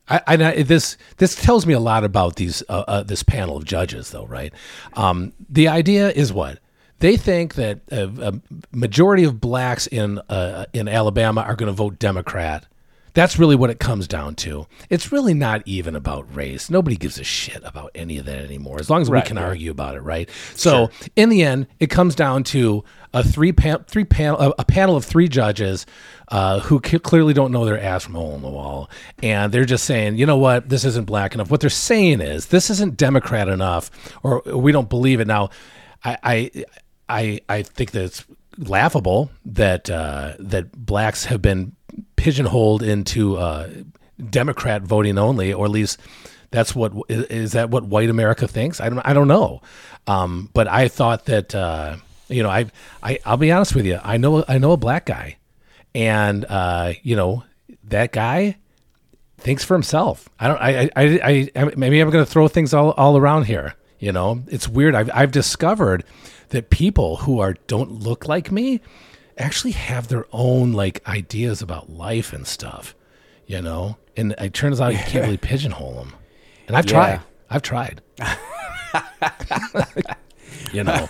I, 0.06 0.20
I 0.26 0.62
this 0.62 0.98
this 1.16 1.34
tells 1.34 1.64
me 1.64 1.72
a 1.72 1.80
lot 1.80 2.04
about 2.04 2.36
these 2.36 2.62
uh, 2.68 2.84
uh, 2.86 3.02
this 3.02 3.22
panel 3.22 3.56
of 3.56 3.64
judges, 3.64 4.10
though, 4.10 4.26
right? 4.26 4.52
Um, 4.92 5.32
the 5.48 5.68
idea 5.68 6.10
is 6.10 6.30
what 6.30 6.58
they 6.98 7.16
think 7.16 7.54
that 7.54 7.80
a, 7.90 8.04
a 8.20 8.40
majority 8.70 9.24
of 9.24 9.40
blacks 9.40 9.86
in 9.86 10.18
uh, 10.28 10.66
in 10.74 10.86
Alabama 10.86 11.40
are 11.40 11.56
going 11.56 11.68
to 11.68 11.72
vote 11.72 11.98
Democrat. 11.98 12.66
That's 13.20 13.38
really 13.38 13.54
what 13.54 13.68
it 13.68 13.78
comes 13.78 14.08
down 14.08 14.34
to. 14.36 14.66
It's 14.88 15.12
really 15.12 15.34
not 15.34 15.60
even 15.66 15.94
about 15.94 16.34
race. 16.34 16.70
Nobody 16.70 16.96
gives 16.96 17.18
a 17.18 17.22
shit 17.22 17.60
about 17.66 17.90
any 17.94 18.16
of 18.16 18.24
that 18.24 18.38
anymore, 18.38 18.80
as 18.80 18.88
long 18.88 19.02
as 19.02 19.10
we 19.10 19.20
can 19.20 19.36
right. 19.36 19.44
argue 19.44 19.70
about 19.70 19.94
it, 19.94 20.00
right? 20.00 20.30
So 20.54 20.88
in 21.16 21.28
the 21.28 21.42
end, 21.42 21.66
it 21.78 21.88
comes 21.88 22.14
down 22.14 22.44
to 22.44 22.82
a 23.12 23.22
three 23.22 23.52
pan- 23.52 23.84
three 23.86 24.06
panel 24.06 24.54
a, 24.58 24.64
panel 24.64 24.96
of 24.96 25.04
three 25.04 25.28
judges 25.28 25.84
uh, 26.28 26.60
who 26.60 26.80
c- 26.82 26.98
clearly 26.98 27.34
don't 27.34 27.52
know 27.52 27.66
their 27.66 27.78
ass 27.78 28.04
from 28.04 28.16
a 28.16 28.18
hole 28.18 28.36
in 28.36 28.40
the 28.40 28.48
wall, 28.48 28.88
and 29.22 29.52
they're 29.52 29.66
just 29.66 29.84
saying, 29.84 30.16
you 30.16 30.24
know 30.24 30.38
what, 30.38 30.70
this 30.70 30.86
isn't 30.86 31.04
black 31.04 31.34
enough. 31.34 31.50
What 31.50 31.60
they're 31.60 31.68
saying 31.68 32.22
is 32.22 32.46
this 32.46 32.70
isn't 32.70 32.96
Democrat 32.96 33.48
enough, 33.48 33.90
or 34.22 34.40
we 34.46 34.72
don't 34.72 34.88
believe 34.88 35.20
it. 35.20 35.26
Now, 35.26 35.50
I 36.02 36.16
I 36.22 36.64
I, 37.06 37.40
I 37.50 37.62
think 37.64 37.90
that 37.90 38.02
it's 38.02 38.24
laughable 38.56 39.30
that 39.44 39.90
uh, 39.90 40.34
that 40.38 40.72
blacks 40.72 41.26
have 41.26 41.42
been 41.42 41.76
pigeonholed 42.16 42.82
into 42.82 43.36
uh, 43.36 43.68
Democrat 44.28 44.82
voting 44.82 45.18
only, 45.18 45.53
or 45.53 45.64
at 45.64 45.70
least 45.70 45.99
that's 46.51 46.74
what 46.74 46.93
is, 47.09 47.24
is 47.26 47.53
that 47.53 47.70
what 47.70 47.84
white 47.84 48.11
America 48.11 48.47
thinks? 48.49 48.80
I 48.80 48.88
don't 48.88 49.01
I 49.01 49.12
don't 49.12 49.28
know. 49.28 49.62
Um, 50.07 50.51
but 50.53 50.68
I 50.68 50.88
thought 50.88 51.26
that 51.26 51.55
uh, 51.55 51.97
you 52.28 52.43
know 52.43 52.51
I 52.51 52.66
I 53.03 53.18
I'll 53.24 53.36
be 53.36 53.53
honest 53.53 53.74
with 53.74 53.86
you. 53.86 54.01
I 54.03 54.16
know 54.16 54.45
I 54.47 54.59
know 54.59 54.72
a 54.72 54.76
black 54.76 55.07
guy, 55.07 55.38
and 55.95 56.45
uh, 56.45 56.95
you 57.03 57.16
know 57.16 57.45
that 57.84 58.12
guy 58.12 58.57
thinks 59.38 59.64
for 59.64 59.74
himself. 59.74 60.28
I 60.38 60.49
don't. 60.49 60.61
I. 60.61 60.82
I. 60.82 60.91
I, 60.97 61.51
I 61.57 61.64
maybe 61.76 62.01
I'm 62.01 62.11
going 62.11 62.24
to 62.24 62.30
throw 62.30 62.49
things 62.49 62.74
all, 62.74 62.91
all 62.93 63.16
around 63.16 63.45
here. 63.45 63.74
You 63.99 64.12
know, 64.12 64.43
it's 64.49 64.68
weird. 64.68 64.95
I've 64.95 65.11
I've 65.12 65.32
discovered 65.32 66.05
that 66.49 66.70
people 66.70 67.16
who 67.16 67.41
are 67.41 67.55
don't 67.66 68.01
look 68.01 68.26
like 68.26 68.51
me 68.51 68.80
actually 69.41 69.72
have 69.72 70.09
their 70.09 70.26
own 70.32 70.72
like 70.72 71.07
ideas 71.09 71.62
about 71.62 71.91
life 71.91 72.32
and 72.32 72.47
stuff. 72.47 72.95
You 73.47 73.61
know, 73.61 73.97
and 74.16 74.32
it 74.38 74.55
turns 74.55 74.80
out 74.80 74.93
you 74.93 74.99
can't 74.99 75.24
really 75.24 75.36
pigeonhole 75.36 75.95
them. 75.95 76.12
And 76.68 76.76
I've 76.76 76.86
Yeah. 76.86 76.93
tried. 76.93 77.20
I've 77.51 77.62
tried. 77.62 78.01
you 80.72 80.84
know. 80.84 81.09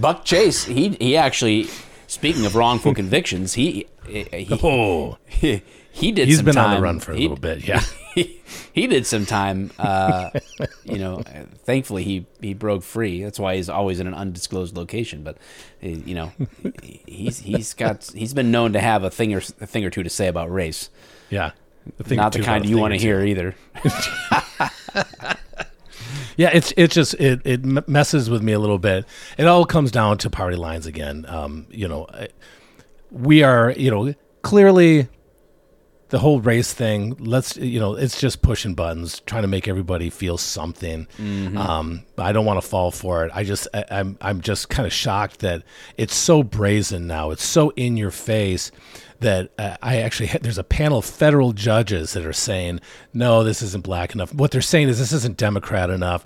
Buck 0.00 0.24
Chase, 0.24 0.64
he 0.64 0.90
he 1.00 1.16
actually, 1.16 1.68
speaking 2.06 2.46
of 2.46 2.54
wrongful 2.56 2.94
convictions, 2.94 3.54
he 3.54 3.86
he, 4.08 4.48
Oh, 4.62 5.18
he, 5.26 5.62
he 5.92 6.12
did. 6.12 6.28
he's 6.28 6.42
been 6.42 6.54
time, 6.54 6.70
on 6.70 6.76
the 6.76 6.82
run 6.82 7.00
for 7.00 7.12
a 7.12 7.16
he- 7.16 7.22
little 7.22 7.36
bit. 7.36 7.66
Yeah. 7.66 7.82
He, 8.16 8.40
he 8.72 8.86
did 8.86 9.06
some 9.06 9.26
time. 9.26 9.70
Uh, 9.78 10.30
you 10.84 10.96
know, 10.98 11.22
thankfully 11.64 12.02
he 12.02 12.26
he 12.40 12.54
broke 12.54 12.82
free. 12.82 13.22
That's 13.22 13.38
why 13.38 13.56
he's 13.56 13.68
always 13.68 14.00
in 14.00 14.06
an 14.06 14.14
undisclosed 14.14 14.74
location. 14.74 15.22
But 15.22 15.36
uh, 15.84 15.88
you 15.88 16.14
know, 16.14 16.32
he's 17.06 17.40
he's 17.40 17.74
got 17.74 18.10
he's 18.14 18.32
been 18.32 18.50
known 18.50 18.72
to 18.72 18.80
have 18.80 19.04
a 19.04 19.10
thing 19.10 19.34
or 19.34 19.38
a 19.38 19.66
thing 19.66 19.84
or 19.84 19.90
two 19.90 20.02
to 20.02 20.08
say 20.08 20.28
about 20.28 20.50
race. 20.50 20.88
Yeah. 21.28 21.50
Thing 22.02 22.16
Not 22.16 22.32
the 22.32 22.40
kind 22.40 22.64
you 22.64 22.78
want 22.78 22.94
to 22.94 22.98
hear 22.98 23.22
either. 23.22 23.54
Yeah, 26.36 26.50
it's 26.52 26.72
it's 26.76 26.94
just 26.94 27.14
it 27.14 27.40
it 27.44 27.64
messes 27.88 28.28
with 28.28 28.42
me 28.42 28.52
a 28.52 28.58
little 28.58 28.78
bit. 28.78 29.06
It 29.38 29.46
all 29.46 29.64
comes 29.64 29.90
down 29.90 30.18
to 30.18 30.28
party 30.28 30.56
lines 30.56 30.84
again. 30.84 31.24
Um, 31.26 31.66
you 31.70 31.88
know, 31.88 32.06
we 33.10 33.42
are 33.42 33.72
you 33.72 33.90
know 33.90 34.14
clearly 34.42 35.08
the 36.08 36.18
whole 36.18 36.40
race 36.40 36.72
thing. 36.72 37.16
Let's 37.18 37.56
you 37.56 37.80
know, 37.80 37.94
it's 37.94 38.20
just 38.20 38.42
pushing 38.42 38.74
buttons, 38.74 39.20
trying 39.26 39.42
to 39.42 39.48
make 39.48 39.66
everybody 39.68 40.10
feel 40.10 40.38
something. 40.38 41.06
Um, 41.56 42.04
I 42.18 42.32
don't 42.32 42.44
want 42.46 42.60
to 42.60 42.66
fall 42.68 42.90
for 42.90 43.24
it. 43.24 43.32
I 43.34 43.44
just 43.44 43.68
I, 43.74 43.84
I'm 43.90 44.16
I'm 44.20 44.40
just 44.40 44.68
kind 44.68 44.86
of 44.86 44.92
shocked 44.92 45.40
that 45.40 45.62
it's 45.96 46.14
so 46.14 46.42
brazen 46.42 47.06
now. 47.06 47.30
It's 47.30 47.44
so 47.44 47.70
in 47.76 47.96
your 47.96 48.10
face 48.10 48.70
that 49.20 49.50
uh, 49.58 49.76
I 49.82 49.98
actually 49.98 50.26
had, 50.26 50.42
there's 50.44 50.58
a 50.58 50.64
panel 50.64 50.98
of 50.98 51.04
federal 51.04 51.52
judges 51.52 52.12
that 52.12 52.26
are 52.26 52.32
saying 52.32 52.80
no, 53.12 53.42
this 53.44 53.62
isn't 53.62 53.84
black 53.84 54.14
enough. 54.14 54.34
What 54.34 54.50
they're 54.50 54.60
saying 54.60 54.88
is 54.88 54.98
this 54.98 55.12
isn't 55.12 55.36
Democrat 55.36 55.90
enough. 55.90 56.24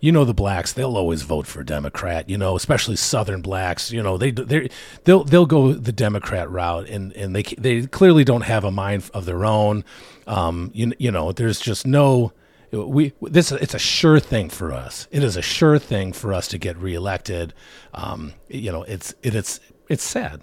You 0.00 0.10
know 0.10 0.24
the 0.24 0.34
blacks; 0.34 0.72
they'll 0.72 0.96
always 0.96 1.22
vote 1.22 1.46
for 1.46 1.62
Democrat. 1.62 2.28
You 2.28 2.36
know, 2.36 2.56
especially 2.56 2.96
Southern 2.96 3.40
blacks. 3.40 3.92
You 3.92 4.02
know 4.02 4.18
they 4.18 4.32
they 4.32 4.68
they'll 5.04 5.22
they'll 5.22 5.46
go 5.46 5.72
the 5.72 5.92
Democrat 5.92 6.50
route, 6.50 6.88
and 6.88 7.12
and 7.12 7.36
they 7.36 7.42
they 7.42 7.86
clearly 7.86 8.24
don't 8.24 8.42
have 8.42 8.64
a 8.64 8.72
mind 8.72 9.08
of 9.14 9.26
their 9.26 9.44
own. 9.44 9.84
Um, 10.26 10.72
you 10.74 10.92
you 10.98 11.12
know, 11.12 11.30
there's 11.30 11.60
just 11.60 11.86
no 11.86 12.32
we 12.72 13.12
this 13.20 13.52
it's 13.52 13.74
a 13.74 13.78
sure 13.78 14.18
thing 14.18 14.48
for 14.48 14.72
us. 14.72 15.06
It 15.10 15.22
is 15.22 15.36
a 15.36 15.42
sure 15.42 15.78
thing 15.78 16.12
for 16.12 16.32
us 16.32 16.48
to 16.48 16.58
get 16.58 16.76
reelected. 16.78 17.52
Um, 17.92 18.32
you 18.48 18.72
know, 18.72 18.82
it's 18.84 19.14
it, 19.22 19.34
it's 19.34 19.60
it's 19.88 20.02
sad, 20.02 20.42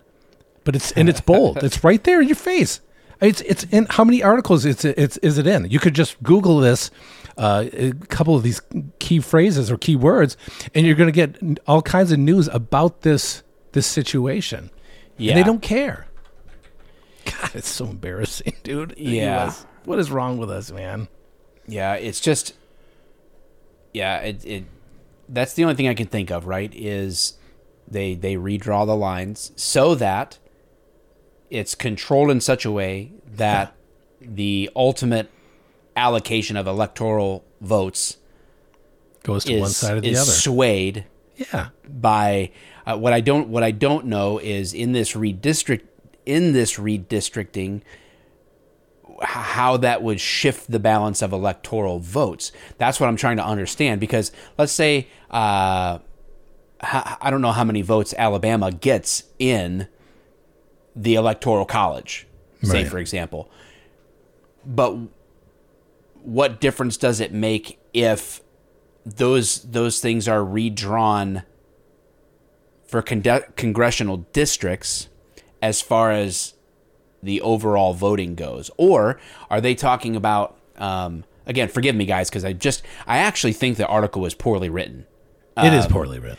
but 0.63 0.75
it's 0.75 0.91
and 0.93 1.09
it's 1.09 1.21
bold. 1.21 1.57
it's 1.63 1.83
right 1.83 2.03
there 2.03 2.21
in 2.21 2.27
your 2.27 2.35
face. 2.35 2.81
It's 3.21 3.41
it's 3.41 3.63
in 3.65 3.85
how 3.89 4.03
many 4.03 4.23
articles 4.23 4.65
it's 4.65 4.85
it's 4.85 5.17
is 5.17 5.37
it 5.37 5.45
in? 5.47 5.69
You 5.69 5.79
could 5.79 5.93
just 5.93 6.21
Google 6.23 6.59
this, 6.59 6.89
uh, 7.37 7.65
a 7.73 7.91
couple 8.07 8.35
of 8.35 8.43
these 8.43 8.61
key 8.99 9.19
phrases 9.19 9.69
or 9.69 9.77
key 9.77 9.95
words, 9.95 10.37
and 10.73 10.85
you're 10.85 10.95
going 10.95 11.11
to 11.11 11.27
get 11.27 11.59
all 11.67 11.81
kinds 11.81 12.11
of 12.11 12.19
news 12.19 12.47
about 12.47 13.01
this 13.01 13.43
this 13.73 13.87
situation. 13.87 14.71
Yeah, 15.17 15.33
And 15.33 15.39
they 15.39 15.43
don't 15.43 15.61
care. 15.61 16.07
God, 17.25 17.51
it's 17.55 17.67
so 17.67 17.85
embarrassing, 17.87 18.55
dude. 18.63 18.95
Yeah. 18.97 19.47
US. 19.47 19.65
What 19.83 19.99
is 19.99 20.11
wrong 20.11 20.37
with 20.37 20.49
us, 20.49 20.71
man? 20.71 21.07
Yeah, 21.67 21.95
it's 21.95 22.19
just 22.19 22.53
yeah, 23.93 24.19
it 24.19 24.45
it 24.45 24.65
that's 25.27 25.53
the 25.53 25.63
only 25.63 25.75
thing 25.75 25.87
I 25.87 25.93
can 25.93 26.07
think 26.07 26.31
of, 26.31 26.47
right? 26.47 26.73
Is 26.73 27.33
they 27.87 28.15
they 28.15 28.35
redraw 28.35 28.85
the 28.85 28.95
lines 28.95 29.51
so 29.55 29.95
that 29.95 30.39
it's 31.49 31.75
controlled 31.75 32.29
in 32.31 32.41
such 32.41 32.65
a 32.65 32.71
way 32.71 33.11
that 33.35 33.75
the 34.21 34.69
ultimate 34.75 35.29
allocation 35.95 36.55
of 36.57 36.67
electoral 36.67 37.43
votes 37.61 38.17
Goes 39.23 39.43
to 39.45 39.53
is, 39.53 39.61
one 39.61 39.69
side 39.69 39.97
or 39.97 40.01
the 40.01 40.09
is 40.09 40.19
other. 40.19 40.31
swayed 40.31 41.05
Yeah. 41.35 41.69
by 41.87 42.51
uh, 42.85 42.97
what 42.97 43.13
I 43.13 43.21
don't 43.21 43.49
what 43.49 43.63
I 43.63 43.71
don't 43.71 44.05
know 44.05 44.37
is 44.39 44.73
in 44.73 44.91
this 44.93 45.13
redistrict 45.13 45.81
in 46.25 46.53
this 46.53 46.75
redistricting 46.77 47.81
how 49.21 49.75
that 49.77 50.01
would 50.01 50.19
shift 50.21 50.71
the 50.71 50.79
balance 50.79 51.21
of 51.21 51.33
electoral 51.33 51.99
votes. 51.99 52.53
That's 52.77 52.99
what 53.01 53.07
I'm 53.07 53.17
trying 53.17 53.35
to 53.37 53.45
understand 53.45 53.99
because 53.99 54.31
let's 54.57 54.71
say 54.71 55.07
uh, 55.29 55.99
I 56.81 57.29
don't 57.29 57.41
know 57.41 57.51
how 57.51 57.65
many 57.65 57.81
votes 57.81 58.13
Alabama 58.17 58.71
gets 58.71 59.23
in 59.37 59.87
the 60.95 61.15
electoral 61.15 61.65
college, 61.65 62.27
say 62.63 62.83
Right. 62.83 62.87
for 62.87 62.97
example, 62.99 63.49
but 64.65 64.95
what 66.23 66.59
difference 66.59 66.97
does 66.97 67.19
it 67.19 67.31
make 67.31 67.79
if 67.93 68.41
those 69.05 69.61
those 69.63 69.99
things 70.01 70.27
are 70.27 70.43
redrawn 70.43 71.43
for 72.85 73.01
con- 73.01 73.23
congressional 73.55 74.17
districts 74.33 75.07
as 75.61 75.81
far 75.81 76.11
as 76.11 76.53
the 77.23 77.39
overall 77.41 77.93
voting 77.93 78.35
goes 78.35 78.69
or 78.77 79.19
are 79.49 79.61
they 79.61 79.73
talking 79.75 80.15
about 80.15 80.57
um, 80.77 81.23
again 81.45 81.67
forgive 81.69 81.95
me 81.95 82.05
guys 82.05 82.29
because 82.29 82.43
i 82.45 82.51
just 82.53 82.83
i 83.07 83.17
actually 83.17 83.53
think 83.53 83.77
the 83.77 83.87
article 83.87 84.21
was 84.21 84.33
poorly 84.33 84.69
written 84.69 85.05
It 85.57 85.73
is 85.73 85.87
poorly 85.87 86.19
written. 86.19 86.37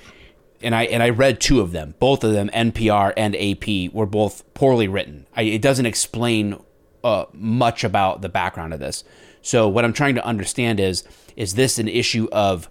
And 0.63 0.75
I 0.75 0.85
and 0.85 1.03
I 1.03 1.11
read 1.11 1.41
two 1.41 1.61
of 1.61 1.73
them. 1.73 1.95
Both 1.99 2.25
of 2.25 2.33
them, 2.33 2.51
NPR 2.51 3.13
and 3.17 3.37
AP, 3.37 3.93
were 3.93 4.07
both 4.07 4.43
poorly 4.55 4.89
written. 4.89 5.27
I, 5.35 5.43
it 5.43 5.63
doesn't 5.63 5.87
explain 5.87 6.63
uh, 7.05 7.27
much 7.33 7.85
about 7.85 8.23
the 8.23 8.29
background 8.29 8.75
of 8.75 8.81
this. 8.81 9.05
So 9.43 9.69
what 9.69 9.85
I'm 9.85 9.93
trying 9.93 10.15
to 10.17 10.25
understand 10.25 10.81
is 10.81 11.05
is 11.37 11.55
this 11.55 11.79
an 11.79 11.89
issue 11.89 12.29
of 12.33 12.69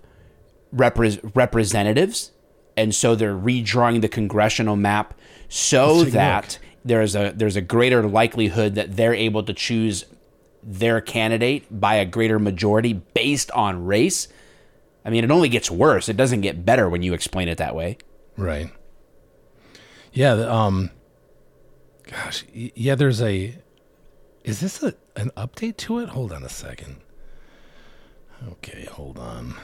repre- 0.76 1.32
representatives, 1.36 2.32
and 2.78 2.94
so 2.94 3.16
they're 3.16 3.36
redrawing 3.36 4.02
the 4.02 4.10
congressional 4.10 4.76
map 4.76 5.14
so 5.48 6.04
that 6.04 6.60
there's 6.86 7.16
a 7.16 7.34
there's 7.36 7.56
a 7.56 7.62
greater 7.62 8.08
likelihood 8.08 8.76
that 8.76 8.96
they're 8.96 9.14
able 9.14 9.44
to 9.44 9.54
choose 9.54 10.06
their 10.62 11.02
candidate 11.02 11.66
by 11.72 11.96
a 11.96 12.06
greater 12.06 12.40
majority 12.40 12.94
based 12.94 13.50
on 13.52 13.86
race. 13.86 14.28
I 15.10 15.12
mean, 15.12 15.24
it 15.24 15.32
only 15.32 15.50
gets 15.50 15.72
worse. 15.72 16.08
It 16.08 16.18
doesn't 16.18 16.42
get 16.42 16.64
better 16.64 16.88
when 16.88 17.02
you 17.02 17.16
explain 17.16 17.48
it 17.48 17.58
that 17.58 17.74
way. 17.74 17.98
Right. 18.38 18.70
Yeah. 20.14 20.34
Um. 20.34 20.92
Gosh. 22.04 22.46
Yeah. 22.54 22.94
There's 22.94 23.20
a. 23.20 23.58
Is 24.44 24.60
this 24.60 24.84
a 24.84 24.94
an 25.16 25.32
update 25.36 25.78
to 25.78 25.98
it? 25.98 26.10
Hold 26.10 26.32
on 26.32 26.44
a 26.44 26.50
second. 26.50 26.98
Okay. 28.52 28.86
Hold 28.86 29.18
on. 29.18 29.56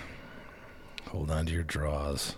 Hold 1.09 1.29
on 1.29 1.45
to 1.45 1.53
your 1.53 1.61
draws. 1.61 2.37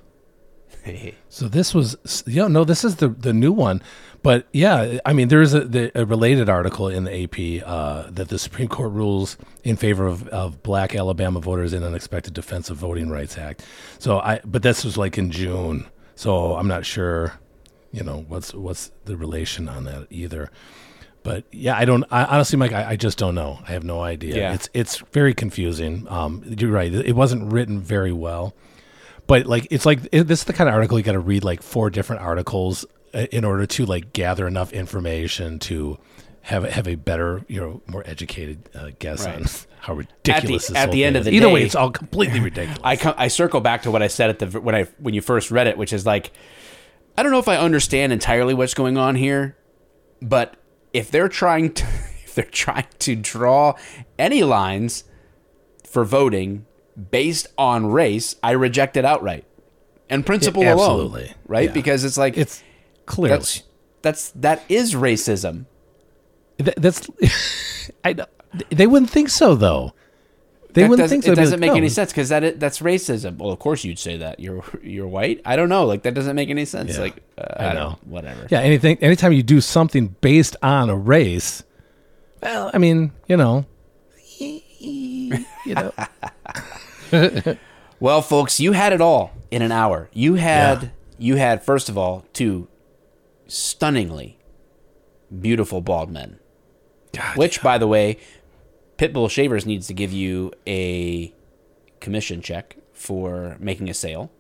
So 1.29 1.47
this 1.47 1.73
was, 1.73 2.23
yeah, 2.25 2.47
no, 2.47 2.63
this 2.63 2.83
is 2.83 2.95
the 2.95 3.09
the 3.09 3.33
new 3.33 3.51
one, 3.51 3.81
but 4.23 4.47
yeah, 4.51 4.97
I 5.05 5.13
mean, 5.13 5.27
there 5.27 5.41
is 5.41 5.53
a, 5.53 5.61
the, 5.61 5.91
a 5.93 6.05
related 6.05 6.49
article 6.49 6.87
in 6.87 7.03
the 7.03 7.23
AP 7.23 7.63
uh, 7.67 8.09
that 8.09 8.29
the 8.29 8.39
Supreme 8.39 8.67
Court 8.67 8.91
rules 8.91 9.37
in 9.63 9.75
favor 9.75 10.07
of, 10.07 10.27
of 10.29 10.63
Black 10.63 10.95
Alabama 10.95 11.39
voters 11.39 11.73
in 11.73 11.83
an 11.83 11.89
Unexpected 11.89 12.33
Defense 12.33 12.69
of 12.69 12.77
Voting 12.77 13.09
Rights 13.09 13.37
Act. 13.37 13.63
So 13.99 14.19
I, 14.19 14.39
but 14.43 14.63
this 14.63 14.83
was 14.83 14.97
like 14.97 15.17
in 15.17 15.29
June, 15.31 15.85
so 16.15 16.55
I'm 16.55 16.67
not 16.67 16.85
sure, 16.85 17.33
you 17.91 18.03
know, 18.03 18.25
what's 18.27 18.53
what's 18.53 18.91
the 19.05 19.15
relation 19.15 19.69
on 19.69 19.83
that 19.83 20.07
either. 20.09 20.49
But 21.23 21.43
yeah, 21.51 21.77
I 21.77 21.85
don't. 21.85 22.03
I, 22.09 22.23
honestly, 22.23 22.57
Mike, 22.57 22.71
I, 22.71 22.91
I 22.91 22.95
just 22.95 23.17
don't 23.17 23.35
know. 23.35 23.59
I 23.67 23.73
have 23.73 23.83
no 23.83 24.01
idea. 24.01 24.35
Yeah. 24.35 24.53
It's 24.53 24.69
it's 24.73 24.97
very 25.11 25.33
confusing. 25.33 26.07
Um, 26.09 26.43
you're 26.57 26.71
right. 26.71 26.93
It 26.93 27.15
wasn't 27.15 27.51
written 27.51 27.79
very 27.79 28.13
well 28.13 28.55
but 29.27 29.45
like 29.45 29.67
it's 29.69 29.85
like 29.85 29.99
it, 30.11 30.23
this 30.23 30.39
is 30.39 30.45
the 30.45 30.53
kind 30.53 30.67
of 30.69 30.73
article 30.73 30.97
you 30.97 31.03
got 31.03 31.11
to 31.11 31.19
read 31.19 31.43
like 31.43 31.61
four 31.61 31.89
different 31.89 32.21
articles 32.21 32.85
uh, 33.13 33.27
in 33.31 33.45
order 33.45 33.65
to 33.65 33.85
like 33.85 34.13
gather 34.13 34.47
enough 34.47 34.73
information 34.73 35.59
to 35.59 35.97
have 36.41 36.63
have 36.63 36.87
a 36.87 36.95
better 36.95 37.43
you 37.47 37.59
know 37.59 37.81
more 37.87 38.03
educated 38.05 38.69
uh, 38.73 38.89
guess 38.99 39.25
on 39.25 39.45
how 39.81 39.93
ridiculous 39.93 40.67
this 40.67 40.77
at 40.77 40.85
whole 40.85 40.93
the 40.93 41.03
end 41.03 41.15
of 41.17 41.21
is. 41.21 41.25
the 41.25 41.31
either 41.31 41.49
way 41.49 41.63
it's 41.63 41.75
all 41.75 41.91
completely 41.91 42.39
ridiculous 42.39 42.79
I 42.83 42.95
come, 42.95 43.15
I 43.17 43.27
circle 43.27 43.59
back 43.59 43.81
to 43.83 43.91
what 43.91 44.01
I 44.01 44.07
said 44.07 44.29
at 44.29 44.39
the 44.39 44.61
when 44.61 44.75
I 44.75 44.83
when 44.99 45.13
you 45.13 45.21
first 45.21 45.51
read 45.51 45.67
it, 45.67 45.77
which 45.77 45.91
is 45.91 46.05
like, 46.05 46.31
I 47.17 47.23
don't 47.23 47.31
know 47.31 47.39
if 47.39 47.47
I 47.47 47.57
understand 47.57 48.13
entirely 48.13 48.53
what's 48.53 48.73
going 48.73 48.97
on 48.97 49.15
here, 49.15 49.57
but 50.21 50.55
if 50.93 51.11
they're 51.11 51.29
trying 51.29 51.73
to 51.73 51.83
if 52.23 52.35
they're 52.35 52.45
trying 52.45 52.87
to 52.99 53.15
draw 53.15 53.73
any 54.17 54.43
lines 54.43 55.03
for 55.83 56.05
voting 56.05 56.65
based 57.11 57.47
on 57.57 57.87
race, 57.87 58.35
I 58.41 58.51
reject 58.51 58.97
it 58.97 59.05
outright. 59.05 59.45
And 60.09 60.25
principle 60.25 60.63
Yeah, 60.63 60.73
alone, 60.75 60.89
absolutely. 61.05 61.33
right? 61.47 61.65
Yeah. 61.69 61.73
Because 61.73 62.03
it's 62.05 62.17
like 62.17 62.37
It's 62.37 62.63
clearly 63.05 63.37
that's 63.37 63.63
that's 64.01 64.29
that 64.31 64.63
is 64.69 64.93
racism. 64.95 65.65
Th- 66.57 66.75
that's 66.77 67.07
I 68.03 68.13
don't- 68.13 68.29
they 68.69 68.87
wouldn't 68.87 69.11
think 69.11 69.29
so 69.29 69.53
though. 69.55 69.93
They 70.73 70.83
That 70.83 70.89
wouldn't 70.89 71.09
think 71.09 71.23
so. 71.23 71.31
it 71.31 71.35
They'd 71.35 71.41
doesn't 71.41 71.59
like, 71.59 71.71
make 71.71 71.77
any 71.77 71.89
sense 71.89 72.11
because 72.11 72.29
that 72.29 72.59
that's 72.59 72.79
racism. 72.79 73.37
Well, 73.37 73.49
of 73.51 73.59
course 73.59 73.83
you'd 73.83 73.99
say 73.99 74.17
that. 74.17 74.39
You're 74.39 74.63
you're 74.83 75.07
white. 75.07 75.41
I 75.43 75.55
don't 75.55 75.69
know. 75.69 75.85
Like 75.85 76.03
that 76.03 76.13
doesn't 76.13 76.35
make 76.35 76.49
any 76.49 76.65
sense. 76.65 76.93
Yeah. 76.95 77.01
Like 77.01 77.23
uh, 77.37 77.43
I, 77.57 77.63
I 77.63 77.65
don't 77.73 77.75
know. 77.75 77.89
know. 77.89 77.99
Whatever. 78.05 78.47
Yeah, 78.49 78.61
anything 78.61 78.97
anytime 79.01 79.33
you 79.33 79.43
do 79.43 79.59
something 79.59 80.15
based 80.21 80.55
on 80.61 80.89
a 80.89 80.95
race, 80.95 81.63
well, 82.43 82.69
I 82.73 82.77
mean, 82.77 83.11
you 83.27 83.37
know, 83.37 83.65
you 84.39 85.43
know, 85.67 85.91
Well, 87.99 88.21
folks, 88.21 88.59
you 88.59 88.73
had 88.73 88.93
it 88.93 89.01
all 89.01 89.31
in 89.49 89.63
an 89.63 89.71
hour. 89.71 90.07
You 90.13 90.35
had 90.35 90.83
Yeah. 90.83 90.89
you 91.17 91.35
had 91.37 91.63
first 91.63 91.89
of 91.89 91.97
all 91.97 92.25
two 92.31 92.67
stunningly 93.47 94.37
beautiful 95.39 95.81
bald 95.81 96.11
men. 96.11 96.37
God, 97.13 97.37
Which, 97.37 97.61
by 97.63 97.77
the 97.79 97.87
way, 97.87 98.17
Pitbull 98.97 99.29
Shavers 99.29 99.65
needs 99.65 99.87
to 99.87 99.93
give 99.93 100.11
you 100.13 100.51
a 100.67 101.33
commission 101.99 102.41
check 102.41 102.77
for 102.93 103.57
making 103.59 103.89
a 103.89 103.93
sale. 103.93 104.31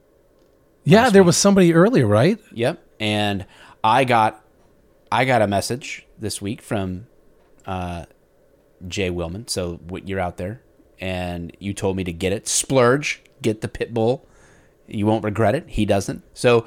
yeah, 0.83 1.09
there 1.09 1.23
was 1.23 1.35
somebody 1.37 1.73
earlier, 1.73 2.05
right? 2.07 2.37
Yep. 2.53 2.79
And 2.99 3.45
I 3.83 4.03
got 4.03 4.43
I 5.11 5.25
got 5.25 5.41
a 5.41 5.47
message 5.47 6.05
this 6.19 6.41
week 6.41 6.61
from 6.61 7.07
uh, 7.65 8.05
Jay 8.87 9.09
Willman. 9.09 9.49
So 9.49 9.79
you're 10.05 10.19
out 10.19 10.37
there 10.37 10.61
and 10.99 11.55
you 11.59 11.73
told 11.73 11.97
me 11.97 12.03
to 12.03 12.13
get 12.13 12.33
it. 12.33 12.47
Splurge, 12.47 13.21
get 13.41 13.61
the 13.61 13.67
pit 13.67 13.93
bull. 13.93 14.27
You 14.87 15.05
won't 15.05 15.23
regret 15.23 15.55
it. 15.55 15.65
He 15.67 15.85
doesn't. 15.85 16.23
So 16.33 16.65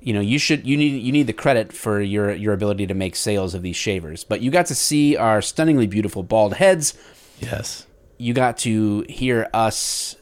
you 0.00 0.12
know, 0.12 0.20
you 0.20 0.38
should 0.38 0.66
you 0.66 0.76
need 0.76 1.00
you 1.02 1.12
need 1.12 1.28
the 1.28 1.32
credit 1.32 1.72
for 1.72 2.00
your 2.00 2.32
your 2.32 2.52
ability 2.52 2.86
to 2.88 2.94
make 2.94 3.14
sales 3.14 3.54
of 3.54 3.62
these 3.62 3.76
shavers. 3.76 4.24
But 4.24 4.40
you 4.40 4.50
got 4.50 4.66
to 4.66 4.74
see 4.74 5.16
our 5.16 5.40
stunningly 5.40 5.86
beautiful 5.86 6.22
bald 6.22 6.54
heads. 6.54 6.94
Yes. 7.38 7.86
You 8.18 8.34
got 8.34 8.58
to 8.58 9.04
hear 9.08 9.48
us 9.54 10.16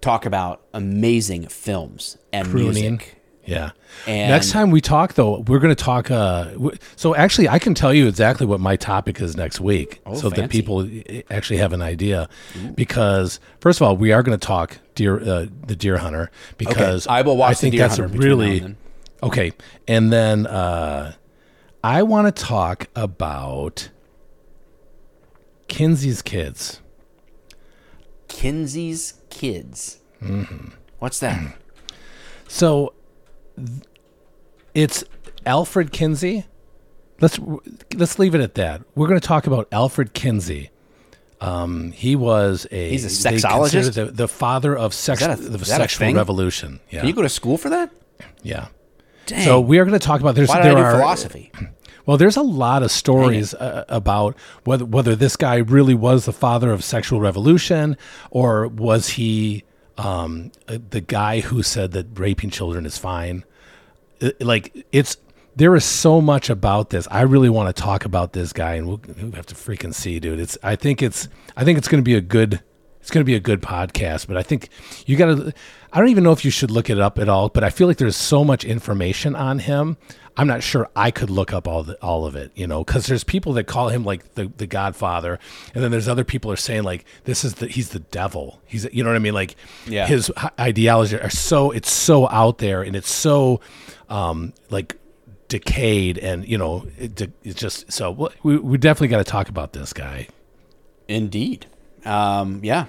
talk 0.00 0.24
about 0.24 0.62
amazing 0.72 1.48
films 1.48 2.16
and 2.32 2.48
Pruning. 2.48 2.72
music. 2.72 3.17
Yeah. 3.48 3.70
And- 4.06 4.28
next 4.30 4.50
time 4.50 4.70
we 4.70 4.82
talk, 4.82 5.14
though, 5.14 5.38
we're 5.40 5.58
going 5.58 5.74
to 5.74 5.84
talk. 5.84 6.10
Uh, 6.10 6.44
w- 6.52 6.76
so 6.96 7.14
actually, 7.14 7.48
I 7.48 7.58
can 7.58 7.72
tell 7.74 7.94
you 7.94 8.06
exactly 8.06 8.46
what 8.46 8.60
my 8.60 8.76
topic 8.76 9.20
is 9.22 9.36
next 9.36 9.58
week, 9.58 10.00
Oh, 10.04 10.14
so 10.14 10.28
that 10.28 10.50
people 10.50 10.86
actually 11.30 11.56
have 11.56 11.72
an 11.72 11.80
idea. 11.80 12.28
Because 12.74 13.40
first 13.60 13.80
of 13.80 13.86
all, 13.86 13.96
we 13.96 14.12
are 14.12 14.22
going 14.22 14.38
to 14.38 14.46
talk 14.46 14.78
deer, 14.94 15.18
uh, 15.18 15.46
the 15.66 15.74
deer 15.74 15.96
hunter, 15.96 16.30
because 16.58 17.06
I 17.06 17.22
will 17.22 17.38
watch 17.38 17.56
The 17.56 17.60
think 17.62 17.72
Deer 17.72 17.88
that's 17.88 17.96
Hunter 17.96 18.04
a 18.14 18.18
between 18.18 18.28
now 18.30 18.36
really 18.36 18.58
and 18.60 18.76
okay. 19.22 19.52
And 19.88 20.12
then 20.12 20.46
uh, 20.46 21.14
I 21.82 22.02
want 22.02 22.34
to 22.36 22.44
talk 22.44 22.88
about 22.94 23.88
Kinsey's 25.68 26.20
kids. 26.20 26.82
Kinsey's 28.28 29.14
Kids. 29.30 30.00
Mm-hmm. 30.22 30.68
What's 30.98 31.20
that? 31.20 31.56
So 32.48 32.92
it's 34.74 35.04
Alfred 35.46 35.92
Kinsey. 35.92 36.46
Let's 37.20 37.38
let's 37.94 38.18
leave 38.18 38.34
it 38.34 38.40
at 38.40 38.54
that. 38.54 38.82
We're 38.94 39.08
going 39.08 39.20
to 39.20 39.26
talk 39.26 39.46
about 39.46 39.68
Alfred 39.72 40.12
Kinsey. 40.14 40.70
Um, 41.40 41.92
he 41.92 42.16
was 42.16 42.66
a 42.70 42.90
He's 42.90 43.04
a 43.04 43.30
sexologist? 43.30 43.94
The, 43.94 44.06
the 44.06 44.28
father 44.28 44.76
of 44.76 44.92
sex, 44.92 45.22
a- 45.22 45.36
the 45.36 45.58
is 45.58 45.68
that 45.68 45.80
a 45.80 45.88
sexual 45.88 46.12
revolution. 46.12 46.80
Yeah, 46.90 47.00
Can 47.00 47.08
you 47.08 47.14
go 47.14 47.22
to 47.22 47.28
school 47.28 47.58
for 47.58 47.70
that? 47.70 47.90
yeah. 48.42 48.68
Dang. 49.26 49.44
So 49.44 49.60
we 49.60 49.78
are 49.78 49.84
going 49.84 49.98
to 49.98 50.04
talk 50.04 50.20
about 50.20 50.34
there's 50.34 50.48
Why 50.48 50.62
there 50.62 50.76
are 50.78 50.92
philosophy? 50.92 51.52
well, 52.06 52.16
there's 52.16 52.36
a 52.36 52.42
lot 52.42 52.82
of 52.82 52.90
stories 52.90 53.52
uh, 53.52 53.84
about 53.88 54.36
whether 54.64 54.84
whether 54.86 55.14
this 55.14 55.36
guy 55.36 55.56
really 55.56 55.94
was 55.94 56.24
the 56.24 56.32
father 56.32 56.72
of 56.72 56.82
sexual 56.82 57.20
revolution 57.20 57.96
or 58.30 58.66
was 58.68 59.10
he 59.10 59.64
um, 59.98 60.50
uh, 60.66 60.78
the 60.90 61.02
guy 61.02 61.40
who 61.40 61.62
said 61.62 61.92
that 61.92 62.18
raping 62.18 62.50
children 62.50 62.86
is 62.86 62.96
fine. 62.96 63.44
Uh, 64.22 64.30
Like 64.40 64.86
it's 64.92 65.16
there 65.56 65.74
is 65.74 65.84
so 65.84 66.20
much 66.20 66.50
about 66.50 66.90
this. 66.90 67.08
I 67.10 67.22
really 67.22 67.48
want 67.48 67.74
to 67.74 67.82
talk 67.82 68.04
about 68.04 68.32
this 68.32 68.52
guy, 68.52 68.74
and 68.74 68.86
we'll, 68.86 69.00
we'll 69.20 69.32
have 69.32 69.46
to 69.46 69.56
freaking 69.56 69.92
see, 69.92 70.20
dude. 70.20 70.38
It's 70.38 70.56
I 70.62 70.76
think 70.76 71.02
it's 71.02 71.28
I 71.56 71.64
think 71.64 71.78
it's 71.78 71.88
going 71.88 72.02
to 72.02 72.04
be 72.04 72.14
a 72.14 72.20
good 72.20 72.62
it's 73.00 73.10
going 73.10 73.22
to 73.22 73.26
be 73.26 73.34
a 73.34 73.40
good 73.40 73.62
podcast. 73.62 74.26
But 74.26 74.36
I 74.36 74.42
think 74.42 74.68
you 75.06 75.16
got 75.16 75.26
to. 75.26 75.52
I 75.92 75.98
don't 76.00 76.08
even 76.08 76.24
know 76.24 76.32
if 76.32 76.44
you 76.44 76.50
should 76.50 76.70
look 76.70 76.90
it 76.90 76.98
up 77.00 77.18
at 77.18 77.28
all. 77.28 77.48
But 77.48 77.64
I 77.64 77.70
feel 77.70 77.86
like 77.86 77.96
there's 77.98 78.16
so 78.16 78.44
much 78.44 78.64
information 78.64 79.34
on 79.34 79.58
him. 79.60 79.96
I'm 80.36 80.46
not 80.46 80.62
sure 80.62 80.88
I 80.94 81.10
could 81.10 81.30
look 81.30 81.52
up 81.52 81.66
all 81.66 81.82
the, 81.82 81.94
all 82.00 82.24
of 82.24 82.36
it, 82.36 82.52
you 82.54 82.68
know, 82.68 82.84
because 82.84 83.06
there's 83.06 83.24
people 83.24 83.54
that 83.54 83.64
call 83.64 83.88
him 83.88 84.04
like 84.04 84.34
the, 84.34 84.46
the 84.56 84.68
Godfather, 84.68 85.40
and 85.74 85.82
then 85.82 85.90
there's 85.90 86.06
other 86.06 86.22
people 86.22 86.52
are 86.52 86.56
saying 86.56 86.84
like 86.84 87.04
this 87.24 87.44
is 87.44 87.54
the 87.54 87.66
he's 87.66 87.88
the 87.88 87.98
devil. 87.98 88.60
He's 88.64 88.86
you 88.92 89.02
know 89.02 89.10
what 89.10 89.16
I 89.16 89.20
mean? 89.20 89.34
Like 89.34 89.56
Yeah. 89.88 90.06
his 90.06 90.30
hi- 90.36 90.52
ideology 90.60 91.16
are 91.18 91.28
so 91.30 91.72
it's 91.72 91.90
so 91.90 92.28
out 92.28 92.58
there 92.58 92.82
and 92.82 92.94
it's 92.94 93.10
so 93.10 93.60
um 94.08 94.52
like 94.70 94.96
decayed 95.48 96.18
and 96.18 96.46
you 96.46 96.56
know 96.58 96.86
it, 96.98 97.20
it's 97.42 97.58
just 97.58 97.90
so 97.90 98.30
we 98.44 98.58
we 98.58 98.78
definitely 98.78 99.08
got 99.08 99.18
to 99.18 99.24
talk 99.24 99.48
about 99.48 99.72
this 99.72 99.92
guy. 99.92 100.28
Indeed. 101.08 101.66
Um, 102.04 102.60
yeah. 102.62 102.86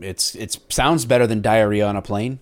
It's 0.00 0.34
it 0.34 0.58
sounds 0.68 1.04
better 1.04 1.26
than 1.26 1.42
diarrhea 1.42 1.86
on 1.86 1.96
a 1.96 2.02
plane. 2.02 2.40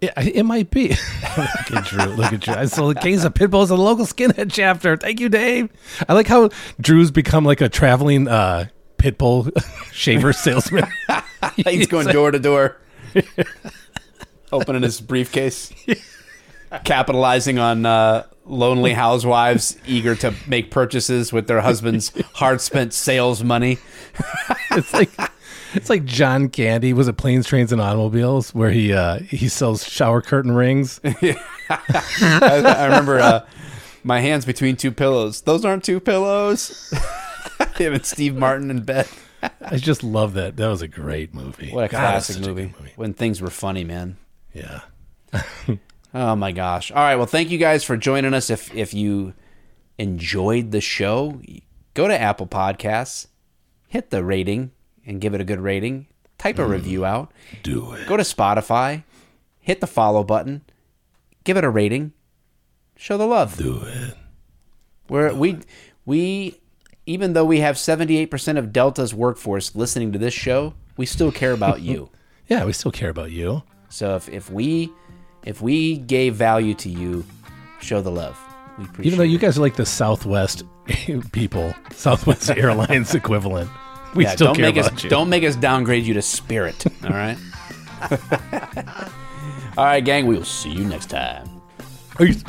It, 0.00 0.12
it 0.16 0.42
might 0.44 0.70
be. 0.70 0.88
look 1.36 1.72
at 1.72 1.84
Drew. 1.84 2.04
Look 2.06 2.32
at 2.32 2.40
Drew. 2.40 2.54
I 2.54 2.66
sold 2.66 2.96
a 2.96 3.00
case 3.00 3.24
of 3.24 3.34
pit 3.34 3.50
bulls 3.50 3.70
at 3.70 3.76
the 3.76 3.82
local 3.82 4.06
skinhead 4.06 4.50
chapter. 4.52 4.96
Thank 4.96 5.20
you, 5.20 5.28
Dave. 5.28 5.68
I 6.08 6.14
like 6.14 6.26
how 6.26 6.50
Drew's 6.80 7.10
become 7.10 7.44
like 7.44 7.60
a 7.60 7.68
traveling 7.68 8.26
uh, 8.26 8.68
pit 8.96 9.18
bull 9.18 9.48
shaver 9.92 10.32
salesman. 10.32 10.86
He's 11.56 11.86
going 11.86 12.06
door 12.08 12.30
to 12.30 12.38
door, 12.38 12.78
opening 14.52 14.82
his 14.82 15.00
briefcase, 15.00 15.72
capitalizing 16.84 17.58
on 17.58 17.84
uh, 17.84 18.26
lonely 18.44 18.92
housewives 18.92 19.76
eager 19.86 20.14
to 20.16 20.34
make 20.46 20.70
purchases 20.70 21.32
with 21.32 21.46
their 21.46 21.60
husband's 21.60 22.12
hard 22.34 22.60
spent 22.60 22.92
sales 22.92 23.42
money. 23.44 23.78
it's 24.72 24.92
like 24.92 25.10
it's 25.74 25.88
like 25.88 26.04
John 26.04 26.48
Candy 26.48 26.92
was 26.92 27.08
it 27.08 27.16
Planes, 27.16 27.46
Trains, 27.46 27.72
and 27.72 27.80
Automobiles 27.80 28.54
where 28.54 28.70
he 28.70 28.92
uh, 28.92 29.18
he 29.20 29.48
sells 29.48 29.86
shower 29.86 30.20
curtain 30.20 30.52
rings. 30.52 31.00
I, 31.04 31.36
I 31.70 32.84
remember 32.86 33.20
uh, 33.20 33.46
my 34.02 34.20
hands 34.20 34.44
between 34.44 34.76
two 34.76 34.90
pillows. 34.90 35.42
Those 35.42 35.64
aren't 35.64 35.84
two 35.84 36.00
pillows. 36.00 36.92
Him 37.76 37.94
and 37.94 38.04
Steve 38.04 38.36
Martin 38.36 38.70
in 38.70 38.82
bed. 38.82 39.08
I 39.62 39.76
just 39.76 40.02
love 40.02 40.34
that. 40.34 40.56
That 40.56 40.68
was 40.68 40.82
a 40.82 40.88
great 40.88 41.34
movie. 41.34 41.70
What 41.70 41.84
a 41.84 41.88
God, 41.88 41.98
classic 41.98 42.36
a 42.38 42.40
movie. 42.40 42.74
When 42.96 43.14
things 43.14 43.40
were 43.40 43.50
funny, 43.50 43.84
man. 43.84 44.16
Yeah. 44.52 44.80
Oh 46.14 46.34
my 46.36 46.52
gosh. 46.52 46.90
All 46.90 46.98
right. 46.98 47.16
Well, 47.16 47.26
thank 47.26 47.50
you 47.50 47.58
guys 47.58 47.84
for 47.84 47.96
joining 47.96 48.34
us. 48.34 48.50
If 48.50 48.74
if 48.74 48.92
you 48.92 49.34
enjoyed 49.98 50.70
the 50.70 50.80
show, 50.80 51.40
go 51.94 52.08
to 52.08 52.18
Apple 52.18 52.46
Podcasts, 52.46 53.26
hit 53.86 54.10
the 54.10 54.24
rating 54.24 54.72
and 55.06 55.20
give 55.20 55.34
it 55.34 55.40
a 55.40 55.44
good 55.44 55.60
rating. 55.60 56.06
Type 56.38 56.58
a 56.58 56.62
mm. 56.62 56.70
review 56.70 57.04
out. 57.04 57.32
Do 57.62 57.92
it. 57.92 58.08
Go 58.08 58.16
to 58.16 58.22
Spotify, 58.22 59.04
hit 59.58 59.80
the 59.80 59.86
follow 59.86 60.24
button, 60.24 60.62
give 61.44 61.56
it 61.56 61.64
a 61.64 61.70
rating. 61.70 62.12
Show 62.96 63.16
the 63.16 63.26
love. 63.26 63.56
Do 63.56 63.82
it. 63.84 64.16
We're, 65.08 65.34
we 65.34 65.58
we 66.04 66.60
even 67.06 67.32
though 67.32 67.44
we 67.44 67.60
have 67.60 67.76
78% 67.76 68.58
of 68.58 68.72
Delta's 68.72 69.12
workforce 69.12 69.74
listening 69.74 70.12
to 70.12 70.18
this 70.18 70.34
show, 70.34 70.74
we 70.96 71.06
still 71.06 71.32
care 71.32 71.52
about 71.52 71.80
you. 71.82 72.10
Yeah, 72.48 72.64
we 72.64 72.72
still 72.72 72.90
care 72.90 73.10
about 73.10 73.30
you. 73.30 73.62
So 73.90 74.16
if, 74.16 74.28
if 74.28 74.50
we 74.50 74.92
if 75.44 75.60
we 75.62 75.98
gave 75.98 76.34
value 76.34 76.74
to 76.74 76.88
you, 76.88 77.24
show 77.80 78.00
the 78.00 78.10
love. 78.10 78.38
We 78.78 78.84
appreciate 78.84 79.06
Even 79.06 79.18
though 79.18 79.24
you 79.24 79.38
guys 79.38 79.58
are 79.58 79.60
like 79.62 79.76
the 79.76 79.86
Southwest 79.86 80.62
people, 81.32 81.74
Southwest 81.92 82.50
Airlines 82.56 83.14
equivalent, 83.14 83.70
we 84.14 84.24
yeah, 84.24 84.30
still 84.32 84.48
don't 84.48 84.56
care 84.56 84.66
make 84.66 84.76
about 84.76 84.92
us 84.94 85.04
you. 85.04 85.10
don't 85.10 85.28
make 85.28 85.44
us 85.44 85.56
downgrade 85.56 86.04
you 86.04 86.14
to 86.14 86.22
spirit. 86.22 86.84
All 87.04 87.10
right. 87.10 87.38
all 89.76 89.84
right, 89.84 90.04
gang. 90.04 90.26
We 90.26 90.36
will 90.36 90.44
see 90.44 90.70
you 90.70 90.84
next 90.84 91.06
time. 91.10 91.48
Peace. 92.16 92.42